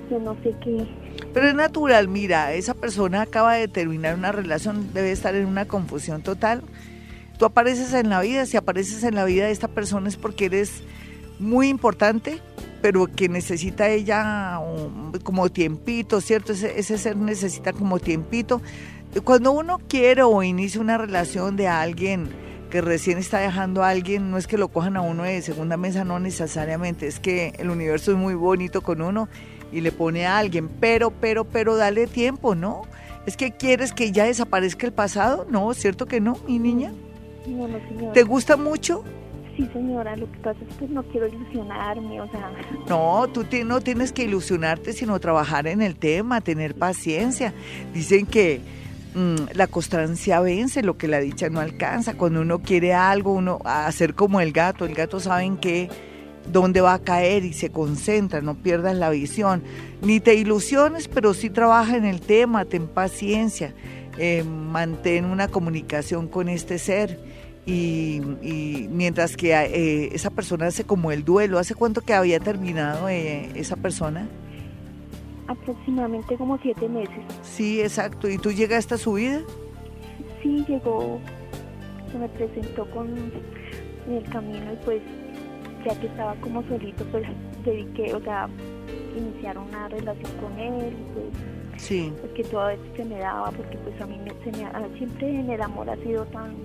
yo 0.09 0.19
no 0.19 0.35
sé 0.43 0.55
qué. 0.63 0.87
Pero 1.33 1.47
es 1.47 1.55
natural, 1.55 2.07
mira, 2.07 2.53
esa 2.53 2.73
persona 2.73 3.21
acaba 3.21 3.55
de 3.55 3.67
terminar 3.67 4.15
una 4.15 4.31
relación, 4.31 4.93
debe 4.93 5.11
estar 5.11 5.35
en 5.35 5.45
una 5.45 5.65
confusión 5.65 6.21
total. 6.21 6.63
Tú 7.37 7.45
apareces 7.45 7.93
en 7.93 8.09
la 8.09 8.21
vida, 8.21 8.45
si 8.45 8.57
apareces 8.57 9.03
en 9.03 9.15
la 9.15 9.25
vida 9.25 9.45
de 9.45 9.51
esta 9.51 9.67
persona 9.67 10.07
es 10.07 10.17
porque 10.17 10.45
eres 10.45 10.83
muy 11.39 11.67
importante, 11.67 12.39
pero 12.81 13.07
que 13.07 13.29
necesita 13.29 13.89
ella 13.89 14.59
como 15.23 15.49
tiempito, 15.49 16.21
¿cierto? 16.21 16.53
Ese, 16.53 16.97
ser 16.97 17.15
necesita 17.17 17.73
como 17.73 17.99
tiempito. 17.99 18.61
Cuando 19.21 19.51
uno 19.51 19.79
quiere 19.87 20.23
o 20.23 20.41
inicia 20.41 20.81
una 20.81 20.97
relación 20.97 21.55
de 21.55 21.67
alguien 21.67 22.29
que 22.71 22.81
recién 22.81 23.19
está 23.19 23.39
dejando 23.39 23.83
a 23.83 23.89
alguien, 23.89 24.31
no 24.31 24.37
es 24.37 24.47
que 24.47 24.57
lo 24.57 24.69
cojan 24.69 24.97
a 24.97 25.01
uno 25.01 25.23
de 25.23 25.41
segunda 25.43 25.77
mesa, 25.77 26.03
no 26.03 26.19
necesariamente, 26.19 27.05
es 27.05 27.19
que 27.19 27.53
el 27.59 27.69
universo 27.69 28.11
es 28.11 28.17
muy 28.17 28.33
bonito 28.33 28.81
con 28.81 29.01
uno 29.03 29.29
y 29.71 29.81
le 29.81 29.91
pone 29.91 30.25
a 30.25 30.39
alguien, 30.39 30.67
pero, 30.67 31.11
pero, 31.11 31.45
pero 31.45 31.75
dale 31.75 32.07
tiempo, 32.07 32.55
¿no? 32.55 32.81
Es 33.27 33.37
que 33.37 33.51
quieres 33.51 33.93
que 33.93 34.11
ya 34.11 34.25
desaparezca 34.25 34.87
el 34.87 34.93
pasado, 34.93 35.45
¿no? 35.49 35.71
¿Cierto 35.75 36.07
que 36.07 36.19
no, 36.19 36.35
mi 36.47 36.57
niña? 36.57 36.91
No, 37.45 37.67
no, 37.67 37.77
señora. 37.87 38.13
¿Te 38.13 38.23
gusta 38.23 38.57
mucho? 38.57 39.03
Sí, 39.55 39.69
señora, 39.71 40.15
lo 40.15 40.29
que 40.31 40.39
pasa 40.39 40.59
es 40.67 40.75
que 40.77 40.87
no 40.87 41.03
quiero 41.03 41.27
ilusionarme, 41.27 42.19
o 42.19 42.27
sea... 42.31 42.51
No, 42.89 43.27
tú 43.31 43.45
no 43.65 43.81
tienes 43.81 44.11
que 44.11 44.23
ilusionarte, 44.23 44.93
sino 44.93 45.19
trabajar 45.19 45.67
en 45.67 45.83
el 45.83 45.95
tema, 45.95 46.41
tener 46.41 46.73
paciencia. 46.73 47.53
Dicen 47.93 48.25
que 48.25 48.61
la 49.53 49.67
constancia 49.67 50.39
vence, 50.39 50.81
lo 50.83 50.97
que 50.97 51.07
la 51.07 51.19
dicha 51.19 51.49
no 51.49 51.59
alcanza. 51.59 52.15
Cuando 52.15 52.41
uno 52.41 52.59
quiere 52.59 52.93
algo, 52.93 53.33
uno 53.33 53.59
hacer 53.65 54.15
como 54.15 54.41
el 54.41 54.51
gato, 54.51 54.85
el 54.85 54.95
gato 54.95 55.19
saben 55.19 55.57
que 55.57 55.89
dónde 56.51 56.81
va 56.81 56.95
a 56.95 56.99
caer 56.99 57.45
y 57.45 57.53
se 57.53 57.69
concentra, 57.69 58.41
no 58.41 58.55
pierdas 58.55 58.95
la 58.95 59.09
visión. 59.09 59.63
Ni 60.01 60.19
te 60.19 60.35
ilusiones, 60.35 61.07
pero 61.07 61.33
sí 61.33 61.49
trabaja 61.49 61.95
en 61.95 62.05
el 62.05 62.21
tema, 62.21 62.65
ten 62.65 62.87
paciencia, 62.87 63.73
eh, 64.17 64.43
mantén 64.43 65.25
una 65.25 65.47
comunicación 65.47 66.27
con 66.27 66.49
este 66.49 66.77
ser 66.79 67.19
y, 67.65 68.19
mientras 68.89 69.37
que 69.37 69.53
eh, 69.53 70.09
esa 70.13 70.29
persona 70.29 70.67
hace 70.67 70.83
como 70.83 71.11
el 71.11 71.23
duelo, 71.23 71.59
¿hace 71.59 71.75
cuánto 71.75 72.01
que 72.01 72.13
había 72.13 72.39
terminado 72.39 73.07
eh, 73.07 73.49
esa 73.55 73.75
persona? 73.75 74.27
Aproximadamente 75.47 76.37
como 76.37 76.57
siete 76.59 76.87
meses. 76.87 77.23
Sí, 77.41 77.81
exacto. 77.81 78.29
¿Y 78.29 78.37
tú 78.37 78.51
llegaste 78.51 78.95
a 78.95 78.97
su 78.97 79.13
vida? 79.13 79.41
Sí, 80.41 80.65
llegó, 80.67 81.19
se 82.11 82.17
me 82.17 82.29
presentó 82.29 82.89
con 82.91 83.09
en 84.07 84.13
el 84.13 84.23
camino 84.29 84.73
y 84.73 84.75
pues 84.83 85.01
ya 85.85 85.99
que 85.99 86.07
estaba 86.07 86.35
como 86.35 86.63
solito, 86.63 87.05
pues 87.05 87.25
dediqué, 87.63 88.13
o 88.13 88.21
sea, 88.21 88.49
iniciar 89.17 89.57
una 89.57 89.87
relación 89.89 90.31
con 90.41 90.59
él, 90.59 90.93
pues 91.13 91.53
Sí. 91.77 92.13
Porque 92.21 92.43
toda 92.43 92.67
vez 92.67 92.79
se 92.95 93.03
me 93.03 93.17
daba, 93.19 93.51
porque 93.51 93.77
pues 93.77 93.99
a 93.99 94.05
mí 94.05 94.17
se 94.43 94.51
me, 94.51 94.97
siempre 94.97 95.39
en 95.39 95.49
el 95.49 95.61
amor 95.61 95.89
ha 95.89 95.97
sido 95.97 96.25
tan 96.25 96.55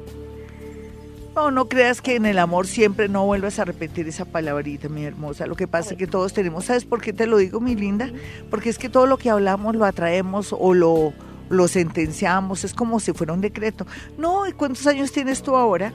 no, 1.35 1.51
no 1.51 1.69
creas 1.69 2.01
que 2.01 2.17
en 2.17 2.27
el 2.27 2.39
amor 2.39 2.67
siempre 2.67 3.09
no 3.09 3.25
vuelvas 3.25 3.59
a 3.59 3.65
repetir 3.65 4.09
esa 4.09 4.25
palabrita, 4.25 4.89
mi 4.89 5.05
hermosa. 5.05 5.47
Lo 5.47 5.57
que 5.57 5.69
pasa 5.69 5.93
es 5.93 5.99
que 5.99 6.07
todos 6.07 6.33
tenemos, 6.33 6.65
¿sabes 6.65 6.85
por 6.85 7.01
qué 7.01 7.13
te 7.13 7.27
lo 7.27 7.37
digo, 7.37 7.61
mi 7.61 7.75
linda? 7.75 8.11
Porque 8.51 8.71
es 8.71 8.79
que 8.79 8.89
todo 8.89 9.07
lo 9.07 9.19
que 9.19 9.31
hablamos 9.31 9.77
lo 9.77 9.85
atraemos 9.85 10.55
o 10.59 10.75
lo, 10.75 11.13
lo 11.49 11.69
sentenciamos, 11.69 12.65
es 12.65 12.75
como 12.75 13.01
si 13.01 13.13
fuera 13.13 13.33
un 13.33 13.41
decreto. 13.41 13.87
No, 14.17 14.47
¿y 14.47 14.53
cuántos 14.53 14.87
años 14.87 15.13
tienes 15.13 15.43
tú 15.43 15.57
ahora? 15.57 15.93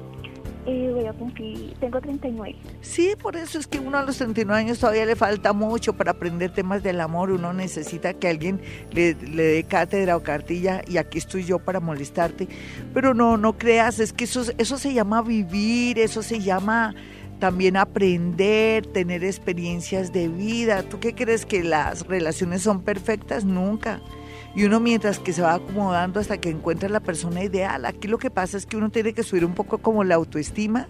Eh, 0.66 0.92
voy 0.94 1.06
a 1.06 1.14
cumplir, 1.14 1.74
tengo 1.82 2.00
39. 2.00 2.56
Sí, 2.80 3.16
por 3.22 3.36
eso 3.36 3.60
es 3.60 3.68
que 3.68 3.80
uno 3.80 3.98
a 3.98 4.04
los 4.04 4.18
39 4.18 4.62
años 4.62 4.80
todavía 4.80 5.06
le 5.06 5.18
falta 5.18 5.52
mucho 5.52 5.94
para 5.94 6.12
aprender 6.12 6.54
temas 6.54 6.82
del 6.82 7.02
amor. 7.02 7.32
Uno 7.32 7.52
necesita 7.52 8.14
que 8.14 8.30
alguien 8.30 8.62
le, 8.92 9.16
le 9.16 9.44
dé 9.44 9.64
cátedra 9.64 10.16
o 10.16 10.24
cartilla 10.24 10.82
y 10.88 10.98
aquí 10.98 11.18
estoy 11.18 11.44
yo 11.44 11.60
para 11.60 11.82
molestarte. 11.82 12.48
Pero 12.94 13.14
no, 13.14 13.36
no 13.36 13.58
creas, 13.58 14.00
es 14.00 14.14
que 14.14 14.24
eso, 14.24 14.44
eso 14.58 14.78
se 14.78 14.94
llama 14.94 15.22
vivir, 15.22 16.00
eso 16.00 16.24
se 16.24 16.40
llama 16.40 16.96
también 17.40 17.76
aprender, 17.76 18.86
tener 18.86 19.26
experiencias 19.26 20.14
de 20.14 20.30
vida. 20.30 20.84
¿Tú 20.84 21.02
qué 21.02 21.14
crees 21.14 21.46
que 21.46 21.62
las 21.62 22.08
relaciones 22.08 22.62
son 22.62 22.84
perfectas? 22.84 23.44
Nunca 23.44 24.00
y 24.56 24.66
uno 24.66 24.80
mientras 24.80 25.20
que 25.20 25.34
se 25.34 25.42
va 25.42 25.56
acomodando 25.56 26.20
hasta 26.20 26.40
que 26.40 26.50
encuentra 26.50 26.90
la 26.90 27.00
persona 27.00 27.44
ideal. 27.44 27.86
Aquí 27.86 28.08
lo 28.08 28.18
que 28.18 28.30
pasa 28.30 28.58
es 28.58 28.66
que 28.66 28.78
uno 28.78 28.90
tiene 28.90 29.14
que 29.14 29.24
subir 29.24 29.46
un 29.46 29.56
poco 29.56 29.80
como 29.80 30.04
la 30.04 30.16
autoestima, 30.16 30.88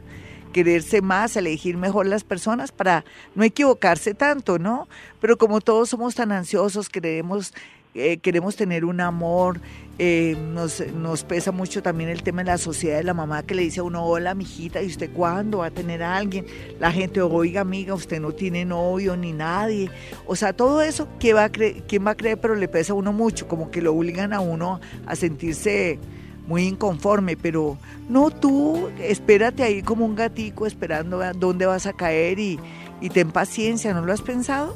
quererse 0.51 1.01
más, 1.01 1.35
elegir 1.35 1.77
mejor 1.77 2.05
las 2.05 2.23
personas 2.23 2.71
para 2.71 3.05
no 3.35 3.43
equivocarse 3.43 4.13
tanto, 4.13 4.59
¿no? 4.59 4.87
Pero 5.19 5.37
como 5.37 5.61
todos 5.61 5.89
somos 5.89 6.15
tan 6.15 6.31
ansiosos, 6.31 6.89
queremos 6.89 7.53
eh, 7.95 8.17
queremos 8.17 8.55
tener 8.55 8.85
un 8.85 9.01
amor, 9.01 9.59
eh, 9.99 10.35
nos, 10.51 10.83
nos, 10.93 11.23
pesa 11.23 11.51
mucho 11.51 11.83
también 11.83 12.09
el 12.09 12.23
tema 12.23 12.43
de 12.43 12.51
la 12.51 12.57
sociedad 12.57 12.97
de 12.97 13.03
la 13.03 13.13
mamá 13.13 13.43
que 13.43 13.53
le 13.53 13.61
dice 13.61 13.81
a 13.81 13.83
uno, 13.83 14.03
hola 14.03 14.33
mijita, 14.33 14.81
¿y 14.81 14.87
usted 14.87 15.11
cuándo 15.13 15.59
va 15.59 15.67
a 15.67 15.71
tener 15.71 16.01
a 16.01 16.17
alguien? 16.17 16.45
La 16.79 16.91
gente, 16.91 17.21
oiga 17.21 17.61
amiga, 17.61 17.93
usted 17.93 18.19
no 18.19 18.31
tiene 18.31 18.65
novio 18.65 19.15
ni 19.15 19.31
nadie. 19.31 19.91
O 20.25 20.35
sea, 20.35 20.53
todo 20.53 20.81
eso, 20.81 21.07
¿quién 21.19 21.35
va 21.35 21.43
a 21.45 21.51
creer? 21.51 21.83
¿Quién 21.87 22.05
va 22.05 22.11
a 22.11 22.15
creer? 22.15 22.39
Pero 22.39 22.55
le 22.55 22.67
pesa 22.67 22.93
a 22.93 22.95
uno 22.95 23.13
mucho, 23.13 23.47
como 23.47 23.69
que 23.69 23.81
lo 23.81 23.93
obligan 23.93 24.33
a 24.33 24.39
uno 24.39 24.81
a 25.05 25.15
sentirse 25.15 25.99
muy 26.47 26.63
inconforme, 26.63 27.37
pero 27.37 27.77
no 28.09 28.31
tú, 28.31 28.89
espérate 28.99 29.63
ahí 29.63 29.83
como 29.83 30.05
un 30.05 30.15
gatico 30.15 30.65
esperando 30.65 31.21
a 31.21 31.33
dónde 31.33 31.67
vas 31.67 31.85
a 31.85 31.93
caer 31.93 32.39
y, 32.39 32.59
y 32.99 33.09
ten 33.09 33.31
paciencia, 33.31 33.93
¿no 33.93 34.03
lo 34.03 34.11
has 34.11 34.21
pensado? 34.21 34.75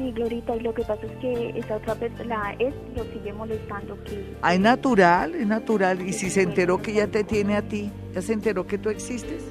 Sí, 0.00 0.12
Glorita, 0.12 0.56
y 0.56 0.60
lo 0.60 0.72
que 0.72 0.82
pasa 0.82 1.04
es 1.04 1.12
que 1.20 1.52
esa 1.58 1.76
otra 1.76 1.94
persona, 1.94 2.54
es 2.58 2.72
lo 2.96 3.04
sigue 3.12 3.34
molestando. 3.34 4.02
Que, 4.04 4.34
ah, 4.40 4.54
es 4.54 4.60
natural, 4.60 5.34
es 5.34 5.46
natural. 5.46 6.00
Y 6.00 6.14
si 6.14 6.30
se 6.30 6.40
enteró 6.40 6.80
que 6.80 6.94
ya 6.94 7.06
te 7.06 7.22
tiene 7.22 7.54
a 7.54 7.60
ti, 7.60 7.90
¿ya 8.14 8.22
se 8.22 8.32
enteró 8.32 8.66
que 8.66 8.78
tú 8.78 8.88
existes? 8.88 9.42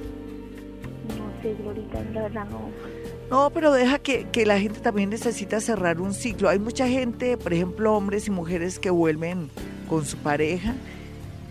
No 1.16 1.40
sé, 1.40 1.54
Glorita, 1.54 2.02
la 2.12 2.22
verdad 2.22 2.46
no. 2.50 2.68
No, 3.30 3.50
pero 3.50 3.70
deja 3.72 4.00
que, 4.00 4.24
que, 4.32 4.44
la 4.44 4.58
gente 4.58 4.80
también 4.80 5.10
necesita 5.10 5.60
cerrar 5.60 6.00
un 6.00 6.12
ciclo. 6.12 6.48
Hay 6.48 6.58
mucha 6.58 6.88
gente, 6.88 7.36
por 7.36 7.52
ejemplo, 7.52 7.94
hombres 7.94 8.26
y 8.26 8.32
mujeres 8.32 8.80
que 8.80 8.90
vuelven 8.90 9.50
con 9.88 10.04
su 10.04 10.16
pareja 10.16 10.74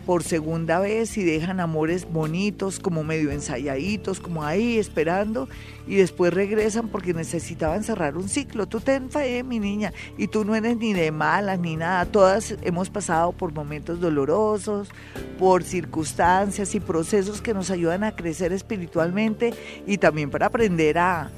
por 0.10 0.24
segunda 0.24 0.80
vez 0.80 1.20
y 1.20 1.24
dejan 1.24 1.60
amores 1.60 2.12
bonitos, 2.12 2.80
como 2.80 3.04
medio 3.04 3.30
ensayaditos, 3.30 4.20
como 4.20 4.44
ahí 4.44 4.80
esperando, 4.80 5.48
y 5.86 5.98
después 5.98 6.34
regresan 6.34 6.88
porque 6.88 7.14
necesitaban 7.14 7.84
cerrar 7.84 8.18
un 8.18 8.28
ciclo. 8.28 8.68
Tú 8.68 8.80
ten 8.80 9.12
fe, 9.12 9.44
mi 9.44 9.60
niña, 9.60 9.94
y 10.18 10.26
tú 10.26 10.46
no 10.46 10.56
eres 10.56 10.78
ni 10.78 10.94
de 10.94 11.12
malas 11.12 11.60
ni 11.60 11.76
nada. 11.76 12.06
Todas 12.06 12.56
hemos 12.64 12.90
pasado 12.90 13.34
por 13.34 13.54
momentos 13.54 14.02
dolorosos, 14.02 14.90
por 15.38 15.64
circunstancias 15.64 16.74
y 16.74 16.80
procesos 16.80 17.40
que 17.40 17.54
nos 17.54 17.70
ayudan 17.70 18.04
a 18.04 18.16
crecer 18.16 18.52
espiritualmente 18.52 19.54
y 19.86 20.00
también 20.00 20.32
para 20.32 20.48
aprender 20.48 20.98
a, 20.98 21.30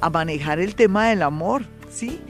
a 0.00 0.08
manejar 0.08 0.60
el 0.60 0.76
tema 0.76 1.08
del 1.08 1.22
amor, 1.22 1.64
¿sí? 1.90 2.20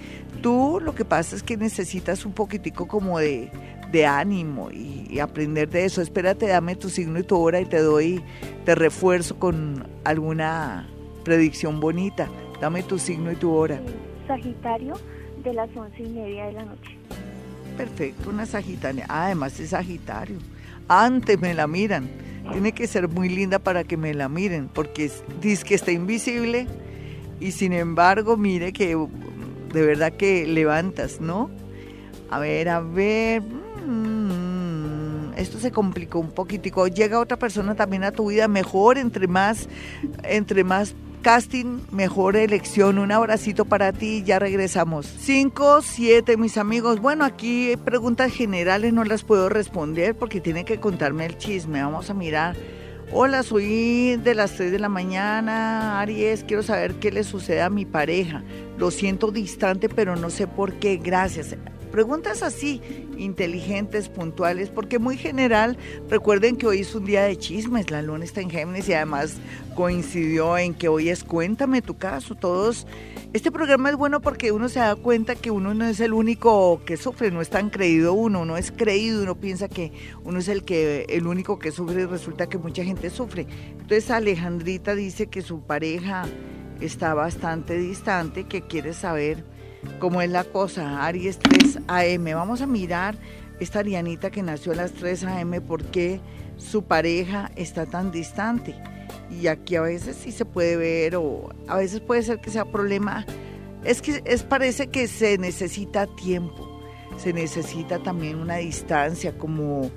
Tú 0.40 0.80
lo 0.82 0.94
que 0.94 1.04
pasa 1.04 1.36
es 1.36 1.42
que 1.42 1.58
necesitas 1.58 2.24
un 2.24 2.32
poquitico 2.32 2.88
como 2.88 3.18
de 3.18 3.52
de 3.92 4.06
ánimo 4.06 4.70
y, 4.70 5.18
aprender 5.18 5.68
de 5.68 5.84
eso. 5.84 6.00
Espérate, 6.02 6.46
dame 6.46 6.76
tu 6.76 6.88
signo 6.88 7.18
y 7.18 7.22
tu 7.22 7.36
hora 7.36 7.60
y 7.60 7.66
te 7.66 7.80
doy, 7.80 8.22
te 8.64 8.74
refuerzo 8.74 9.38
con 9.38 9.86
alguna 10.04 10.88
predicción 11.24 11.80
bonita. 11.80 12.28
Dame 12.60 12.82
tu 12.82 12.98
signo 12.98 13.32
y 13.32 13.36
tu 13.36 13.50
hora. 13.50 13.80
Sagitario 14.26 14.94
de 15.42 15.54
las 15.54 15.74
once 15.76 16.02
y 16.02 16.08
media 16.08 16.46
de 16.46 16.52
la 16.52 16.64
noche. 16.64 16.96
Perfecto, 17.76 18.30
una 18.30 18.46
Sagitaria. 18.46 19.06
Ah, 19.08 19.26
además 19.26 19.58
es 19.58 19.70
Sagitario. 19.70 20.38
Antes 20.88 21.40
me 21.40 21.54
la 21.54 21.66
miran. 21.66 22.08
Tiene 22.52 22.72
que 22.72 22.86
ser 22.86 23.08
muy 23.08 23.28
linda 23.28 23.58
para 23.58 23.84
que 23.84 23.96
me 23.96 24.12
la 24.14 24.28
miren, 24.28 24.68
porque 24.68 25.10
dice 25.40 25.64
que 25.64 25.74
está 25.74 25.92
invisible 25.92 26.66
y 27.40 27.52
sin 27.52 27.72
embargo, 27.72 28.36
mire 28.36 28.72
que 28.72 28.96
de 29.72 29.82
verdad 29.82 30.12
que 30.12 30.46
levantas, 30.46 31.20
¿no? 31.20 31.50
A 32.30 32.38
ver, 32.38 32.68
a 32.68 32.80
ver, 32.80 33.42
Mm, 33.86 35.34
esto 35.36 35.58
se 35.58 35.70
complicó 35.70 36.18
un 36.18 36.30
poquitico. 36.30 36.86
Llega 36.88 37.20
otra 37.20 37.38
persona 37.38 37.74
también 37.74 38.04
a 38.04 38.12
tu 38.12 38.28
vida, 38.28 38.48
mejor, 38.48 38.98
entre 38.98 39.26
más, 39.26 39.68
entre 40.22 40.64
más 40.64 40.94
casting, 41.22 41.80
mejor 41.90 42.36
elección. 42.36 42.98
Un 42.98 43.12
abracito 43.12 43.64
para 43.64 43.92
ti, 43.92 44.22
ya 44.24 44.38
regresamos. 44.38 45.06
5, 45.06 45.82
7, 45.82 46.36
mis 46.36 46.56
amigos. 46.58 47.00
Bueno, 47.00 47.24
aquí 47.24 47.74
preguntas 47.84 48.32
generales 48.32 48.92
no 48.92 49.04
las 49.04 49.24
puedo 49.24 49.48
responder 49.48 50.14
porque 50.14 50.40
tienen 50.40 50.64
que 50.64 50.80
contarme 50.80 51.26
el 51.26 51.38
chisme. 51.38 51.82
Vamos 51.82 52.10
a 52.10 52.14
mirar. 52.14 52.56
Hola, 53.12 53.42
soy 53.42 54.16
de 54.22 54.36
las 54.36 54.52
3 54.52 54.70
de 54.70 54.78
la 54.78 54.88
mañana, 54.88 56.00
Aries, 56.00 56.44
quiero 56.44 56.62
saber 56.62 56.94
qué 56.94 57.10
le 57.10 57.24
sucede 57.24 57.60
a 57.60 57.68
mi 57.68 57.84
pareja. 57.84 58.44
Lo 58.78 58.92
siento 58.92 59.32
distante, 59.32 59.88
pero 59.88 60.14
no 60.14 60.30
sé 60.30 60.46
por 60.46 60.74
qué. 60.74 60.96
Gracias. 60.96 61.56
Preguntas 61.90 62.44
así, 62.44 62.80
inteligentes, 63.18 64.08
puntuales, 64.08 64.70
porque 64.70 65.00
muy 65.00 65.16
general, 65.16 65.76
recuerden 66.08 66.56
que 66.56 66.68
hoy 66.68 66.80
es 66.80 66.94
un 66.94 67.04
día 67.04 67.24
de 67.24 67.36
chismes, 67.36 67.90
la 67.90 68.00
luna 68.00 68.24
está 68.24 68.40
en 68.40 68.50
Géminis 68.50 68.88
y 68.88 68.94
además 68.94 69.38
coincidió 69.74 70.56
en 70.56 70.74
que 70.74 70.88
hoy 70.88 71.08
es 71.08 71.24
Cuéntame 71.24 71.82
tu 71.82 71.98
caso, 71.98 72.36
todos. 72.36 72.86
Este 73.32 73.50
programa 73.50 73.90
es 73.90 73.96
bueno 73.96 74.20
porque 74.20 74.52
uno 74.52 74.68
se 74.68 74.78
da 74.78 74.94
cuenta 74.94 75.34
que 75.34 75.50
uno 75.50 75.74
no 75.74 75.84
es 75.84 75.98
el 75.98 76.12
único 76.12 76.80
que 76.84 76.96
sufre, 76.96 77.32
no 77.32 77.40
es 77.40 77.50
tan 77.50 77.70
creído 77.70 78.12
uno, 78.12 78.44
no 78.44 78.56
es 78.56 78.70
creído, 78.70 79.22
uno 79.22 79.34
piensa 79.40 79.68
que 79.68 79.92
uno 80.22 80.38
es 80.38 80.48
el 80.48 80.64
que 80.64 81.06
el 81.08 81.26
único 81.26 81.58
que 81.58 81.72
sufre 81.72 82.02
y 82.02 82.06
resulta 82.06 82.48
que 82.48 82.58
mucha 82.58 82.84
gente 82.84 83.10
sufre. 83.10 83.46
Entonces 83.72 84.10
Alejandrita 84.10 84.94
dice 84.94 85.26
que 85.26 85.42
su 85.42 85.60
pareja 85.62 86.24
está 86.80 87.14
bastante 87.14 87.76
distante, 87.76 88.44
que 88.44 88.62
quiere 88.62 88.94
saber 88.94 89.44
cómo 89.98 90.22
es 90.22 90.30
la 90.30 90.44
cosa. 90.44 91.04
Aries 91.04 91.38
3 91.38 91.80
AM. 91.88 92.24
Vamos 92.34 92.60
a 92.60 92.66
mirar 92.66 93.16
esta 93.60 93.80
Arianita 93.80 94.30
que 94.30 94.42
nació 94.42 94.72
a 94.72 94.76
las 94.76 94.92
3 94.92 95.24
AM, 95.24 95.60
por 95.66 95.84
qué 95.84 96.20
su 96.56 96.84
pareja 96.84 97.50
está 97.56 97.86
tan 97.86 98.10
distante. 98.10 98.74
Y 99.30 99.46
aquí 99.46 99.76
a 99.76 99.82
veces 99.82 100.16
sí 100.16 100.32
se 100.32 100.44
puede 100.44 100.76
ver, 100.76 101.16
o 101.16 101.50
a 101.68 101.76
veces 101.76 102.00
puede 102.00 102.22
ser 102.22 102.40
que 102.40 102.50
sea 102.50 102.64
problema. 102.64 103.26
Es 103.84 104.02
que 104.02 104.22
es, 104.24 104.42
parece 104.42 104.88
que 104.88 105.08
se 105.08 105.38
necesita 105.38 106.06
tiempo, 106.16 106.80
se 107.16 107.32
necesita 107.32 108.02
también 108.02 108.36
una 108.36 108.56
distancia, 108.56 109.36
como 109.38 109.90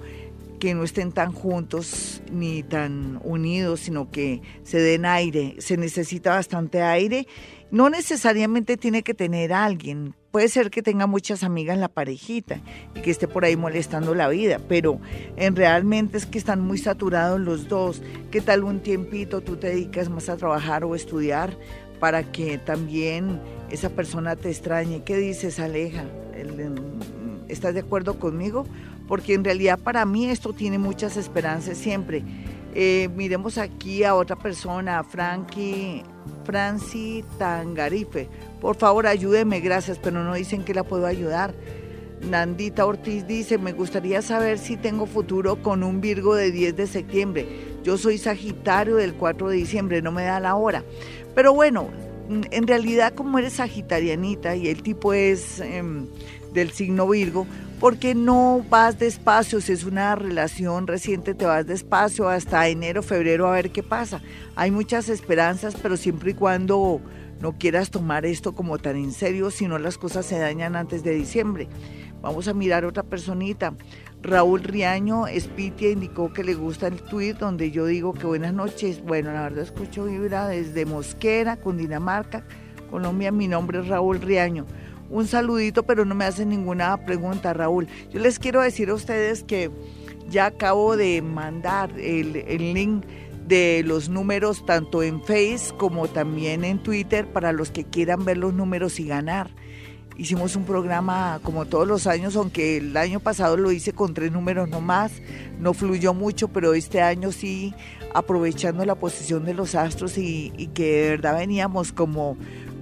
que 0.63 0.73
no 0.73 0.85
estén 0.85 1.11
tan 1.11 1.33
juntos 1.33 2.21
ni 2.31 2.63
tan 2.63 3.19
unidos, 3.25 3.81
sino 3.81 4.09
que 4.09 4.41
se 4.63 4.79
den 4.79 5.03
aire. 5.03 5.55
Se 5.59 5.75
necesita 5.75 6.29
bastante 6.35 6.81
aire 6.81 7.27
no 7.73 7.89
necesariamente 7.89 8.77
tiene 8.77 9.01
que 9.01 9.15
tener 9.15 9.51
a 9.51 9.65
alguien. 9.65 10.13
Puede 10.29 10.47
ser 10.47 10.69
que 10.69 10.83
tenga 10.83 11.07
muchas 11.07 11.43
amigas 11.43 11.75
la 11.75 11.87
parejita 11.87 12.61
y 12.93 13.01
que 13.01 13.09
esté 13.09 13.27
por 13.27 13.45
ahí 13.45 13.57
molestando 13.57 14.13
la 14.13 14.29
vida, 14.29 14.59
pero 14.69 14.99
en 15.37 15.55
realmente 15.55 16.17
es 16.17 16.27
que 16.27 16.37
están 16.37 16.61
muy 16.61 16.77
saturados 16.77 17.41
los 17.41 17.67
dos. 17.67 18.03
¿Qué 18.29 18.41
tal 18.41 18.63
un 18.63 18.79
tiempito 18.79 19.41
tú 19.41 19.55
te 19.55 19.69
dedicas 19.69 20.07
más 20.09 20.29
a 20.29 20.37
trabajar 20.37 20.83
o 20.83 20.93
estudiar 20.93 21.57
para 21.99 22.31
que 22.31 22.59
también 22.59 23.41
esa 23.71 23.89
persona 23.89 24.35
te 24.35 24.51
extrañe? 24.51 25.03
¿Qué 25.03 25.17
dices, 25.17 25.59
Aleja? 25.59 26.05
¿Estás 27.47 27.73
de 27.73 27.79
acuerdo 27.79 28.19
conmigo? 28.19 28.65
Porque 29.07 29.33
en 29.33 29.43
realidad 29.43 29.79
para 29.79 30.05
mí 30.05 30.29
esto 30.29 30.53
tiene 30.53 30.77
muchas 30.77 31.17
esperanzas 31.17 31.77
siempre. 31.77 32.23
Eh, 32.75 33.09
miremos 33.15 33.57
aquí 33.57 34.03
a 34.03 34.15
otra 34.15 34.35
persona, 34.35 35.03
Frankie 35.03 36.03
Franci 36.45 37.23
Tangarife. 37.37 38.29
Por 38.59 38.75
favor, 38.75 39.07
ayúdeme, 39.07 39.59
gracias, 39.59 39.99
pero 39.99 40.23
no 40.23 40.33
dicen 40.33 40.63
que 40.63 40.73
la 40.73 40.83
puedo 40.83 41.05
ayudar. 41.05 41.53
Nandita 42.29 42.85
Ortiz 42.85 43.27
dice, 43.27 43.57
me 43.57 43.73
gustaría 43.73 44.21
saber 44.21 44.57
si 44.57 44.77
tengo 44.77 45.05
futuro 45.05 45.61
con 45.61 45.83
un 45.83 45.99
Virgo 45.99 46.35
de 46.35 46.51
10 46.51 46.75
de 46.75 46.87
septiembre. 46.87 47.45
Yo 47.83 47.97
soy 47.97 48.17
Sagitario 48.17 48.95
del 48.95 49.13
4 49.13 49.49
de 49.49 49.57
diciembre, 49.57 50.01
no 50.01 50.11
me 50.11 50.23
da 50.23 50.39
la 50.39 50.55
hora. 50.55 50.83
Pero 51.35 51.53
bueno, 51.53 51.89
en 52.29 52.67
realidad 52.67 53.13
como 53.13 53.39
eres 53.39 53.53
sagitarianita 53.53 54.55
y 54.55 54.69
el 54.69 54.81
tipo 54.81 55.13
es 55.13 55.59
em, 55.59 56.07
del 56.53 56.71
signo 56.71 57.07
Virgo, 57.07 57.45
porque 57.83 58.15
no 58.15 58.63
vas 58.69 58.97
despacio, 58.97 59.59
si 59.59 59.73
es 59.73 59.83
una 59.83 60.15
relación 60.15 60.87
reciente 60.87 61.33
te 61.33 61.45
vas 61.45 61.67
despacio 61.67 62.29
hasta 62.29 62.69
enero, 62.69 63.03
febrero 63.03 63.45
a 63.45 63.51
ver 63.51 63.71
qué 63.71 63.83
pasa. 63.83 64.21
Hay 64.55 64.71
muchas 64.71 65.09
esperanzas, 65.09 65.75
pero 65.75 65.97
siempre 65.97 66.31
y 66.31 66.33
cuando 66.33 67.01
no 67.41 67.57
quieras 67.57 67.91
tomar 67.91 68.25
esto 68.25 68.55
como 68.55 68.77
tan 68.77 68.95
en 68.95 69.11
serio, 69.11 69.51
si 69.51 69.67
no 69.67 69.79
las 69.79 69.97
cosas 69.97 70.25
se 70.25 70.39
dañan 70.39 70.77
antes 70.77 71.03
de 71.03 71.11
diciembre. 71.13 71.67
Vamos 72.21 72.47
a 72.47 72.53
mirar 72.53 72.85
otra 72.85 73.03
personita. 73.03 73.73
Raúl 74.21 74.63
Riaño 74.63 75.27
Espitia 75.27 75.89
indicó 75.89 76.31
que 76.31 76.45
le 76.45 76.53
gusta 76.53 76.87
el 76.87 77.01
tweet 77.01 77.33
donde 77.33 77.69
yo 77.71 77.85
digo 77.85 78.13
que 78.13 78.25
buenas 78.25 78.53
noches. 78.53 79.03
Bueno, 79.03 79.33
la 79.33 79.41
verdad 79.41 79.65
escucho 79.65 80.05
vibra 80.05 80.47
desde 80.47 80.85
Mosquera, 80.85 81.57
Cundinamarca, 81.57 82.45
Colombia. 82.89 83.33
Mi 83.33 83.49
nombre 83.49 83.81
es 83.81 83.89
Raúl 83.89 84.21
Riaño. 84.21 84.67
Un 85.13 85.27
saludito, 85.27 85.83
pero 85.83 86.05
no 86.05 86.15
me 86.15 86.25
hacen 86.25 86.49
ninguna 86.49 86.97
pregunta, 87.05 87.53
Raúl. 87.53 87.87
Yo 88.11 88.19
les 88.19 88.39
quiero 88.39 88.61
decir 88.61 88.89
a 88.89 88.95
ustedes 88.95 89.43
que 89.43 89.69
ya 90.27 90.47
acabo 90.47 90.97
de 90.97 91.21
mandar 91.21 91.91
el, 91.99 92.35
el 92.35 92.73
link 92.73 93.05
de 93.47 93.83
los 93.85 94.09
números 94.09 94.65
tanto 94.65 95.03
en 95.03 95.21
Face 95.21 95.71
como 95.77 96.07
también 96.07 96.63
en 96.63 96.81
Twitter 96.81 97.27
para 97.27 97.51
los 97.51 97.69
que 97.69 97.83
quieran 97.83 98.25
ver 98.25 98.37
los 98.37 98.55
números 98.55 98.99
y 98.99 99.05
ganar. 99.05 99.51
Hicimos 100.17 100.55
un 100.55 100.65
programa 100.65 101.39
como 101.43 101.65
todos 101.65 101.87
los 101.87 102.07
años, 102.07 102.35
aunque 102.35 102.77
el 102.77 102.97
año 102.97 103.19
pasado 103.19 103.55
lo 103.55 103.71
hice 103.71 103.93
con 103.93 104.15
tres 104.15 104.31
números 104.31 104.67
nomás, 104.67 105.11
no 105.59 105.75
fluyó 105.75 106.15
mucho, 106.15 106.47
pero 106.47 106.73
este 106.73 107.03
año 107.03 107.31
sí, 107.31 107.75
aprovechando 108.15 108.83
la 108.83 108.95
posición 108.95 109.45
de 109.45 109.53
los 109.53 109.75
astros 109.75 110.17
y, 110.17 110.51
y 110.57 110.69
que 110.69 111.03
de 111.03 111.09
verdad 111.11 111.37
veníamos 111.37 111.91
como 111.91 112.35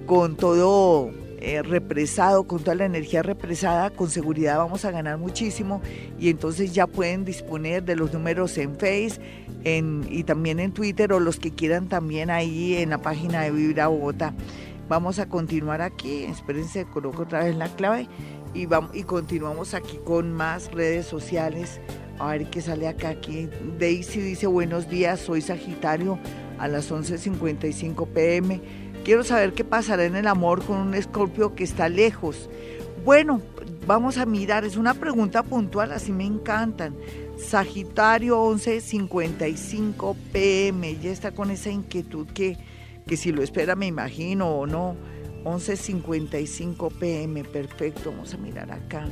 con 0.06 0.36
todo 0.36 1.10
eh, 1.44 1.60
represado, 1.62 2.44
con 2.44 2.60
toda 2.60 2.76
la 2.76 2.84
energía 2.84 3.20
represada, 3.20 3.90
con 3.90 4.08
seguridad 4.08 4.58
vamos 4.58 4.84
a 4.84 4.92
ganar 4.92 5.18
muchísimo 5.18 5.82
y 6.16 6.30
entonces 6.30 6.72
ya 6.72 6.86
pueden 6.86 7.24
disponer 7.24 7.82
de 7.82 7.96
los 7.96 8.12
números 8.12 8.56
en 8.58 8.76
Face 8.76 9.20
en, 9.64 10.06
y 10.08 10.22
también 10.22 10.60
en 10.60 10.70
Twitter 10.70 11.12
o 11.12 11.18
los 11.18 11.40
que 11.40 11.50
quieran 11.50 11.88
también 11.88 12.30
ahí 12.30 12.76
en 12.76 12.90
la 12.90 12.98
página 12.98 13.42
de 13.42 13.50
Vibra 13.50 13.88
Bogotá. 13.88 14.32
Vamos 14.88 15.18
a 15.18 15.28
continuar 15.28 15.82
aquí, 15.82 16.22
espérense, 16.24 16.84
coloco 16.84 17.22
otra 17.22 17.42
vez 17.42 17.56
la 17.56 17.66
clave 17.74 18.08
y, 18.54 18.66
vamos, 18.66 18.94
y 18.94 19.02
continuamos 19.02 19.74
aquí 19.74 19.98
con 20.04 20.32
más 20.32 20.70
redes 20.70 21.06
sociales. 21.06 21.80
A 22.20 22.28
ver 22.28 22.50
qué 22.50 22.60
sale 22.60 22.86
acá. 22.86 23.08
Aquí 23.08 23.48
Daisy 23.80 24.20
dice 24.20 24.46
buenos 24.46 24.88
días, 24.88 25.18
soy 25.18 25.40
Sagitario 25.40 26.20
a 26.60 26.68
las 26.68 26.92
11.55 26.92 28.06
pm 28.12 28.60
Quiero 29.04 29.24
saber 29.24 29.52
qué 29.52 29.64
pasará 29.64 30.04
en 30.04 30.14
el 30.14 30.28
amor 30.28 30.64
con 30.64 30.78
un 30.78 30.94
escorpio 30.94 31.54
que 31.54 31.64
está 31.64 31.88
lejos. 31.88 32.48
Bueno, 33.04 33.42
vamos 33.86 34.16
a 34.18 34.26
mirar, 34.26 34.64
es 34.64 34.76
una 34.76 34.94
pregunta 34.94 35.42
puntual, 35.42 35.92
así 35.92 36.12
me 36.12 36.24
encantan. 36.24 36.94
Sagitario 37.36 38.38
11:55 38.38 40.16
pm, 40.32 40.96
ya 40.98 41.10
está 41.10 41.32
con 41.32 41.50
esa 41.50 41.70
inquietud 41.70 42.28
que, 42.28 42.56
que 43.06 43.16
si 43.16 43.32
lo 43.32 43.42
espera 43.42 43.74
me 43.74 43.86
imagino 43.86 44.48
o 44.48 44.66
no. 44.66 44.94
11:55 45.44 46.92
pm, 46.98 47.42
perfecto, 47.42 48.12
vamos 48.12 48.32
a 48.34 48.36
mirar 48.36 48.70
acá. 48.70 49.08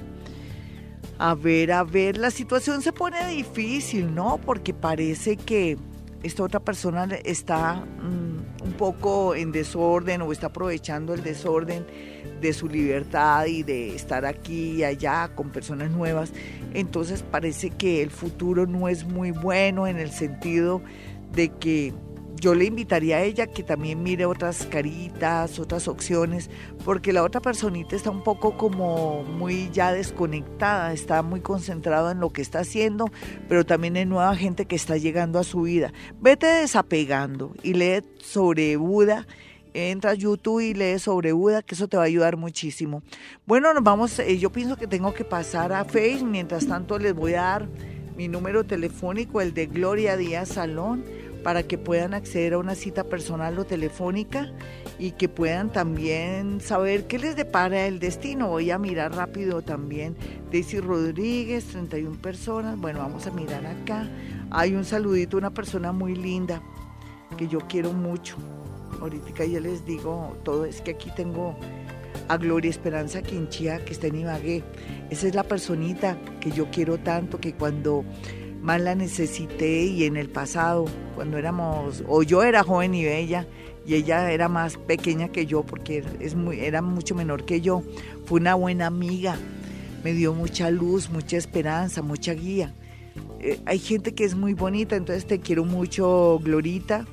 A 1.18 1.34
ver, 1.34 1.72
a 1.72 1.82
ver, 1.82 2.16
la 2.16 2.30
situación 2.30 2.80
se 2.80 2.92
pone 2.92 3.26
difícil, 3.26 4.14
¿no? 4.14 4.38
Porque 4.38 4.72
parece 4.72 5.36
que 5.36 5.76
esta 6.22 6.44
otra 6.44 6.60
persona 6.60 7.08
está 7.24 7.74
mm, 7.74 8.39
un 8.62 8.72
poco 8.72 9.34
en 9.34 9.52
desorden 9.52 10.22
o 10.22 10.32
está 10.32 10.48
aprovechando 10.48 11.14
el 11.14 11.22
desorden 11.22 11.86
de 12.40 12.52
su 12.52 12.68
libertad 12.68 13.46
y 13.46 13.62
de 13.62 13.94
estar 13.94 14.24
aquí 14.24 14.76
y 14.76 14.84
allá 14.84 15.30
con 15.34 15.50
personas 15.50 15.90
nuevas. 15.90 16.32
Entonces 16.74 17.22
parece 17.22 17.70
que 17.70 18.02
el 18.02 18.10
futuro 18.10 18.66
no 18.66 18.88
es 18.88 19.04
muy 19.04 19.30
bueno 19.30 19.86
en 19.86 19.98
el 19.98 20.10
sentido 20.10 20.82
de 21.32 21.48
que 21.48 21.92
yo 22.40 22.54
le 22.54 22.64
invitaría 22.64 23.18
a 23.18 23.22
ella 23.22 23.46
que 23.46 23.62
también 23.62 24.02
mire 24.02 24.24
otras 24.24 24.66
caritas, 24.66 25.58
otras 25.58 25.86
opciones, 25.86 26.50
porque 26.84 27.12
la 27.12 27.22
otra 27.22 27.40
personita 27.40 27.94
está 27.94 28.10
un 28.10 28.24
poco 28.24 28.56
como 28.56 29.22
muy 29.22 29.70
ya 29.70 29.92
desconectada, 29.92 30.92
está 30.92 31.22
muy 31.22 31.40
concentrada 31.40 32.12
en 32.12 32.20
lo 32.20 32.30
que 32.30 32.42
está 32.42 32.60
haciendo, 32.60 33.04
pero 33.48 33.64
también 33.64 33.96
en 33.96 34.08
nueva 34.08 34.34
gente 34.34 34.64
que 34.64 34.76
está 34.76 34.96
llegando 34.96 35.38
a 35.38 35.44
su 35.44 35.62
vida. 35.62 35.92
Vete 36.20 36.46
desapegando 36.46 37.54
y 37.62 37.74
lee 37.74 38.02
sobre 38.18 38.76
Buda 38.76 39.26
entra 39.72 40.10
a 40.10 40.14
YouTube 40.14 40.60
y 40.60 40.74
lee 40.74 40.98
sobre 40.98 41.30
Buda, 41.30 41.62
que 41.62 41.76
eso 41.76 41.86
te 41.86 41.96
va 41.96 42.02
a 42.02 42.06
ayudar 42.06 42.36
muchísimo. 42.36 43.04
Bueno, 43.46 43.72
nos 43.72 43.84
vamos, 43.84 44.18
eh, 44.18 44.36
yo 44.36 44.50
pienso 44.50 44.76
que 44.76 44.88
tengo 44.88 45.14
que 45.14 45.24
pasar 45.24 45.72
a 45.72 45.84
Facebook, 45.84 46.28
mientras 46.28 46.66
tanto 46.66 46.98
les 46.98 47.14
voy 47.14 47.34
a 47.34 47.42
dar 47.42 47.68
mi 48.16 48.26
número 48.26 48.64
telefónico, 48.64 49.40
el 49.40 49.54
de 49.54 49.66
Gloria 49.66 50.16
Díaz 50.16 50.48
Salón 50.48 51.04
para 51.42 51.62
que 51.62 51.78
puedan 51.78 52.14
acceder 52.14 52.54
a 52.54 52.58
una 52.58 52.74
cita 52.74 53.04
personal 53.04 53.58
o 53.58 53.64
telefónica 53.64 54.52
y 54.98 55.12
que 55.12 55.28
puedan 55.28 55.70
también 55.70 56.60
saber 56.60 57.06
qué 57.06 57.18
les 57.18 57.36
depara 57.36 57.86
el 57.86 57.98
destino. 57.98 58.48
Voy 58.48 58.70
a 58.70 58.78
mirar 58.78 59.14
rápido 59.14 59.62
también. 59.62 60.16
Daisy 60.52 60.80
Rodríguez, 60.80 61.64
31 61.66 62.20
personas. 62.20 62.78
Bueno, 62.78 63.00
vamos 63.00 63.26
a 63.26 63.30
mirar 63.30 63.66
acá. 63.66 64.08
Hay 64.50 64.74
un 64.74 64.84
saludito, 64.84 65.36
una 65.36 65.50
persona 65.50 65.92
muy 65.92 66.14
linda 66.14 66.62
que 67.36 67.48
yo 67.48 67.60
quiero 67.68 67.92
mucho. 67.92 68.36
Ahorita 69.00 69.44
ya 69.44 69.60
les 69.60 69.86
digo 69.86 70.36
todo, 70.44 70.64
es 70.66 70.80
que 70.80 70.90
aquí 70.92 71.10
tengo 71.16 71.56
a 72.28 72.36
Gloria 72.36 72.70
Esperanza 72.70 73.22
Quinchía, 73.22 73.84
que 73.84 73.92
está 73.92 74.08
en 74.08 74.16
Ibagué. 74.16 74.62
Esa 75.10 75.26
es 75.26 75.34
la 75.34 75.42
personita 75.42 76.18
que 76.40 76.50
yo 76.50 76.70
quiero 76.70 76.98
tanto, 76.98 77.40
que 77.40 77.54
cuando 77.54 78.04
más 78.62 78.80
la 78.80 78.94
necesité 78.94 79.84
y 79.84 80.04
en 80.04 80.16
el 80.16 80.28
pasado, 80.28 80.86
cuando 81.14 81.38
éramos, 81.38 82.04
o 82.06 82.22
yo 82.22 82.42
era 82.42 82.62
joven 82.62 82.94
y 82.94 83.04
bella, 83.04 83.46
y 83.86 83.94
ella 83.94 84.30
era 84.30 84.48
más 84.48 84.76
pequeña 84.76 85.28
que 85.28 85.46
yo 85.46 85.62
porque 85.62 86.04
es 86.20 86.34
muy, 86.34 86.60
era 86.60 86.82
mucho 86.82 87.14
menor 87.14 87.44
que 87.44 87.60
yo, 87.60 87.82
fue 88.26 88.40
una 88.40 88.54
buena 88.54 88.86
amiga, 88.86 89.36
me 90.04 90.12
dio 90.12 90.34
mucha 90.34 90.70
luz, 90.70 91.10
mucha 91.10 91.36
esperanza, 91.36 92.02
mucha 92.02 92.32
guía. 92.34 92.74
Eh, 93.40 93.60
hay 93.64 93.78
gente 93.78 94.14
que 94.14 94.24
es 94.24 94.34
muy 94.34 94.54
bonita, 94.54 94.96
entonces 94.96 95.26
te 95.26 95.40
quiero 95.40 95.64
mucho, 95.64 96.38
Glorita. 96.42 97.06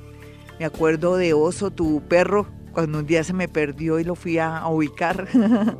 Me 0.58 0.64
acuerdo 0.64 1.16
de 1.16 1.34
Oso, 1.34 1.70
tu 1.70 2.02
perro, 2.08 2.46
cuando 2.78 3.00
un 3.00 3.06
día 3.06 3.24
se 3.24 3.32
me 3.32 3.48
perdió 3.48 3.98
y 3.98 4.04
lo 4.04 4.14
fui 4.14 4.38
a, 4.38 4.64
ubicar. 4.68 5.26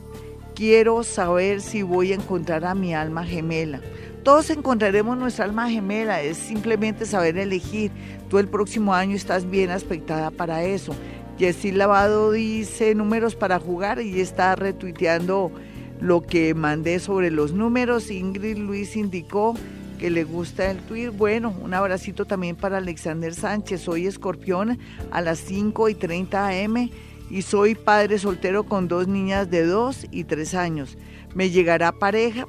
Quiero 0.55 1.05
saber 1.05 1.61
si 1.61 1.83
voy 1.83 2.13
a 2.13 2.17
encontrar 2.17 2.65
a 2.65 2.75
mi 2.75 2.95
alma 2.95 3.25
gemela. 3.25 3.81
Todos 4.25 4.51
encontraremos 4.51 5.17
nuestra 5.17 5.45
alma 5.45 5.71
gemela, 5.71 6.21
es 6.21 6.37
simplemente 6.37 7.07
saber 7.07 7.39
elegir. 7.39 7.93
Tú 8.29 8.39
el 8.39 8.49
próximo 8.49 8.93
año 8.93 9.15
estás 9.15 9.49
bien 9.49 9.71
aspectada 9.71 10.31
para 10.33 10.65
eso. 10.65 10.95
Jessy 11.39 11.71
Lavado 11.71 12.33
dice 12.33 12.97
números 12.97 13.37
para 13.37 13.61
jugar 13.61 14.03
y 14.03 14.21
está 14.21 14.57
retuiteando 14.57 15.53
lo 16.01 16.23
que 16.23 16.55
mandé 16.55 16.99
sobre 16.99 17.31
los 17.31 17.53
números. 17.53 18.11
Ingrid 18.11 18.59
Luis 18.59 18.97
indicó 18.97 19.55
que 19.99 20.11
le 20.11 20.25
gusta 20.25 20.71
el 20.71 20.79
tweet. 20.79 21.11
Bueno, 21.11 21.55
un 21.61 21.75
abracito 21.75 22.25
también 22.25 22.57
para 22.57 22.79
Alexander 22.79 23.35
Sánchez. 23.35 23.89
Hoy 23.89 24.07
escorpión 24.07 24.79
a 25.11 25.21
las 25.21 25.39
5 25.41 25.89
y 25.89 25.95
30 25.95 26.65
am. 26.65 26.91
y 27.31 27.43
soy 27.43 27.75
padre 27.75 28.19
soltero 28.19 28.65
con 28.65 28.89
dos 28.89 29.09
niñas 29.09 29.51
de 29.51 29.67
dos 29.67 30.07
y 30.11 30.25
tres 30.25 30.55
años. 30.55 30.97
Me 31.35 31.51
llegará 31.51 31.93
pareja. 31.93 32.47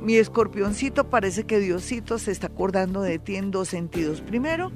Mi 0.00 0.16
escorpioncito 0.16 1.10
parece 1.10 1.44
que 1.44 1.58
Diosito 1.58 2.18
se 2.18 2.30
está 2.30 2.46
acordando 2.46 3.02
de 3.02 3.18
ti 3.18 3.36
en 3.36 3.50
dos 3.50 3.68
sentidos. 3.68 4.20
Primero, 4.20 4.70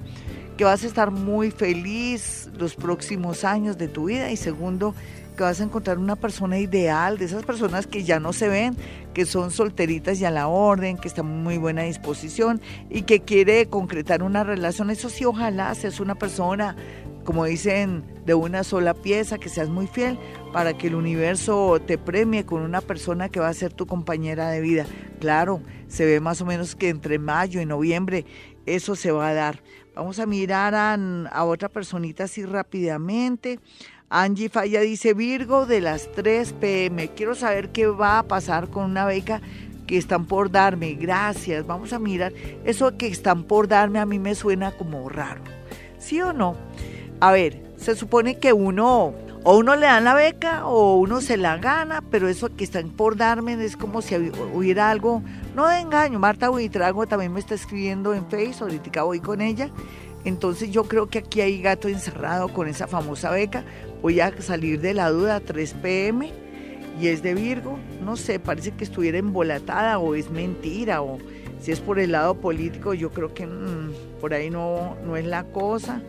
que 0.57 0.65
vas 0.65 0.83
a 0.83 0.87
estar 0.87 1.11
muy 1.11 1.51
feliz 1.51 2.51
los 2.59 2.75
próximos 2.75 3.45
años 3.45 3.79
de 3.79 3.89
tu 3.89 4.07
vida 4.07 4.31
y 4.31 4.37
segundo, 4.37 4.95
que 5.39 5.45
vas 5.45 5.61
a 5.61 5.65
encontrar 5.65 5.99
una 5.99 6.17
persona 6.17 6.59
ideal, 6.59 7.17
de 7.17 7.25
esas 7.25 7.45
personas 7.45 7.87
que 7.87 8.05
ya 8.05 8.21
no 8.21 8.35
se 8.35 8.49
ven, 8.49 8.77
que 9.15 9.25
son 9.25 9.51
solteritas 9.51 10.21
y 10.21 10.27
a 10.27 10.31
la 10.31 10.49
orden, 10.49 10.99
que 10.99 11.09
están 11.09 11.43
muy 11.43 11.57
buena 11.57 11.85
disposición 11.85 12.61
y 12.91 13.03
que 13.03 13.21
quiere 13.21 13.67
concretar 13.67 14.23
una 14.23 14.45
relación. 14.45 14.91
Eso 14.91 15.09
sí, 15.09 15.25
ojalá 15.25 15.75
seas 15.75 16.01
una 16.01 16.17
persona 16.17 16.77
como 17.25 17.45
dicen, 17.45 18.05
de 18.25 18.33
una 18.33 18.65
sola 18.65 18.95
pieza, 18.95 19.37
que 19.37 19.51
seas 19.51 19.69
muy 19.69 19.87
fiel 19.87 20.19
para 20.51 20.79
que 20.79 20.87
el 20.87 20.95
universo 20.95 21.79
te 21.87 21.99
premie 21.99 22.47
con 22.47 22.63
una 22.63 22.81
persona 22.81 23.29
que 23.29 23.39
va 23.39 23.49
a 23.49 23.55
ser 23.55 23.71
tu 23.71 23.87
compañera 23.87 24.49
de 24.49 24.63
vida. 24.63 24.87
Claro, 25.21 25.61
se 25.89 26.07
ve 26.07 26.21
más 26.21 26.41
o 26.41 26.47
menos 26.47 26.75
que 26.75 26.89
entre 26.89 27.19
mayo 27.19 27.61
y 27.61 27.67
noviembre 27.67 28.25
eso 28.65 28.97
se 28.97 29.13
va 29.13 29.29
a 29.29 29.35
dar. 29.35 29.63
Vamos 29.95 30.19
a 30.21 30.27
mirar 30.27 30.75
a, 30.75 30.95
a 30.95 31.45
otra 31.45 31.69
personita 31.69 32.25
así 32.25 32.45
rápidamente. 32.45 33.59
Angie 34.11 34.49
Falla 34.49 34.81
dice 34.81 35.13
Virgo 35.13 35.67
de 35.67 35.83
las 35.83 36.11
3 36.13 36.55
pm. 36.55 37.09
Quiero 37.09 37.35
saber 37.35 37.69
qué 37.71 37.87
va 37.87 38.19
a 38.19 38.23
pasar 38.23 38.69
con 38.69 38.85
una 38.85 39.05
beca 39.05 39.43
que 39.87 39.99
están 39.99 40.25
por 40.25 40.51
darme. 40.51 40.95
Gracias. 40.95 41.67
Vamos 41.67 41.93
a 41.93 41.99
mirar. 41.99 42.33
Eso 42.65 42.97
que 42.97 43.07
están 43.07 43.45
por 43.45 43.69
darme 43.69 43.99
a 43.99 44.07
mí 44.07 44.19
me 44.19 44.35
suena 44.35 44.73
como 44.73 45.11
raro. 45.11 45.43
¿Sí 45.99 46.23
o 46.23 46.33
no? 46.33 46.57
A 47.21 47.33
ver, 47.33 47.63
se 47.77 47.95
supone 47.97 48.39
que 48.39 48.55
uno 48.55 49.13
o 49.45 49.57
uno 49.59 49.77
le 49.77 49.87
dan 49.87 50.05
la 50.05 50.15
beca 50.15 50.67
o 50.67 50.97
uno 50.97 51.21
se 51.21 51.37
la 51.37 51.59
gana, 51.59 52.03
pero 52.11 52.29
eso 52.29 52.55
que 52.57 52.65
están 52.65 52.91
por 52.91 53.17
darme 53.17 53.63
es 53.63 53.77
como 53.77 54.01
si 54.01 54.15
hubiera 54.17 54.91
algo, 54.91 55.23
no 55.55 55.69
de 55.69 55.81
engaño. 55.81 56.19
Marta 56.19 56.49
Buitrago 56.49 57.07
también 57.07 57.33
me 57.33 57.41
está 57.41 57.55
escribiendo 57.55 58.15
en 58.15 58.27
Facebook, 58.27 58.71
ahorita 58.71 59.03
voy 59.03 59.21
con 59.21 59.41
ella. 59.43 59.71
Entonces 60.25 60.71
yo 60.71 60.85
creo 60.85 61.09
que 61.09 61.19
aquí 61.19 61.41
hay 61.41 61.63
gato 61.63 61.89
encerrado 61.89 62.49
con 62.49 62.69
esa 62.69 62.87
famosa 62.87 63.31
beca. 63.31 63.65
Voy 64.03 64.21
a 64.21 64.41
salir 64.41 64.81
de 64.81 64.95
la 64.95 65.11
duda 65.11 65.41
3 65.41 65.75
pm 65.75 66.33
y 67.01 67.09
es 67.09 67.23
de 67.23 67.35
Virgo. 67.35 67.79
No 68.05 68.17
sé, 68.17 68.39
parece 68.39 68.73
que 68.73 68.85
estuviera 68.85 69.19
embolatada 69.19 69.99
o 69.99 70.15
es 70.15 70.31
mentira 70.31 71.03
o 71.03 71.19
si 71.61 71.73
es 71.73 71.81
por 71.81 71.99
el 71.99 72.13
lado 72.13 72.35
político, 72.35 72.95
yo 72.95 73.11
creo 73.11 73.35
que 73.35 73.47
mm, 73.47 74.21
por 74.21 74.33
ahí 74.33 74.49
no, 74.49 74.97
no 75.05 75.17
es 75.17 75.25
la 75.27 75.45
cosa 75.45 76.03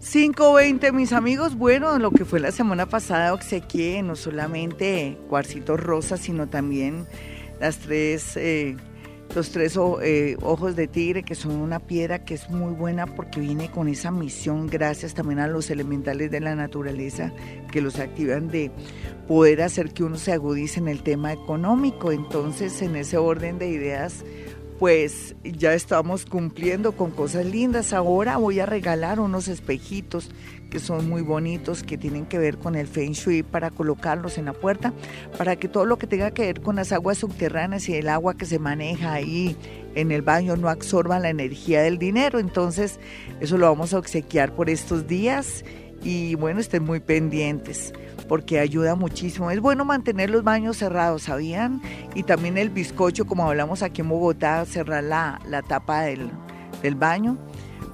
520, 0.00 0.92
mis 0.92 1.12
amigos. 1.12 1.56
Bueno, 1.56 1.98
lo 1.98 2.12
que 2.12 2.24
fue 2.24 2.40
la 2.40 2.52
semana 2.52 2.86
pasada 2.86 3.34
obsequié 3.34 4.02
no 4.02 4.16
solamente 4.16 5.18
cuarcitos 5.28 5.78
rosas, 5.78 6.20
sino 6.20 6.48
también 6.48 7.06
las 7.60 7.76
tres 7.78 8.34
eh, 8.36 8.76
los 9.34 9.50
tres 9.50 9.78
eh, 10.02 10.36
ojos 10.42 10.74
de 10.74 10.88
tigre, 10.88 11.22
que 11.22 11.34
son 11.34 11.52
una 11.52 11.78
piedra 11.80 12.24
que 12.24 12.34
es 12.34 12.48
muy 12.50 12.72
buena 12.72 13.06
porque 13.06 13.40
viene 13.40 13.70
con 13.70 13.88
esa 13.88 14.10
misión, 14.10 14.68
gracias 14.68 15.14
también 15.14 15.38
a 15.38 15.48
los 15.48 15.70
elementales 15.70 16.30
de 16.30 16.40
la 16.40 16.54
naturaleza 16.54 17.32
que 17.70 17.80
los 17.80 17.98
activan 17.98 18.48
de 18.48 18.70
poder 19.26 19.62
hacer 19.62 19.92
que 19.92 20.04
uno 20.04 20.16
se 20.16 20.32
agudice 20.32 20.80
en 20.80 20.88
el 20.88 21.02
tema 21.02 21.32
económico. 21.32 22.10
Entonces, 22.12 22.80
en 22.82 22.96
ese 22.96 23.18
orden 23.18 23.58
de 23.58 23.68
ideas, 23.68 24.24
pues 24.78 25.34
ya 25.42 25.74
estamos 25.74 26.24
cumpliendo 26.24 26.92
con 26.92 27.10
cosas 27.10 27.44
lindas. 27.44 27.92
Ahora 27.92 28.36
voy 28.36 28.60
a 28.60 28.66
regalar 28.66 29.18
unos 29.18 29.48
espejitos 29.48 30.30
que 30.70 30.78
son 30.78 31.08
muy 31.08 31.22
bonitos, 31.22 31.82
que 31.82 31.96
tienen 31.96 32.26
que 32.26 32.38
ver 32.38 32.58
con 32.58 32.74
el 32.74 32.86
Feng 32.86 33.12
Shui 33.12 33.42
para 33.42 33.70
colocarlos 33.70 34.38
en 34.38 34.44
la 34.44 34.52
puerta, 34.52 34.92
para 35.36 35.56
que 35.56 35.66
todo 35.66 35.84
lo 35.84 35.98
que 35.98 36.06
tenga 36.06 36.30
que 36.30 36.42
ver 36.42 36.60
con 36.60 36.76
las 36.76 36.92
aguas 36.92 37.18
subterráneas 37.18 37.88
y 37.88 37.94
el 37.94 38.08
agua 38.08 38.36
que 38.36 38.44
se 38.44 38.58
maneja 38.58 39.12
ahí 39.12 39.56
en 39.94 40.12
el 40.12 40.22
baño 40.22 40.56
no 40.56 40.68
absorba 40.68 41.18
la 41.18 41.30
energía 41.30 41.82
del 41.82 41.98
dinero. 41.98 42.38
Entonces, 42.38 43.00
eso 43.40 43.56
lo 43.58 43.66
vamos 43.66 43.94
a 43.94 43.98
obsequiar 43.98 44.54
por 44.54 44.70
estos 44.70 45.06
días 45.08 45.64
y 46.02 46.34
bueno, 46.36 46.60
estén 46.60 46.84
muy 46.84 47.00
pendientes 47.00 47.92
porque 48.28 48.60
ayuda 48.60 48.94
muchísimo. 48.94 49.50
Es 49.50 49.60
bueno 49.60 49.84
mantener 49.84 50.30
los 50.30 50.44
baños 50.44 50.76
cerrados, 50.76 51.22
¿sabían? 51.24 51.80
Y 52.14 52.22
también 52.22 52.58
el 52.58 52.68
bizcocho, 52.70 53.26
como 53.26 53.48
hablamos 53.48 53.82
aquí 53.82 54.02
en 54.02 54.08
Bogotá, 54.10 54.64
cerrar 54.66 55.02
la, 55.02 55.62
tapa 55.66 56.02
del, 56.02 56.30
del 56.82 56.94
baño 56.94 57.38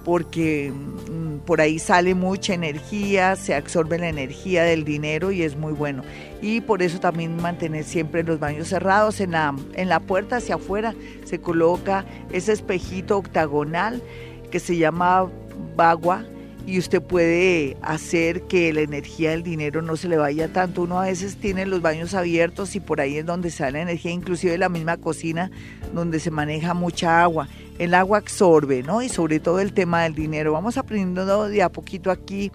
porque 0.05 0.71
mm, 0.71 1.39
por 1.47 1.61
ahí 1.61 1.79
sale 1.79 2.15
mucha 2.15 2.53
energía, 2.53 3.37
se 3.37 3.55
absorbe 3.55 3.99
la 3.99 4.09
energía 4.09 4.63
del 4.65 4.85
dinero 4.85 5.33
y 5.33 5.43
es 5.43 5.57
muy 5.57 5.73
bueno. 5.73 6.03
Y 6.43 6.61
por 6.61 6.83
eso 6.83 7.01
también 7.01 7.37
mantener 7.37 7.85
siempre 7.85 8.23
los 8.23 8.39
baños 8.39 8.69
cerrados. 8.69 9.21
En 9.21 9.31
la, 9.31 9.55
en 9.75 9.89
la 9.89 10.01
puerta 10.01 10.37
hacia 10.37 10.57
afuera 10.57 10.95
se 11.25 11.41
coloca 11.41 12.05
ese 12.33 12.53
espejito 12.53 13.17
octagonal 13.17 14.03
que 14.51 14.61
se 14.61 14.77
llama 14.77 15.31
bagua 15.75 16.25
y 16.67 16.79
usted 16.79 17.03
puede 17.03 17.77
hacer 17.83 18.43
que 18.43 18.73
la 18.73 18.81
energía 18.81 19.31
del 19.31 19.43
dinero 19.43 19.83
no 19.83 19.97
se 19.97 20.09
le 20.09 20.17
vaya 20.17 20.53
tanto. 20.53 20.83
Uno 20.83 21.01
a 21.01 21.05
veces 21.05 21.37
tiene 21.37 21.67
los 21.67 21.83
baños 21.83 22.15
abiertos 22.15 22.75
y 22.75 22.81
por 22.81 23.01
ahí 23.01 23.19
es 23.19 23.27
donde 23.27 23.51
sale 23.51 23.73
la 23.73 23.83
energía, 23.83 24.13
inclusive 24.13 24.57
la 24.57 24.69
misma 24.69 24.97
cocina 24.97 25.51
donde 25.93 26.21
se 26.21 26.31
maneja 26.31 26.75
mucha 26.75 27.23
agua. 27.23 27.49
El 27.79 27.93
agua 27.95 28.19
absorbe, 28.19 28.83
¿no? 28.83 29.03
Y 29.03 29.09
sobre 29.09 29.41
todo 29.41 29.61
el 29.61 29.73
tema 29.73 30.05
del 30.05 30.15
dinero. 30.15 30.53
Vamos 30.53 30.79
aprendiendo 30.79 31.49
de 31.49 31.63
a 31.63 31.71
poquito 31.71 32.11
aquí 32.11 32.51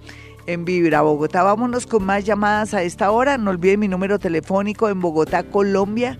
en 0.48 0.66
Vibra 0.66 1.02
Bogotá. 1.02 1.44
Vámonos 1.44 1.86
con 1.86 2.04
más 2.04 2.24
llamadas 2.24 2.74
a 2.74 2.82
esta 2.82 3.12
hora. 3.12 3.38
No 3.38 3.52
olviden 3.52 3.82
mi 3.82 3.88
número 3.88 4.18
telefónico 4.18 4.90
en 4.90 5.00
Bogotá, 5.00 5.44
Colombia, 5.44 6.18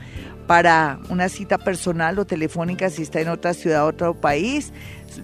para 0.50 1.00
una 1.10 1.30
cita 1.30 1.58
personal 1.60 2.18
o 2.18 2.26
telefónica 2.26 2.90
si 2.90 3.04
está 3.04 3.22
en 3.22 3.28
otra 3.28 3.54
ciudad, 3.54 3.86
otro 3.86 4.16
país. 4.16 4.74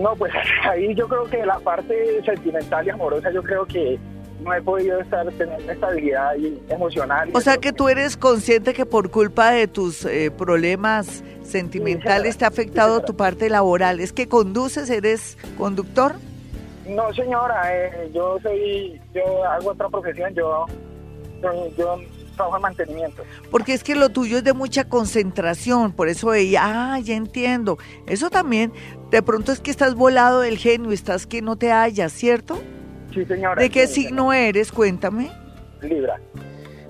No, 0.00 0.14
pues 0.16 0.32
ahí 0.70 0.94
yo 0.94 1.08
creo 1.08 1.24
que 1.24 1.44
la 1.44 1.58
parte 1.60 2.22
sentimental 2.24 2.86
y 2.86 2.90
amorosa, 2.90 3.30
yo 3.32 3.42
creo 3.42 3.66
que 3.66 3.98
no 4.42 4.54
he 4.54 4.62
podido 4.62 5.00
estar 5.00 5.26
teniendo 5.32 5.72
estabilidad 5.72 6.32
emocional. 6.68 7.28
o 7.32 7.40
sea 7.40 7.56
que 7.56 7.72
tú 7.72 7.88
eres 7.88 8.16
consciente 8.16 8.72
que 8.72 8.86
por 8.86 9.10
culpa 9.10 9.50
de 9.50 9.66
tus 9.66 10.04
eh, 10.04 10.30
problemas 10.30 11.24
sentimentales 11.42 12.38
te 12.38 12.44
ha 12.44 12.48
afectado 12.48 13.00
tu 13.00 13.16
parte 13.16 13.50
laboral. 13.50 13.98
¿Es 13.98 14.12
que 14.12 14.28
conduces? 14.28 14.90
¿Eres 14.90 15.36
conductor? 15.56 16.14
No, 16.88 17.12
señora, 17.12 17.62
eh, 17.74 18.10
yo 18.14 18.38
soy, 18.42 19.00
yo 19.14 19.44
hago 19.44 19.70
otra 19.70 19.88
profesión, 19.88 20.34
yo, 20.34 20.66
yo, 21.76 21.98
trabajo 22.34 22.56
de 22.56 22.62
mantenimiento. 22.62 23.22
Porque 23.50 23.74
es 23.74 23.84
que 23.84 23.94
lo 23.94 24.08
tuyo 24.08 24.38
es 24.38 24.44
de 24.44 24.54
mucha 24.54 24.88
concentración, 24.88 25.92
por 25.92 26.08
eso 26.08 26.28
veía, 26.28 26.62
ah, 26.64 26.98
ya 27.00 27.14
entiendo. 27.14 27.78
Eso 28.06 28.30
también, 28.30 28.72
de 29.10 29.22
pronto 29.22 29.52
es 29.52 29.60
que 29.60 29.70
estás 29.70 29.94
volado 29.94 30.40
del 30.40 30.56
genio, 30.56 30.92
estás 30.92 31.26
que 31.26 31.42
no 31.42 31.56
te 31.56 31.72
hallas, 31.72 32.12
¿cierto? 32.12 32.58
Sí, 33.12 33.24
señora. 33.26 33.60
¿De 33.60 33.70
qué 33.70 33.86
sí, 33.86 34.04
signo 34.04 34.32
eres? 34.32 34.72
Cuéntame. 34.72 35.30
Libra. 35.82 36.18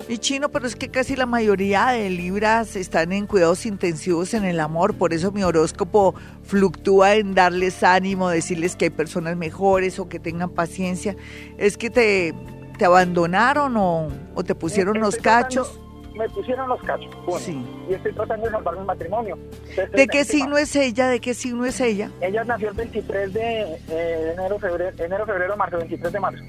Y 0.09 0.17
chino, 0.17 0.49
pero 0.49 0.65
es 0.65 0.75
que 0.75 0.89
casi 0.89 1.15
la 1.15 1.27
mayoría 1.27 1.89
de 1.91 2.09
libras 2.09 2.75
están 2.75 3.11
en 3.11 3.27
cuidados 3.27 3.65
intensivos 3.67 4.33
en 4.33 4.43
el 4.43 4.59
amor, 4.59 4.95
por 4.95 5.13
eso 5.13 5.31
mi 5.31 5.43
horóscopo 5.43 6.15
fluctúa 6.43 7.13
en 7.15 7.35
darles 7.35 7.83
ánimo, 7.83 8.27
decirles 8.29 8.75
que 8.75 8.85
hay 8.85 8.89
personas 8.89 9.37
mejores 9.37 9.99
o 9.99 10.09
que 10.09 10.19
tengan 10.19 10.49
paciencia. 10.49 11.15
Es 11.59 11.77
que 11.77 11.91
te, 11.91 12.33
te 12.79 12.85
abandonaron 12.85 13.77
o, 13.77 14.07
o 14.33 14.43
te 14.43 14.55
pusieron 14.55 14.95
Estoy 14.97 15.05
los 15.05 15.17
tratando- 15.19 15.43
cachos. 15.63 15.79
Me 16.17 16.27
pusieron 16.29 16.67
los 16.67 16.81
cachos. 16.81 17.15
uno, 17.27 17.39
Sí. 17.39 17.63
Y 17.89 17.93
estoy 17.93 18.11
tratando 18.13 18.47
de 18.47 18.51
salvar 18.51 18.77
mi 18.79 18.85
matrimonio. 18.85 19.37
Entonces, 19.69 19.91
¿De 19.91 20.07
qué 20.07 20.25
signo 20.25 20.57
es 20.57 20.75
ella? 20.75 21.07
¿De 21.07 21.21
qué 21.21 21.33
signo 21.35 21.65
es 21.65 21.79
ella? 21.79 22.11
Ella 22.19 22.43
nació 22.43 22.69
el 22.69 22.75
23 22.75 23.31
de 23.31 23.61
eh, 23.89 24.33
enero, 24.33 24.57
febrero, 24.59 24.97
enero, 25.01 25.25
febrero, 25.25 25.55
marzo, 25.55 25.77
23 25.77 26.11
de 26.11 26.19
marzo. 26.19 26.43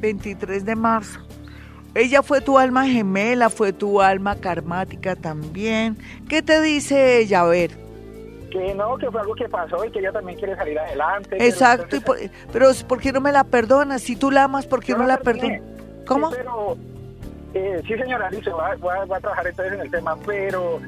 23 0.00 0.64
de 0.66 0.76
marzo. 0.76 1.18
Ella 1.96 2.22
fue 2.22 2.42
tu 2.42 2.58
alma 2.58 2.86
gemela, 2.86 3.48
fue 3.48 3.72
tu 3.72 4.02
alma 4.02 4.36
karmática 4.36 5.16
también. 5.16 5.96
¿Qué 6.28 6.42
te 6.42 6.60
dice 6.60 7.18
ella? 7.18 7.40
A 7.40 7.44
ver. 7.44 7.70
Que 8.50 8.74
no, 8.74 8.98
que 8.98 9.10
fue 9.10 9.20
algo 9.20 9.34
que 9.34 9.48
pasó 9.48 9.82
y 9.84 9.90
que 9.90 10.00
ella 10.00 10.12
también 10.12 10.38
quiere 10.38 10.54
salir 10.56 10.78
adelante. 10.78 11.36
Exacto, 11.44 11.96
y 11.96 12.00
por- 12.00 12.18
pero 12.52 12.68
¿por 12.86 13.00
qué 13.00 13.12
no 13.12 13.20
me 13.22 13.32
la 13.32 13.44
perdonas? 13.44 14.02
Si 14.02 14.14
tú 14.14 14.30
la 14.30 14.44
amas, 14.44 14.66
¿por 14.66 14.84
qué 14.84 14.92
no 14.94 15.06
la 15.06 15.18
perdonas? 15.18 15.62
¿Cómo? 16.06 16.30
Sí, 16.30 16.36
pero, 16.38 16.76
eh, 17.54 17.82
sí, 17.86 17.94
señora 17.96 18.26
Alice, 18.28 18.48
voy 18.50 18.60
a, 18.62 18.74
voy 18.76 18.94
a- 18.94 19.04
voy 19.06 19.16
a 19.16 19.20
trabajar 19.20 19.46
entonces 19.46 19.72
en 19.74 19.80
el 19.80 19.90
tema, 19.90 20.16
pero 20.26 20.80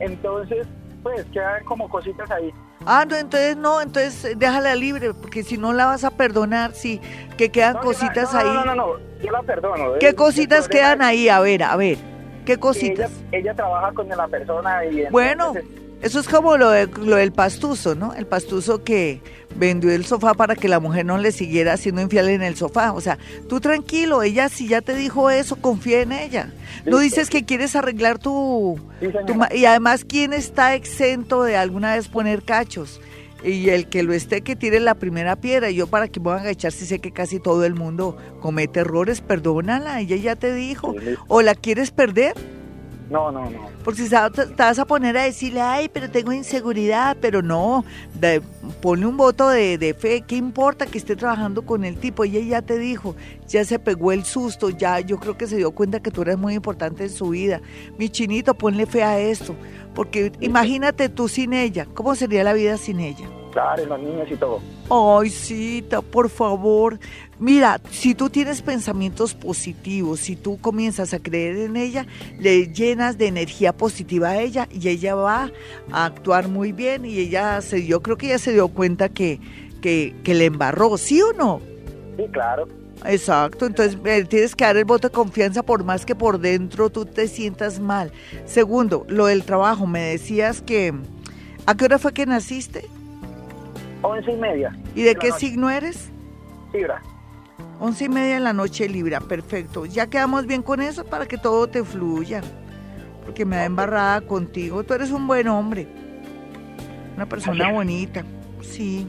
entonces, 0.00 0.66
pues 1.02 1.24
quedan 1.32 1.64
como 1.64 1.88
cositas 1.88 2.30
ahí. 2.30 2.52
Ah, 2.86 3.04
no, 3.08 3.16
entonces 3.16 3.56
no, 3.56 3.80
entonces 3.80 4.24
eh, 4.24 4.34
déjala 4.36 4.74
libre, 4.74 5.14
porque 5.14 5.42
si 5.42 5.56
no 5.56 5.72
la 5.72 5.86
vas 5.86 6.04
a 6.04 6.10
perdonar, 6.10 6.72
sí, 6.74 7.00
que 7.36 7.50
quedan 7.50 7.74
No, 7.74 7.80
cositas 7.80 8.32
no, 8.32 8.38
ahí. 8.38 8.46
No, 8.54 8.64
no, 8.64 8.74
no, 8.74 8.86
yo 9.22 9.30
la 9.32 9.42
perdono. 9.42 9.94
¿Qué 10.00 10.08
El- 10.08 10.14
cositas 10.14 10.68
quedan 10.68 11.00
ahí? 11.02 11.28
A 11.28 11.40
ver, 11.40 11.62
a 11.62 11.76
ver, 11.76 11.96
¿qué 12.44 12.52
Ella, 12.52 12.60
cositas? 12.60 13.10
ella 13.32 13.54
trabaja 13.54 13.92
con 13.92 14.08
la 14.08 14.28
persona 14.28 14.84
y 14.84 15.06
Bueno, 15.10 15.54
eso 16.02 16.20
es 16.20 16.28
como 16.28 16.56
lo, 16.56 16.70
de- 16.70 16.86
lo 16.86 17.16
del 17.16 17.32
pastuso, 17.32 17.94
¿no? 17.94 18.12
El 18.14 18.26
pastuso 18.26 18.84
que 18.84 19.20
vendió 19.56 19.90
el 19.92 20.04
sofá 20.04 20.34
para 20.34 20.54
que 20.56 20.68
la 20.68 20.80
mujer 20.80 21.06
no 21.06 21.16
le 21.16 21.32
siguiera 21.32 21.76
siendo 21.76 22.00
infiel 22.02 22.28
en 22.28 22.42
el 22.42 22.56
sofá. 22.56 22.92
O 22.92 23.00
sea, 23.00 23.18
tú 23.48 23.60
tranquilo, 23.60 24.22
ella 24.22 24.48
si 24.48 24.68
ya 24.68 24.80
te 24.82 24.94
dijo 24.94 25.30
eso, 25.30 25.56
confía 25.56 26.02
en 26.02 26.12
ella. 26.12 26.52
No 26.84 26.98
Listo. 26.98 26.98
dices 26.98 27.30
que 27.30 27.44
quieres 27.44 27.74
arreglar 27.76 28.18
tu, 28.18 28.78
Sí, 29.00 29.06
tu 29.26 29.34
y 29.56 29.64
además, 29.64 30.04
¿quién 30.06 30.32
está 30.32 30.74
exento 30.74 31.42
de 31.44 31.56
alguna 31.56 31.94
vez 31.94 32.08
poner 32.08 32.42
cachos? 32.42 33.00
Y 33.42 33.68
el 33.68 33.88
que 33.88 34.02
lo 34.02 34.14
esté, 34.14 34.40
que 34.40 34.56
tire 34.56 34.80
la 34.80 34.94
primera 34.94 35.36
piedra. 35.36 35.70
Yo, 35.70 35.86
¿para 35.86 36.08
que 36.08 36.18
me 36.18 36.24
voy 36.24 36.32
a 36.34 36.40
agachar 36.40 36.72
si 36.72 36.86
sé 36.86 36.98
que 36.98 37.12
casi 37.12 37.38
todo 37.40 37.64
el 37.66 37.74
mundo 37.74 38.16
comete 38.40 38.80
errores? 38.80 39.20
Perdónala, 39.20 40.00
ella 40.00 40.16
ya 40.16 40.34
te 40.34 40.54
dijo. 40.54 40.94
¿O 41.28 41.42
la 41.42 41.54
quieres 41.54 41.90
perder? 41.90 42.34
No, 43.10 43.30
no, 43.30 43.50
no. 43.50 43.68
Porque 43.84 44.02
si 44.02 44.08
te 44.08 44.54
vas 44.56 44.78
a 44.78 44.86
poner 44.86 45.16
a 45.18 45.24
decirle, 45.24 45.60
ay, 45.60 45.90
pero 45.92 46.10
tengo 46.10 46.32
inseguridad, 46.32 47.16
pero 47.20 47.42
no, 47.42 47.84
de- 48.14 48.40
ponle 48.80 49.04
un 49.06 49.16
voto 49.18 49.48
de, 49.50 49.76
de 49.76 49.92
fe, 49.92 50.22
¿qué 50.26 50.36
importa 50.36 50.86
que 50.86 50.96
esté 50.98 51.14
trabajando 51.14 51.62
con 51.66 51.84
el 51.84 51.96
tipo? 51.98 52.24
Ella 52.24 52.40
ya 52.40 52.62
te 52.62 52.78
dijo, 52.78 53.14
ya 53.46 53.64
se 53.64 53.78
pegó 53.78 54.12
el 54.12 54.24
susto, 54.24 54.70
ya 54.70 55.00
yo 55.00 55.18
creo 55.18 55.36
que 55.36 55.46
se 55.46 55.56
dio 55.58 55.72
cuenta 55.72 56.00
que 56.00 56.10
tú 56.10 56.22
eres 56.22 56.38
muy 56.38 56.54
importante 56.54 57.04
en 57.04 57.10
su 57.10 57.28
vida. 57.28 57.60
Mi 57.98 58.08
chinito, 58.08 58.54
ponle 58.54 58.86
fe 58.86 59.02
a 59.02 59.18
esto, 59.18 59.54
porque 59.94 60.32
imagínate 60.40 61.10
tú 61.10 61.28
sin 61.28 61.52
ella, 61.52 61.86
¿cómo 61.92 62.14
sería 62.14 62.42
la 62.42 62.54
vida 62.54 62.78
sin 62.78 63.00
ella? 63.00 63.28
Claro, 63.52 63.84
los 63.86 64.00
niños 64.00 64.26
y 64.28 64.34
todo. 64.34 64.60
Ay, 64.90 65.30
cita, 65.30 66.02
por 66.02 66.28
favor. 66.28 66.98
Mira, 67.38 67.80
si 67.90 68.14
tú 68.14 68.30
tienes 68.30 68.62
pensamientos 68.62 69.34
positivos, 69.34 70.20
si 70.20 70.36
tú 70.36 70.58
comienzas 70.60 71.14
a 71.14 71.18
creer 71.18 71.56
en 71.56 71.76
ella, 71.76 72.06
le 72.38 72.68
llenas 72.68 73.18
de 73.18 73.26
energía 73.26 73.72
positiva 73.72 74.30
a 74.30 74.40
ella 74.40 74.68
y 74.70 74.88
ella 74.88 75.14
va 75.14 75.50
a 75.90 76.04
actuar 76.06 76.48
muy 76.48 76.72
bien 76.72 77.04
y 77.04 77.18
ella 77.18 77.60
se, 77.60 77.86
yo 77.86 78.02
creo 78.02 78.16
que 78.16 78.26
ella 78.26 78.38
se 78.38 78.52
dio 78.52 78.68
cuenta 78.68 79.08
que, 79.08 79.40
que, 79.82 80.14
que 80.22 80.34
le 80.34 80.46
embarró, 80.46 80.96
¿sí 80.96 81.20
o 81.22 81.32
no? 81.32 81.60
Sí, 82.16 82.24
claro. 82.32 82.68
Exacto, 83.04 83.66
entonces 83.66 83.98
eh, 84.04 84.24
tienes 84.24 84.54
que 84.54 84.64
dar 84.64 84.76
el 84.76 84.84
voto 84.84 85.08
de 85.08 85.12
confianza 85.12 85.62
por 85.62 85.84
más 85.84 86.06
que 86.06 86.14
por 86.14 86.38
dentro 86.38 86.88
tú 86.90 87.04
te 87.04 87.28
sientas 87.28 87.80
mal. 87.80 88.12
Segundo, 88.46 89.04
lo 89.08 89.26
del 89.26 89.44
trabajo, 89.44 89.86
me 89.86 90.00
decías 90.00 90.62
que... 90.62 90.94
¿A 91.66 91.74
qué 91.74 91.86
hora 91.86 91.98
fue 91.98 92.12
que 92.12 92.26
naciste? 92.26 92.88
Once 94.02 94.30
y 94.30 94.36
media. 94.36 94.76
¿Y 94.94 95.02
de 95.02 95.14
la 95.14 95.18
qué 95.18 95.32
signo 95.32 95.70
eres? 95.70 96.10
Libra. 96.72 97.02
Once 97.80 98.04
y 98.04 98.08
media 98.08 98.34
de 98.34 98.40
la 98.40 98.52
noche 98.52 98.88
Libra, 98.88 99.20
perfecto. 99.20 99.84
Ya 99.86 100.06
quedamos 100.06 100.46
bien 100.46 100.62
con 100.62 100.80
eso 100.80 101.04
para 101.04 101.26
que 101.26 101.38
todo 101.38 101.66
te 101.66 101.84
fluya. 101.84 102.40
Porque 103.24 103.44
me 103.44 103.56
da 103.56 103.64
embarrada 103.64 104.20
contigo. 104.20 104.84
Tú 104.84 104.94
eres 104.94 105.10
un 105.10 105.26
buen 105.26 105.48
hombre. 105.48 105.88
Una 107.16 107.26
persona 107.26 107.70
bonita. 107.72 108.24
Sí. 108.62 109.06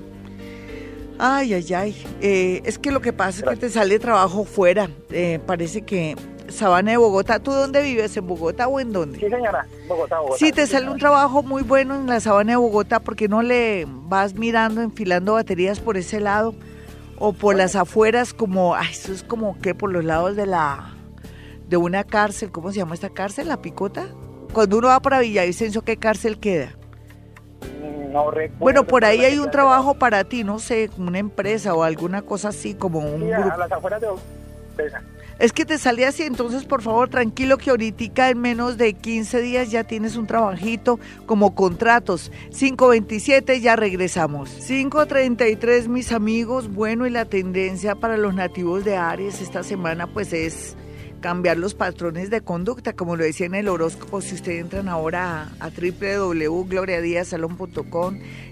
Ay, 1.18 1.53
ay, 1.53 1.74
ay. 1.74 2.05
Eh, 2.22 2.61
es 2.66 2.78
que 2.78 2.91
lo 2.91 3.01
que 3.01 3.13
pasa 3.13 3.43
es 3.45 3.49
que 3.51 3.55
te 3.57 3.70
sale 3.70 3.99
trabajo 3.99 4.43
fuera. 4.45 4.89
Eh, 5.11 5.39
parece 5.45 5.82
que 5.84 6.16
Sabana 6.49 6.91
de 6.91 6.97
Bogotá. 6.97 7.39
¿Tú 7.39 7.51
dónde 7.51 7.82
vives? 7.82 8.16
¿En 8.18 8.28
Bogotá 8.28 8.68
o 8.68 8.80
en 8.80 8.91
dónde? 8.91 9.20
Sí, 9.20 9.30
señora. 9.30 9.66
Bogotá, 9.88 10.20
Bogotá. 10.20 10.38
Si 10.38 10.51
te 10.51 10.66
Sí, 10.66 10.74
sale 10.74 10.89
un 10.89 10.97
trabajo 10.97 11.43
muy 11.43 11.63
bueno 11.63 11.95
en 11.95 12.07
la 12.07 12.20
sabana 12.20 12.51
de 12.53 12.57
Bogotá, 12.57 12.99
¿por 12.99 13.16
qué 13.16 13.28
no 13.28 13.41
le 13.41 13.86
vas 13.88 14.34
mirando, 14.36 14.82
enfilando 14.82 15.34
baterías 15.34 15.80
por 15.80 15.97
ese 15.97 16.20
lado? 16.20 16.53
O 17.18 17.34
por 17.34 17.55
las 17.55 17.76
afueras, 17.76 18.34
como, 18.34 18.76
ay, 18.76 18.89
eso 18.91 19.13
es 19.13 19.24
como 19.24 19.57
que 19.59 19.74
por 19.74 19.91
los 19.91 20.03
lados 20.03 20.36
de 20.36 20.45
la, 20.45 20.93
de 21.70 21.78
una 21.78 22.03
cárcel, 22.03 22.51
¿cómo 22.51 22.72
se 22.72 22.78
llama 22.80 22.93
esta 22.95 23.09
cárcel? 23.09 23.47
¿La 23.47 23.61
Picota? 23.61 24.07
Cuando 24.53 24.78
uno 24.78 24.88
va 24.89 24.99
para 24.99 25.20
Villavicencio, 25.20 25.82
¿qué 25.84 25.97
cárcel 25.97 26.39
queda? 26.39 26.72
No 28.11 28.32
recuerdo. 28.32 28.59
Bueno, 28.59 28.88
por 28.88 29.03
ahí 29.05 29.24
hay 29.26 29.38
un 29.39 29.51
trabajo 29.51 29.95
para 29.95 30.24
ti, 30.24 30.43
no 30.43 30.59
sé, 30.59 30.89
una 30.97 31.20
empresa 31.20 31.74
o 31.74 31.84
alguna 31.84 32.22
cosa 32.22 32.49
así, 32.49 32.74
como 32.74 32.99
un 32.99 33.22
Sí, 33.22 33.28
grupo. 33.28 33.51
a 33.51 33.57
las 33.57 33.72
afueras 33.72 34.01
de. 34.01 34.07
Es 35.38 35.51
que 35.51 35.65
te 35.65 35.77
sale 35.77 36.05
así, 36.05 36.23
entonces 36.23 36.63
por 36.63 36.81
favor 36.81 37.09
tranquilo 37.09 37.57
que 37.57 37.69
ahorita 37.69 38.29
en 38.29 38.39
menos 38.39 38.77
de 38.77 38.93
15 38.93 39.41
días 39.41 39.69
ya 39.69 39.83
tienes 39.83 40.15
un 40.15 40.27
trabajito 40.27 40.97
como 41.25 41.53
contratos. 41.55 42.31
527 42.57 43.59
ya 43.59 43.75
regresamos. 43.75 44.49
533 44.49 45.89
mis 45.89 46.13
amigos, 46.13 46.73
bueno 46.73 47.05
y 47.05 47.09
la 47.09 47.25
tendencia 47.25 47.95
para 47.95 48.15
los 48.15 48.33
nativos 48.33 48.86
de 48.86 48.95
Aries 48.95 49.41
esta 49.41 49.63
semana 49.63 50.07
pues 50.07 50.31
es 50.31 50.77
cambiar 51.26 51.57
los 51.57 51.73
patrones 51.73 52.30
de 52.30 52.41
conducta, 52.41 52.93
como 52.93 53.15
lo 53.15 53.23
decía 53.23 53.47
en 53.47 53.55
el 53.55 53.67
horóscopo, 53.67 54.21
si 54.21 54.36
ustedes 54.36 54.61
entran 54.61 54.88
ahora 54.88 55.49
a, 55.59 55.65
a 55.65 55.71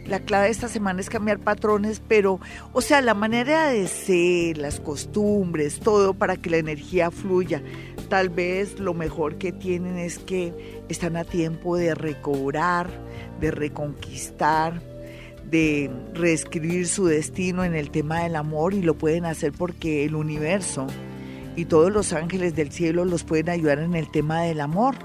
la 0.08 0.20
clave 0.22 0.46
de 0.46 0.52
esta 0.52 0.68
semana 0.68 1.00
es 1.00 1.08
cambiar 1.08 1.38
patrones, 1.38 2.02
pero, 2.08 2.40
o 2.74 2.82
sea, 2.82 3.04
la 3.04 3.14
manera 3.14 3.68
de 3.68 3.88
ser, 3.88 4.58
las 4.58 4.80
costumbres, 4.80 5.82
todo 5.82 6.16
para 6.16 6.36
que 6.36 6.50
la 6.50 6.58
energía 6.58 7.12
fluya. 7.12 7.62
Tal 8.10 8.30
vez 8.30 8.80
lo 8.80 8.96
mejor 8.96 9.38
que 9.38 9.52
tienen 9.52 10.00
es 10.00 10.18
que 10.18 10.82
están 10.90 11.16
a 11.16 11.26
tiempo 11.26 11.78
de 11.78 11.94
recobrar, 11.94 12.90
de 13.40 13.52
reconquistar, 13.52 14.82
de 15.48 15.92
reescribir 16.16 16.88
su 16.88 17.06
destino 17.06 17.64
en 17.64 17.76
el 17.76 17.92
tema 17.92 18.24
del 18.24 18.36
amor 18.36 18.74
y 18.74 18.82
lo 18.82 18.96
pueden 18.96 19.26
hacer 19.26 19.52
porque 19.52 20.06
el 20.06 20.16
universo 20.16 20.88
y 21.56 21.66
todos 21.66 21.92
los 21.92 22.14
ángeles 22.14 22.56
del 22.56 22.72
cielo 22.72 23.06
los 23.06 23.24
pueden 23.24 23.50
ayudar 23.50 23.80
en 23.80 23.96
el 23.96 24.10
tema 24.10 24.42
del 24.42 24.62
amor. 24.62 24.96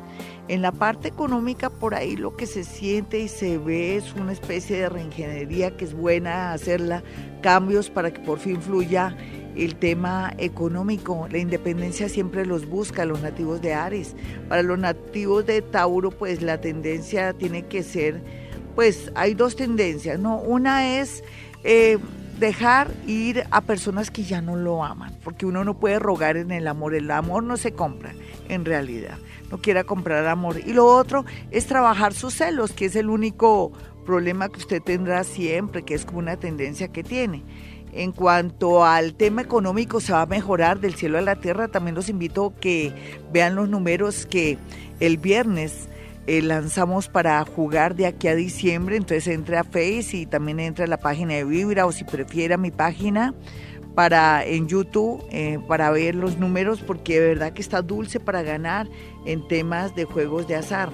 En 0.48 0.62
la 0.62 0.72
parte 0.72 1.08
económica, 1.08 1.68
por 1.68 1.94
ahí 1.94 2.16
lo 2.16 2.36
que 2.36 2.46
se 2.46 2.64
siente 2.64 3.20
y 3.20 3.28
se 3.28 3.58
ve 3.58 3.96
es 3.96 4.14
una 4.14 4.32
especie 4.32 4.78
de 4.78 4.88
reingeniería 4.88 5.76
que 5.76 5.84
es 5.84 5.92
buena 5.92 6.52
hacerla, 6.52 7.02
cambios 7.42 7.90
para 7.90 8.10
que 8.10 8.20
por 8.20 8.38
fin 8.38 8.62
fluya 8.62 9.14
el 9.56 9.76
tema 9.76 10.32
económico. 10.38 11.28
La 11.30 11.38
independencia 11.38 12.08
siempre 12.08 12.46
los 12.46 12.66
busca, 12.66 13.04
los 13.04 13.20
nativos 13.20 13.60
de 13.60 13.74
Aries. 13.74 14.16
Para 14.48 14.62
los 14.62 14.78
nativos 14.78 15.44
de 15.44 15.60
Tauro, 15.60 16.10
pues 16.10 16.40
la 16.40 16.60
tendencia 16.60 17.34
tiene 17.34 17.66
que 17.66 17.82
ser, 17.82 18.22
pues 18.74 19.12
hay 19.14 19.34
dos 19.34 19.54
tendencias, 19.54 20.18
¿no? 20.18 20.40
Una 20.40 20.98
es... 20.98 21.22
eh, 21.62 21.98
dejar 22.38 22.90
ir 23.06 23.44
a 23.50 23.60
personas 23.60 24.10
que 24.10 24.22
ya 24.22 24.40
no 24.40 24.56
lo 24.56 24.84
aman, 24.84 25.16
porque 25.24 25.46
uno 25.46 25.64
no 25.64 25.78
puede 25.78 25.98
rogar 25.98 26.36
en 26.36 26.50
el 26.50 26.66
amor, 26.66 26.94
el 26.94 27.10
amor 27.10 27.42
no 27.42 27.56
se 27.56 27.72
compra 27.72 28.14
en 28.48 28.64
realidad, 28.64 29.18
no 29.50 29.58
quiera 29.58 29.84
comprar 29.84 30.26
amor. 30.26 30.60
Y 30.64 30.72
lo 30.72 30.86
otro 30.86 31.24
es 31.50 31.66
trabajar 31.66 32.14
sus 32.14 32.34
celos, 32.34 32.72
que 32.72 32.86
es 32.86 32.96
el 32.96 33.10
único 33.10 33.72
problema 34.06 34.48
que 34.48 34.58
usted 34.58 34.82
tendrá 34.82 35.24
siempre, 35.24 35.82
que 35.82 35.94
es 35.94 36.04
como 36.04 36.18
una 36.18 36.36
tendencia 36.36 36.88
que 36.88 37.02
tiene. 37.02 37.42
En 37.92 38.12
cuanto 38.12 38.84
al 38.84 39.14
tema 39.14 39.42
económico, 39.42 40.00
se 40.00 40.12
va 40.12 40.22
a 40.22 40.26
mejorar 40.26 40.78
del 40.78 40.94
cielo 40.94 41.18
a 41.18 41.22
la 41.22 41.36
tierra. 41.36 41.68
También 41.68 41.94
los 41.94 42.08
invito 42.08 42.46
a 42.46 42.60
que 42.60 42.94
vean 43.32 43.54
los 43.54 43.68
números 43.68 44.26
que 44.26 44.58
el 45.00 45.16
viernes 45.16 45.88
eh, 46.28 46.42
lanzamos 46.42 47.08
para 47.08 47.42
jugar 47.46 47.96
de 47.96 48.04
aquí 48.04 48.28
a 48.28 48.34
diciembre. 48.34 48.96
Entonces 48.96 49.28
entre 49.28 49.56
a 49.56 49.64
Face 49.64 50.10
y 50.12 50.26
también 50.26 50.60
entra 50.60 50.84
a 50.84 50.88
la 50.88 50.98
página 50.98 51.32
de 51.32 51.44
Vibra 51.44 51.86
o 51.86 51.92
si 51.92 52.04
prefiera 52.04 52.58
mi 52.58 52.70
página 52.70 53.34
para 53.94 54.44
en 54.44 54.68
YouTube 54.68 55.24
eh, 55.30 55.58
para 55.66 55.90
ver 55.90 56.14
los 56.14 56.36
números 56.36 56.82
porque 56.86 57.18
de 57.18 57.28
verdad 57.28 57.54
que 57.54 57.62
está 57.62 57.80
dulce 57.80 58.20
para 58.20 58.42
ganar 58.42 58.86
en 59.24 59.48
temas 59.48 59.96
de 59.96 60.04
juegos 60.04 60.46
de 60.46 60.56
azar. 60.56 60.90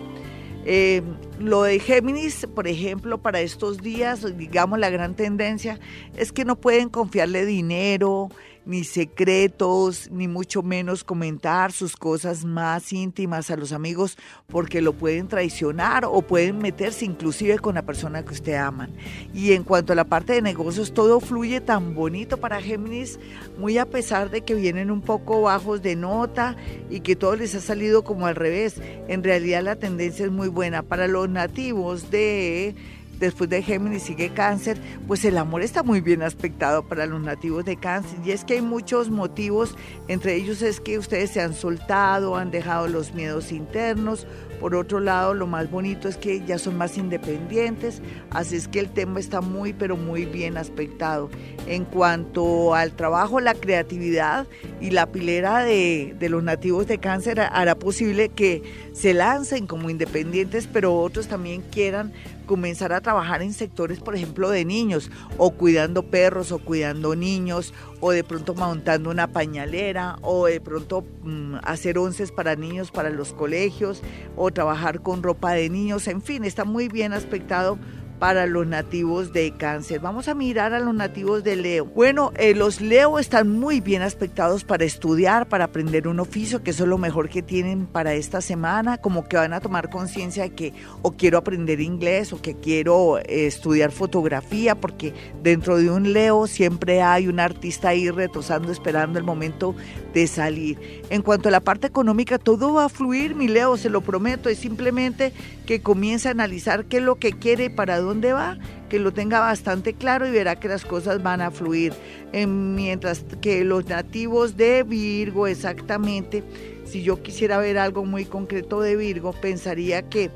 Eh, 0.67 1.03
lo 1.41 1.65
de 1.65 1.81
Géminis, 1.81 2.47
por 2.55 2.69
ejemplo, 2.69 3.19
para 3.19 3.41
estos 3.41 3.79
días, 3.79 4.39
digamos, 4.39 4.79
la 4.79 4.89
gran 4.89 5.15
tendencia 5.15 5.81
es 6.17 6.31
que 6.31 6.45
no 6.45 6.57
pueden 6.57 6.89
confiarle 6.89 7.45
dinero, 7.45 8.31
ni 8.67 8.85
secretos, 8.85 10.11
ni 10.11 10.29
mucho 10.29 10.63
menos 10.63 11.05
comentar 11.05 11.73
sus 11.73 11.97
cosas 11.97 12.45
más 12.45 12.93
íntimas 12.93 13.51
a 13.51 13.57
los 13.57 13.73
amigos 13.73 14.17
porque 14.47 14.81
lo 14.81 14.93
pueden 14.93 15.29
traicionar 15.29 16.05
o 16.05 16.23
pueden 16.23 16.59
meterse 16.59 17.05
inclusive 17.05 17.59
con 17.59 17.75
la 17.75 17.83
persona 17.83 18.25
que 18.25 18.35
usted 18.35 18.55
aman. 18.55 18.91
Y 19.33 19.53
en 19.53 19.65
cuanto 19.65 19.93
a 19.93 19.97
la 19.97 20.05
parte 20.05 20.33
de 20.33 20.43
negocios, 20.43 20.95
todo 20.95 21.21
fluye 21.21 21.61
tan 21.61 21.95
bonito 21.95 22.39
para 22.39 22.61
Géminis, 22.61 23.19
muy 23.59 23.79
a 23.79 23.87
pesar 23.87 24.31
de 24.31 24.43
que 24.43 24.55
vienen 24.55 24.91
un 24.91 25.03
poco 25.03 25.43
bajos 25.43 25.83
de 25.83 25.97
nota 25.97 26.57
y 26.91 27.01
que 27.01 27.17
todo 27.17 27.37
les 27.37 27.55
ha 27.55 27.61
salido 27.61 28.05
como 28.05 28.27
al 28.27 28.37
revés. 28.37 28.81
En 29.09 29.23
realidad 29.23 29.63
la 29.63 29.77
tendencia 29.77 30.25
es 30.25 30.33
muy 30.33 30.49
buena. 30.49 30.83
Para 30.83 31.09
los 31.09 31.29
nativos 31.29 32.11
de 32.11 32.75
después 33.19 33.51
de 33.51 33.63
Géminis 33.63 34.05
sigue 34.05 34.31
cáncer, 34.31 34.79
pues 35.07 35.25
el 35.25 35.39
amor 35.39 35.63
está 35.63 35.83
muy 35.83 36.01
bien 36.01 36.23
aspectado 36.23 36.87
para 36.87 37.07
los 37.07 37.21
nativos 37.21 37.65
de 37.65 37.77
cáncer. 37.77 38.19
Y 38.25 38.31
es 38.31 38.45
que 38.45 38.55
hay 38.55 38.63
muchos 38.63 39.11
motivos, 39.11 39.77
entre 40.09 40.35
ellos 40.35 40.63
es 40.63 40.81
que 40.81 40.99
ustedes 40.99 41.31
se 41.31 41.41
han 41.41 41.55
soltado, 41.55 42.37
han 42.37 42.51
dejado 42.51 42.89
los 42.89 43.15
miedos 43.15 43.53
internos. 43.53 44.27
Por 44.61 44.75
otro 44.77 45.01
lado, 45.01 45.35
lo 45.35 45.47
más 45.47 45.71
bonito 45.71 46.09
es 46.09 46.17
que 46.17 46.43
ya 46.47 46.59
son 46.59 46.79
más 46.79 46.97
independientes, 46.97 48.01
así 48.31 48.57
es 48.57 48.67
que 48.67 48.79
el 48.79 48.89
tema 48.89 49.21
está 49.21 49.41
muy, 49.43 49.75
pero 49.75 49.97
muy 49.97 50.25
bien 50.25 50.57
aspectado. 50.57 51.29
En 51.67 51.85
cuanto 51.85 52.75
al 52.75 52.93
trabajo, 52.93 53.41
la 53.41 53.55
creatividad 53.55 54.47
y 54.81 54.91
la 54.91 55.07
pilera 55.07 55.59
de, 55.59 56.15
de 56.19 56.29
los 56.29 56.43
nativos 56.43 56.87
de 56.87 56.99
cáncer 56.99 57.41
hará 57.41 57.75
posible 57.75 58.31
que 58.31 58.63
se 58.93 59.13
lancen 59.13 59.67
como 59.67 59.91
independientes, 59.91 60.67
pero 60.73 60.95
otros 60.95 61.27
también 61.27 61.63
quieran 61.71 62.13
comenzar 62.45 62.93
a 62.93 63.01
trabajar 63.01 63.43
en 63.43 63.53
sectores, 63.53 64.01
por 64.01 64.15
ejemplo, 64.15 64.51
de 64.51 64.65
niños, 64.65 65.11
o 65.39 65.51
cuidando 65.51 66.03
perros, 66.03 66.53
o 66.53 66.59
cuidando 66.59 67.17
niños, 67.17 67.73
o 68.01 68.11
de 68.11 68.25
pronto 68.25 68.55
montando 68.55 69.11
una 69.11 69.29
pañalera, 69.29 70.17
o 70.23 70.47
de 70.47 70.61
pronto 70.61 71.05
mm, 71.23 71.57
hacer 71.63 71.99
onces 71.99 72.33
para 72.33 72.57
niños 72.57 72.91
para 72.91 73.11
los 73.11 73.33
colegios, 73.33 74.03
o 74.37 74.51
trabajar 74.51 75.01
con 75.01 75.23
ropa 75.23 75.53
de 75.53 75.71
niños, 75.71 76.09
en 76.09 76.23
fin, 76.23 76.45
está 76.45 76.65
muy 76.65 76.89
bien 76.89 77.13
aspectado 77.13 77.79
para 78.25 78.47
los 78.47 78.67
nativos 78.67 79.35
de 79.35 79.51
cáncer. 79.51 80.01
Vamos 80.01 80.29
a 80.29 80.35
mirar 80.35 80.73
a 80.73 80.81
los 80.81 80.95
nativos 80.95 81.45
de 81.45 81.57
Leo. 81.57 81.85
Bueno, 81.85 82.33
eh, 82.39 82.55
los 82.55 82.81
Leo 82.81 83.19
están 83.19 83.51
muy 83.51 83.83
bien 83.83 84.01
aspectados 84.01 84.65
para 84.65 84.87
estudiar, 84.87 85.47
para 85.47 85.65
aprender 85.65 86.09
un 86.09 86.19
oficio, 86.21 86.63
que 86.63 86.71
eso 86.71 86.85
es 86.85 86.89
lo 86.89 86.97
mejor 86.97 87.29
que 87.29 87.43
tienen 87.43 87.85
para 87.85 88.15
esta 88.15 88.41
semana, 88.41 88.97
como 88.97 89.29
que 89.29 89.37
van 89.37 89.53
a 89.53 89.61
tomar 89.61 89.91
conciencia 89.91 90.45
de 90.45 90.55
que 90.55 90.73
o 91.03 91.13
quiero 91.13 91.37
aprender 91.37 91.83
inglés 91.83 92.33
o 92.33 92.41
que 92.41 92.55
quiero 92.55 93.19
eh, 93.19 93.45
estudiar 93.45 93.93
fotografía, 93.93 94.75
porque 94.75 95.13
dentro 95.43 95.77
de 95.77 95.91
un 95.91 96.15
Leo 96.15 96.47
siempre 96.47 97.03
hay 97.03 97.29
un 97.29 97.41
artista 97.41 97.91
ahí 97.91 98.09
retosando, 98.09 98.73
esperando 98.73 99.19
el 99.19 99.27
momento 99.27 99.75
de 100.15 100.27
salir. 100.29 100.79
En 101.11 101.21
cuanto 101.21 101.51
a 101.51 101.53
la 101.53 101.61
parte 101.61 101.89
económica, 101.89 102.39
todo 102.39 102.73
va 102.73 102.87
a 102.87 102.89
fluir, 102.89 103.35
mi 103.35 103.49
Leo, 103.49 103.77
se 103.77 103.91
lo 103.91 104.01
prometo, 104.01 104.49
es 104.49 104.61
simplemente 104.61 105.35
que 105.67 105.83
comience 105.83 106.29
a 106.29 106.31
analizar 106.31 106.87
qué 106.87 106.99
es 106.99 107.03
lo 107.03 107.17
que 107.17 107.33
quiere 107.33 107.69
para 107.69 107.99
dónde 107.99 108.14
va, 108.21 108.59
que 108.89 108.99
lo 108.99 109.13
tenga 109.13 109.41
bastante 109.41 109.95
claro 109.95 110.27
y 110.27 110.31
verá 110.31 110.57
que 110.57 110.69
las 110.69 110.85
cosas 110.85 111.23
van 111.23 111.41
a 111.41 111.51
fluir. 111.51 111.93
mientras 112.33 113.25
que 113.41 113.65
los 113.65 113.87
nativos 113.87 114.57
de 114.57 114.83
Virgo, 114.83 115.47
exactamente, 115.47 116.43
si 116.85 117.03
yo 117.03 117.23
quisiera 117.23 117.59
ver 117.59 117.79
algo 117.79 118.05
muy 118.05 118.25
concreto 118.25 118.81
de 118.81 118.97
Virgo, 118.97 119.33
pensaría 119.33 120.03
que 120.09 120.31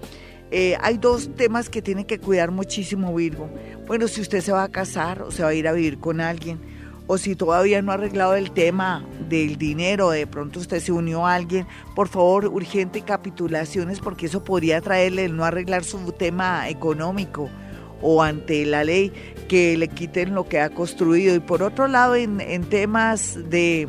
eh, 0.50 0.76
hay 0.80 0.96
dos 0.96 1.34
temas 1.36 1.68
que 1.68 1.82
tiene 1.82 2.06
que 2.06 2.18
cuidar 2.18 2.50
muchísimo 2.50 3.14
Virgo. 3.14 3.50
Bueno, 3.86 4.08
si 4.08 4.20
usted 4.20 4.40
se 4.40 4.52
va 4.52 4.64
a 4.64 4.68
casar 4.68 5.22
o 5.22 5.30
se 5.30 5.42
va 5.42 5.50
a 5.50 5.54
ir 5.54 5.68
a 5.68 5.72
vivir 5.72 5.98
con 5.98 6.20
alguien, 6.20 6.58
o 7.06 7.16
si 7.16 7.34
todavía 7.34 7.80
no 7.80 7.90
ha 7.90 7.94
arreglado 7.94 8.34
el 8.34 8.50
tema 8.50 9.04
del 9.28 9.56
dinero, 9.56 10.10
de 10.10 10.26
pronto 10.26 10.60
usted 10.60 10.80
se 10.80 10.92
unió 10.92 11.26
a 11.26 11.34
alguien, 11.34 11.66
por 11.94 12.08
favor, 12.08 12.46
urgente 12.46 13.00
capitulaciones 13.00 13.98
porque 14.00 14.26
eso 14.26 14.44
podría 14.44 14.80
traerle 14.80 15.24
el 15.24 15.34
no 15.34 15.44
arreglar 15.44 15.84
su 15.84 16.12
tema 16.12 16.68
económico 16.68 17.48
o 18.02 18.22
ante 18.22 18.64
la 18.64 18.84
ley 18.84 19.12
que 19.48 19.76
le 19.76 19.88
quiten 19.88 20.34
lo 20.34 20.48
que 20.48 20.60
ha 20.60 20.70
construido. 20.70 21.34
Y 21.34 21.40
por 21.40 21.62
otro 21.62 21.88
lado, 21.88 22.14
en, 22.14 22.64
temas 22.64 23.38
de, 23.50 23.88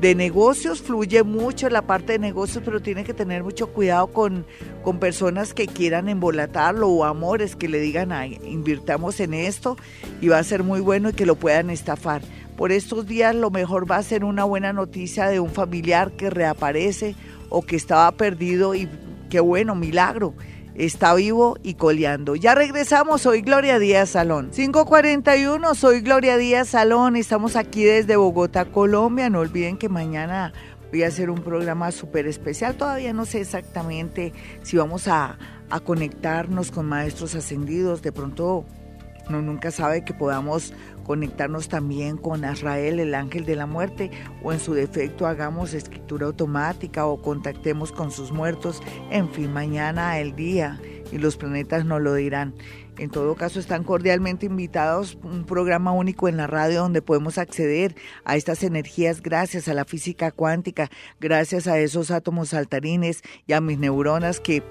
de, 0.00 0.14
negocios, 0.14 0.82
fluye 0.82 1.22
mucho 1.22 1.68
la 1.70 1.82
parte 1.82 2.12
de 2.12 2.18
negocios, 2.18 2.62
pero 2.64 2.80
tiene 2.80 3.04
que 3.04 3.14
tener 3.14 3.44
mucho 3.44 3.68
cuidado 3.68 4.08
con, 4.08 4.44
con 4.82 4.98
personas 4.98 5.54
que 5.54 5.66
quieran 5.66 6.08
embolatarlo 6.08 6.88
o 6.88 7.04
amores 7.04 7.56
que 7.56 7.68
le 7.68 7.80
digan, 7.80 8.12
Ay, 8.12 8.40
invirtamos 8.44 9.20
en 9.20 9.34
esto 9.34 9.76
y 10.20 10.28
va 10.28 10.38
a 10.38 10.44
ser 10.44 10.62
muy 10.64 10.80
bueno 10.80 11.10
y 11.10 11.12
que 11.12 11.26
lo 11.26 11.36
puedan 11.36 11.70
estafar. 11.70 12.22
Por 12.56 12.72
estos 12.72 13.06
días 13.06 13.36
lo 13.36 13.50
mejor 13.50 13.88
va 13.88 13.98
a 13.98 14.02
ser 14.02 14.24
una 14.24 14.42
buena 14.42 14.72
noticia 14.72 15.28
de 15.28 15.38
un 15.38 15.50
familiar 15.50 16.10
que 16.10 16.28
reaparece 16.28 17.14
o 17.50 17.62
que 17.62 17.76
estaba 17.76 18.10
perdido 18.10 18.74
y 18.74 18.88
qué 19.30 19.38
bueno, 19.38 19.76
milagro. 19.76 20.34
Está 20.78 21.12
vivo 21.14 21.58
y 21.64 21.74
coleando. 21.74 22.36
Ya 22.36 22.54
regresamos, 22.54 23.22
soy 23.22 23.40
Gloria 23.40 23.80
Díaz 23.80 24.10
Salón. 24.10 24.50
541, 24.54 25.74
soy 25.74 26.02
Gloria 26.02 26.36
Díaz 26.36 26.68
Salón. 26.68 27.16
Estamos 27.16 27.56
aquí 27.56 27.82
desde 27.82 28.14
Bogotá, 28.14 28.64
Colombia. 28.64 29.28
No 29.28 29.40
olviden 29.40 29.76
que 29.76 29.88
mañana 29.88 30.52
voy 30.92 31.02
a 31.02 31.08
hacer 31.08 31.30
un 31.30 31.42
programa 31.42 31.90
súper 31.90 32.28
especial. 32.28 32.76
Todavía 32.76 33.12
no 33.12 33.24
sé 33.24 33.40
exactamente 33.40 34.32
si 34.62 34.76
vamos 34.76 35.08
a, 35.08 35.36
a 35.68 35.80
conectarnos 35.80 36.70
con 36.70 36.86
maestros 36.86 37.34
ascendidos. 37.34 38.00
De 38.00 38.12
pronto, 38.12 38.64
no 39.28 39.42
nunca 39.42 39.72
sabe 39.72 40.04
que 40.04 40.14
podamos 40.14 40.72
conectarnos 41.08 41.68
también 41.68 42.18
con 42.18 42.44
Azrael, 42.44 43.00
el 43.00 43.14
ángel 43.14 43.46
de 43.46 43.56
la 43.56 43.64
muerte, 43.66 44.10
o 44.44 44.52
en 44.52 44.60
su 44.60 44.74
defecto 44.74 45.26
hagamos 45.26 45.72
escritura 45.72 46.26
automática 46.26 47.06
o 47.06 47.22
contactemos 47.22 47.92
con 47.92 48.12
sus 48.12 48.30
muertos. 48.30 48.82
En 49.10 49.30
fin, 49.30 49.50
mañana 49.50 50.18
el 50.18 50.36
día 50.36 50.78
y 51.10 51.16
los 51.16 51.38
planetas 51.38 51.86
nos 51.86 52.02
lo 52.02 52.14
dirán. 52.14 52.54
En 52.98 53.10
todo 53.10 53.36
caso, 53.36 53.60
están 53.60 53.84
cordialmente 53.84 54.46
invitados 54.46 55.18
un 55.22 55.44
programa 55.44 55.92
único 55.92 56.28
en 56.28 56.36
la 56.36 56.46
radio 56.46 56.80
donde 56.80 57.00
podemos 57.00 57.38
acceder 57.38 57.94
a 58.24 58.36
estas 58.36 58.64
energías 58.64 59.22
gracias 59.22 59.68
a 59.68 59.74
la 59.74 59.84
física 59.84 60.32
cuántica, 60.32 60.90
gracias 61.20 61.68
a 61.68 61.78
esos 61.78 62.10
átomos 62.10 62.50
saltarines 62.50 63.22
y 63.46 63.52
a 63.52 63.60
mis 63.60 63.78
neuronas 63.78 64.40
que 64.40 64.62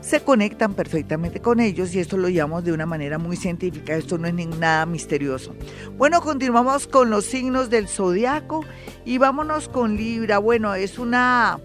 se 0.00 0.20
conectan 0.20 0.74
perfectamente 0.74 1.40
con 1.40 1.60
ellos 1.60 1.94
y 1.94 2.00
esto 2.00 2.16
lo 2.16 2.28
llamamos 2.28 2.64
de 2.64 2.72
una 2.72 2.86
manera 2.86 3.18
muy 3.18 3.36
científica. 3.36 3.94
Esto 3.94 4.18
no 4.18 4.26
es 4.26 4.34
nada 4.34 4.84
misterioso. 4.86 5.54
Bueno, 5.96 6.20
continuamos 6.20 6.86
con 6.86 7.10
los 7.10 7.24
signos 7.24 7.70
del 7.70 7.88
zodiaco 7.88 8.64
y 9.04 9.18
vámonos 9.18 9.68
con 9.68 9.96
Libra. 9.96 10.38
Bueno, 10.38 10.74
es 10.74 10.98
una 10.98 11.60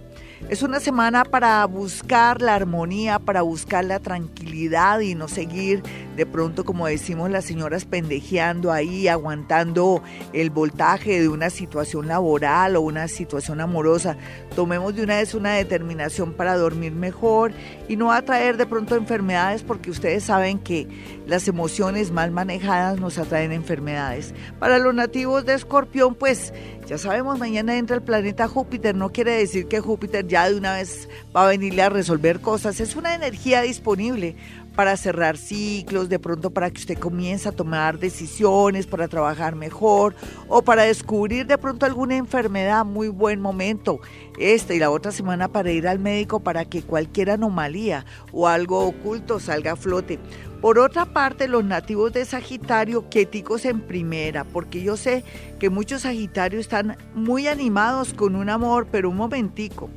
es 0.50 0.64
una 0.64 0.80
semana 0.80 1.24
para 1.24 1.66
buscar 1.66 2.42
la 2.42 2.56
armonía, 2.56 3.20
para 3.20 3.42
buscar 3.42 3.86
la 3.86 4.00
tranquilidad 4.00 5.00
y 5.00 5.16
no 5.16 5.28
seguir 5.28 5.84
de 6.16 6.26
pronto, 6.26 6.66
como 6.66 6.88
decimos 6.88 7.30
las 7.30 7.46
señoras, 7.46 7.86
pendejeando 7.86 8.72
ahí, 8.72 9.08
aguantando 9.08 10.04
el 10.34 10.50
voltaje 10.50 11.22
de 11.22 11.30
una 11.30 11.50
situación 11.50 12.08
laboral 12.08 12.76
o 12.76 12.82
una 12.82 13.08
situación 13.08 13.62
amorosa. 13.62 14.18
Tomemos 14.56 14.96
de 14.96 15.04
una 15.04 15.18
vez 15.18 15.34
una 15.34 15.54
determinación 15.54 16.34
para 16.34 16.58
dormir 16.58 16.92
mejor 16.92 17.54
y 17.92 17.98
no 17.98 18.14
atraer 18.14 18.56
de 18.56 18.66
pronto 18.66 18.96
enfermedades 18.96 19.64
porque 19.64 19.92
ustedes 19.92 20.24
saben 20.24 20.60
que 20.60 20.88
las 21.28 21.50
emociones 21.50 22.10
mal 22.10 22.32
manejadas 22.32 23.02
nos 23.02 23.18
atraen 23.18 23.52
enfermedades. 23.52 24.34
Para 24.60 24.80
los 24.80 24.96
nativos 24.96 25.46
de 25.46 25.56
Escorpión, 25.56 26.16
pues 26.16 26.54
ya 26.88 26.98
sabemos, 26.98 27.38
mañana 27.38 27.78
entra 27.78 27.98
el 27.98 28.02
planeta 28.02 28.48
Júpiter, 28.48 28.96
no 28.96 29.12
quiere 29.12 29.34
decir 29.34 29.68
que 29.68 29.82
Júpiter 29.82 30.26
ya 30.26 30.50
de 30.50 30.56
una 30.56 30.76
vez 30.76 31.10
va 31.36 31.44
a 31.44 31.50
venirle 31.50 31.82
a 31.82 31.90
resolver 31.90 32.40
cosas, 32.40 32.80
es 32.80 32.96
una 32.96 33.14
energía 33.14 33.62
disponible 33.62 34.38
para 34.76 34.96
cerrar 34.98 35.38
ciclos, 35.38 36.10
de 36.10 36.20
pronto 36.20 36.52
para 36.52 36.70
que 36.72 36.80
usted 36.80 36.98
comience 36.98 37.48
a 37.50 37.52
tomar 37.52 38.00
decisiones, 38.00 38.88
para 38.88 39.08
trabajar 39.08 39.56
mejor 39.56 40.16
o 40.48 40.62
para 40.62 40.84
descubrir 40.84 41.46
de 41.46 41.58
pronto 41.58 41.86
alguna 41.86 42.16
enfermedad, 42.16 42.86
muy 42.86 43.10
buen 43.10 43.42
momento. 43.42 44.00
Esta 44.40 44.74
y 44.74 44.80
la 44.80 44.90
otra 44.90 45.12
semana 45.12 45.50
para 45.50 45.72
ir 45.72 45.88
al 45.88 46.00
médico 46.00 46.40
para 46.40 46.66
que 46.66 46.82
cualquier 46.82 47.32
anomalía 47.32 48.06
o 48.32 48.48
algo 48.48 48.86
oculto 48.86 49.40
salga 49.40 49.74
a 49.74 49.76
flote. 49.76 50.20
Por 50.62 50.78
otra 50.78 51.06
parte, 51.06 51.48
los 51.48 51.66
nativos 51.66 52.14
de 52.14 52.24
Sagitario, 52.24 53.10
quieticos 53.10 53.66
en 53.66 53.82
primera, 53.82 54.44
porque 54.44 54.84
yo 54.84 54.96
sé 54.96 55.24
que 55.60 55.72
muchos 55.72 56.04
Sagitarios 56.04 56.62
están 56.62 56.98
muy 57.16 57.48
animados 57.48 58.14
con 58.14 58.36
un 58.36 58.48
amor, 58.48 58.88
pero 58.92 59.10
un 59.10 59.18
momentico. 59.18 59.90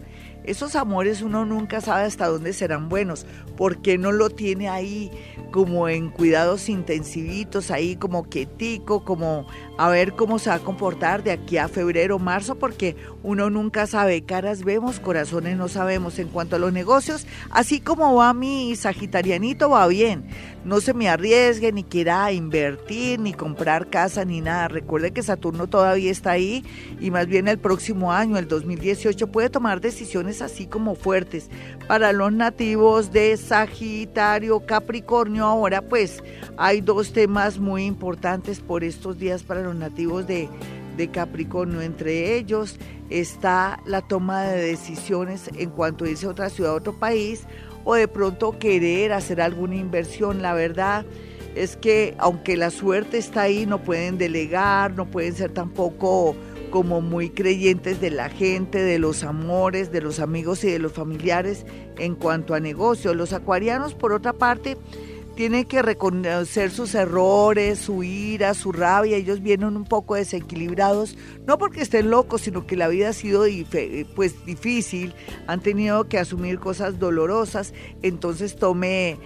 Esos 0.45 0.77
amores 0.77 1.23
uno 1.23 1.45
nunca 1.45 1.81
sabe 1.81 2.05
hasta 2.05 2.29
dónde 2.29 2.53
serán 2.53 2.89
buenos, 2.89 3.27
porque 3.57 3.99
no 3.99 4.13
lo 4.13 4.31
tiene 4.31 4.69
ahí 4.69 5.11
como 5.51 5.89
en 5.89 6.11
cuidados 6.11 6.69
intensivitos, 6.69 7.71
ahí 7.71 7.97
como 7.97 8.25
quietico, 8.25 9.05
como 9.05 9.47
a 9.79 9.89
ver 9.89 10.15
cómo 10.15 10.39
se 10.39 10.51
va 10.51 10.57
a 10.57 10.61
comportar 10.61 11.23
de 11.23 11.31
aquí 11.31 11.59
a 11.59 11.69
febrero, 11.69 12.19
marzo, 12.19 12.57
porque 12.57 12.97
uno 13.23 13.51
nunca 13.51 13.87
sabe, 13.87 14.23
caras 14.23 14.65
vemos, 14.65 15.01
corazones 15.01 15.57
no 15.57 15.69
sabemos. 15.69 16.19
En 16.19 16.29
cuanto 16.29 16.57
a 16.57 16.59
los 16.59 16.73
negocios, 16.73 17.27
así 17.51 17.81
como 17.81 18.15
va 18.15 18.35
mi 18.35 18.75
sagitarianito, 18.77 19.71
va 19.71 19.87
bien. 19.87 20.27
No 20.65 20.81
se 20.81 20.95
me 20.95 21.11
arriesgue, 21.11 21.73
ni 21.73 21.85
quiera 21.85 22.33
invertir, 22.33 23.21
ni 23.21 23.35
comprar 23.35 23.91
casa, 23.91 24.25
ni 24.25 24.41
nada. 24.41 24.69
Recuerde 24.69 25.11
que 25.11 25.23
Saturno 25.23 25.67
todavía 25.67 26.11
está 26.11 26.31
ahí 26.31 26.65
y 27.01 27.11
más 27.11 27.27
bien 27.27 27.49
el 27.49 27.59
próximo 27.59 28.13
año, 28.13 28.39
el 28.39 28.49
2018, 28.49 29.27
puede 29.27 29.51
tomar 29.51 29.83
decisiones 29.83 30.41
así 30.41 30.67
como 30.67 30.95
fuertes. 30.95 31.51
Para 31.87 32.13
los 32.13 32.33
nativos 32.33 33.13
de 33.13 33.37
Sagitario, 33.37 34.61
Capricornio, 34.61 35.45
ahora 35.45 35.83
pues 35.83 36.23
hay 36.57 36.81
dos 36.81 37.13
temas 37.13 37.59
muy 37.59 37.85
importantes 37.85 38.61
por 38.61 38.85
estos 38.85 39.19
días 39.19 39.43
para 39.43 39.63
los 39.63 39.75
nativos 39.75 40.27
de, 40.27 40.49
Capricornio. 41.13 41.83
Entre 41.83 42.37
ellos 42.37 42.77
está 43.11 43.81
la 43.85 44.01
toma 44.01 44.45
de 44.45 44.63
decisiones 44.63 45.51
en 45.57 45.71
cuanto 45.71 46.05
a 46.05 46.09
irse 46.09 46.25
a 46.25 46.31
otra 46.31 46.49
ciudad, 46.49 46.73
a 46.73 46.77
otro 46.77 46.95
país, 46.95 47.47
o 47.85 47.95
de 47.95 48.09
pronto 48.09 48.59
querer 48.59 49.13
hacer 49.13 49.41
alguna 49.41 49.77
inversión. 49.77 50.43
La 50.43 50.55
verdad 50.55 51.05
es 51.55 51.77
que 51.77 52.15
aunque 52.19 52.57
la 52.57 52.71
suerte 52.71 53.19
está 53.19 53.43
ahí, 53.43 53.67
no 53.67 53.83
pueden 53.83 54.19
delegar, 54.19 54.93
no 54.95 55.07
pueden 55.07 55.35
ser 55.35 55.53
tampoco 55.53 56.35
como 56.71 57.01
muy 57.01 57.31
creyentes 57.31 58.01
de 58.01 58.11
la 58.11 58.29
gente, 58.29 58.83
de 58.83 58.99
los 58.99 59.23
amores, 59.23 59.93
de 59.93 60.01
los 60.01 60.19
amigos 60.19 60.65
y 60.65 60.71
de 60.73 60.81
los 60.81 60.93
familiares 60.93 61.65
en 61.99 62.17
cuanto 62.17 62.55
a 62.55 62.59
negocios. 62.59 63.15
Los 63.15 63.33
acuarianos, 63.33 63.95
por 63.95 64.13
otra 64.13 64.33
parte, 64.33 64.77
tienen 65.35 65.65
que 65.65 65.83
reconocer 65.83 66.71
sus 66.71 66.95
errores, 66.95 67.79
su 67.79 68.03
ira, 68.03 68.55
su 68.55 68.73
rabia. 68.73 69.17
Ellos 69.17 69.43
vienen 69.43 69.77
un 69.77 69.85
poco 69.85 70.15
desequilibrados, 70.15 71.17
no 71.47 71.59
porque 71.59 71.83
estén 71.83 72.11
locos, 72.11 72.43
sino 72.43 72.67
que 72.67 72.77
la 72.77 72.89
vida 72.89 73.11
ha 73.11 73.13
sido 73.13 73.45
pues, 74.15 74.45
difícil, 74.47 75.15
han 75.47 75.61
tenido 75.61 76.09
que 76.09 76.19
asumir 76.19 76.59
cosas 76.59 76.99
dolorosas. 76.99 77.75
Entonces 78.03 78.57
tome 78.57 79.19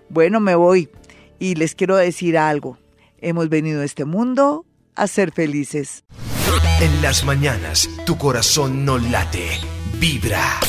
Bueno, 0.09 0.39
me 0.39 0.55
voy 0.55 0.89
y 1.39 1.55
les 1.55 1.75
quiero 1.75 1.95
decir 1.95 2.37
algo. 2.37 2.77
Hemos 3.19 3.49
venido 3.49 3.81
a 3.81 3.85
este 3.85 4.05
mundo 4.05 4.65
a 4.95 5.07
ser 5.07 5.31
felices. 5.31 6.03
En 6.79 7.01
las 7.01 7.23
mañanas, 7.23 7.89
tu 8.05 8.17
corazón 8.17 8.85
no 8.85 8.97
late, 8.97 9.47
vibra. 9.99 10.59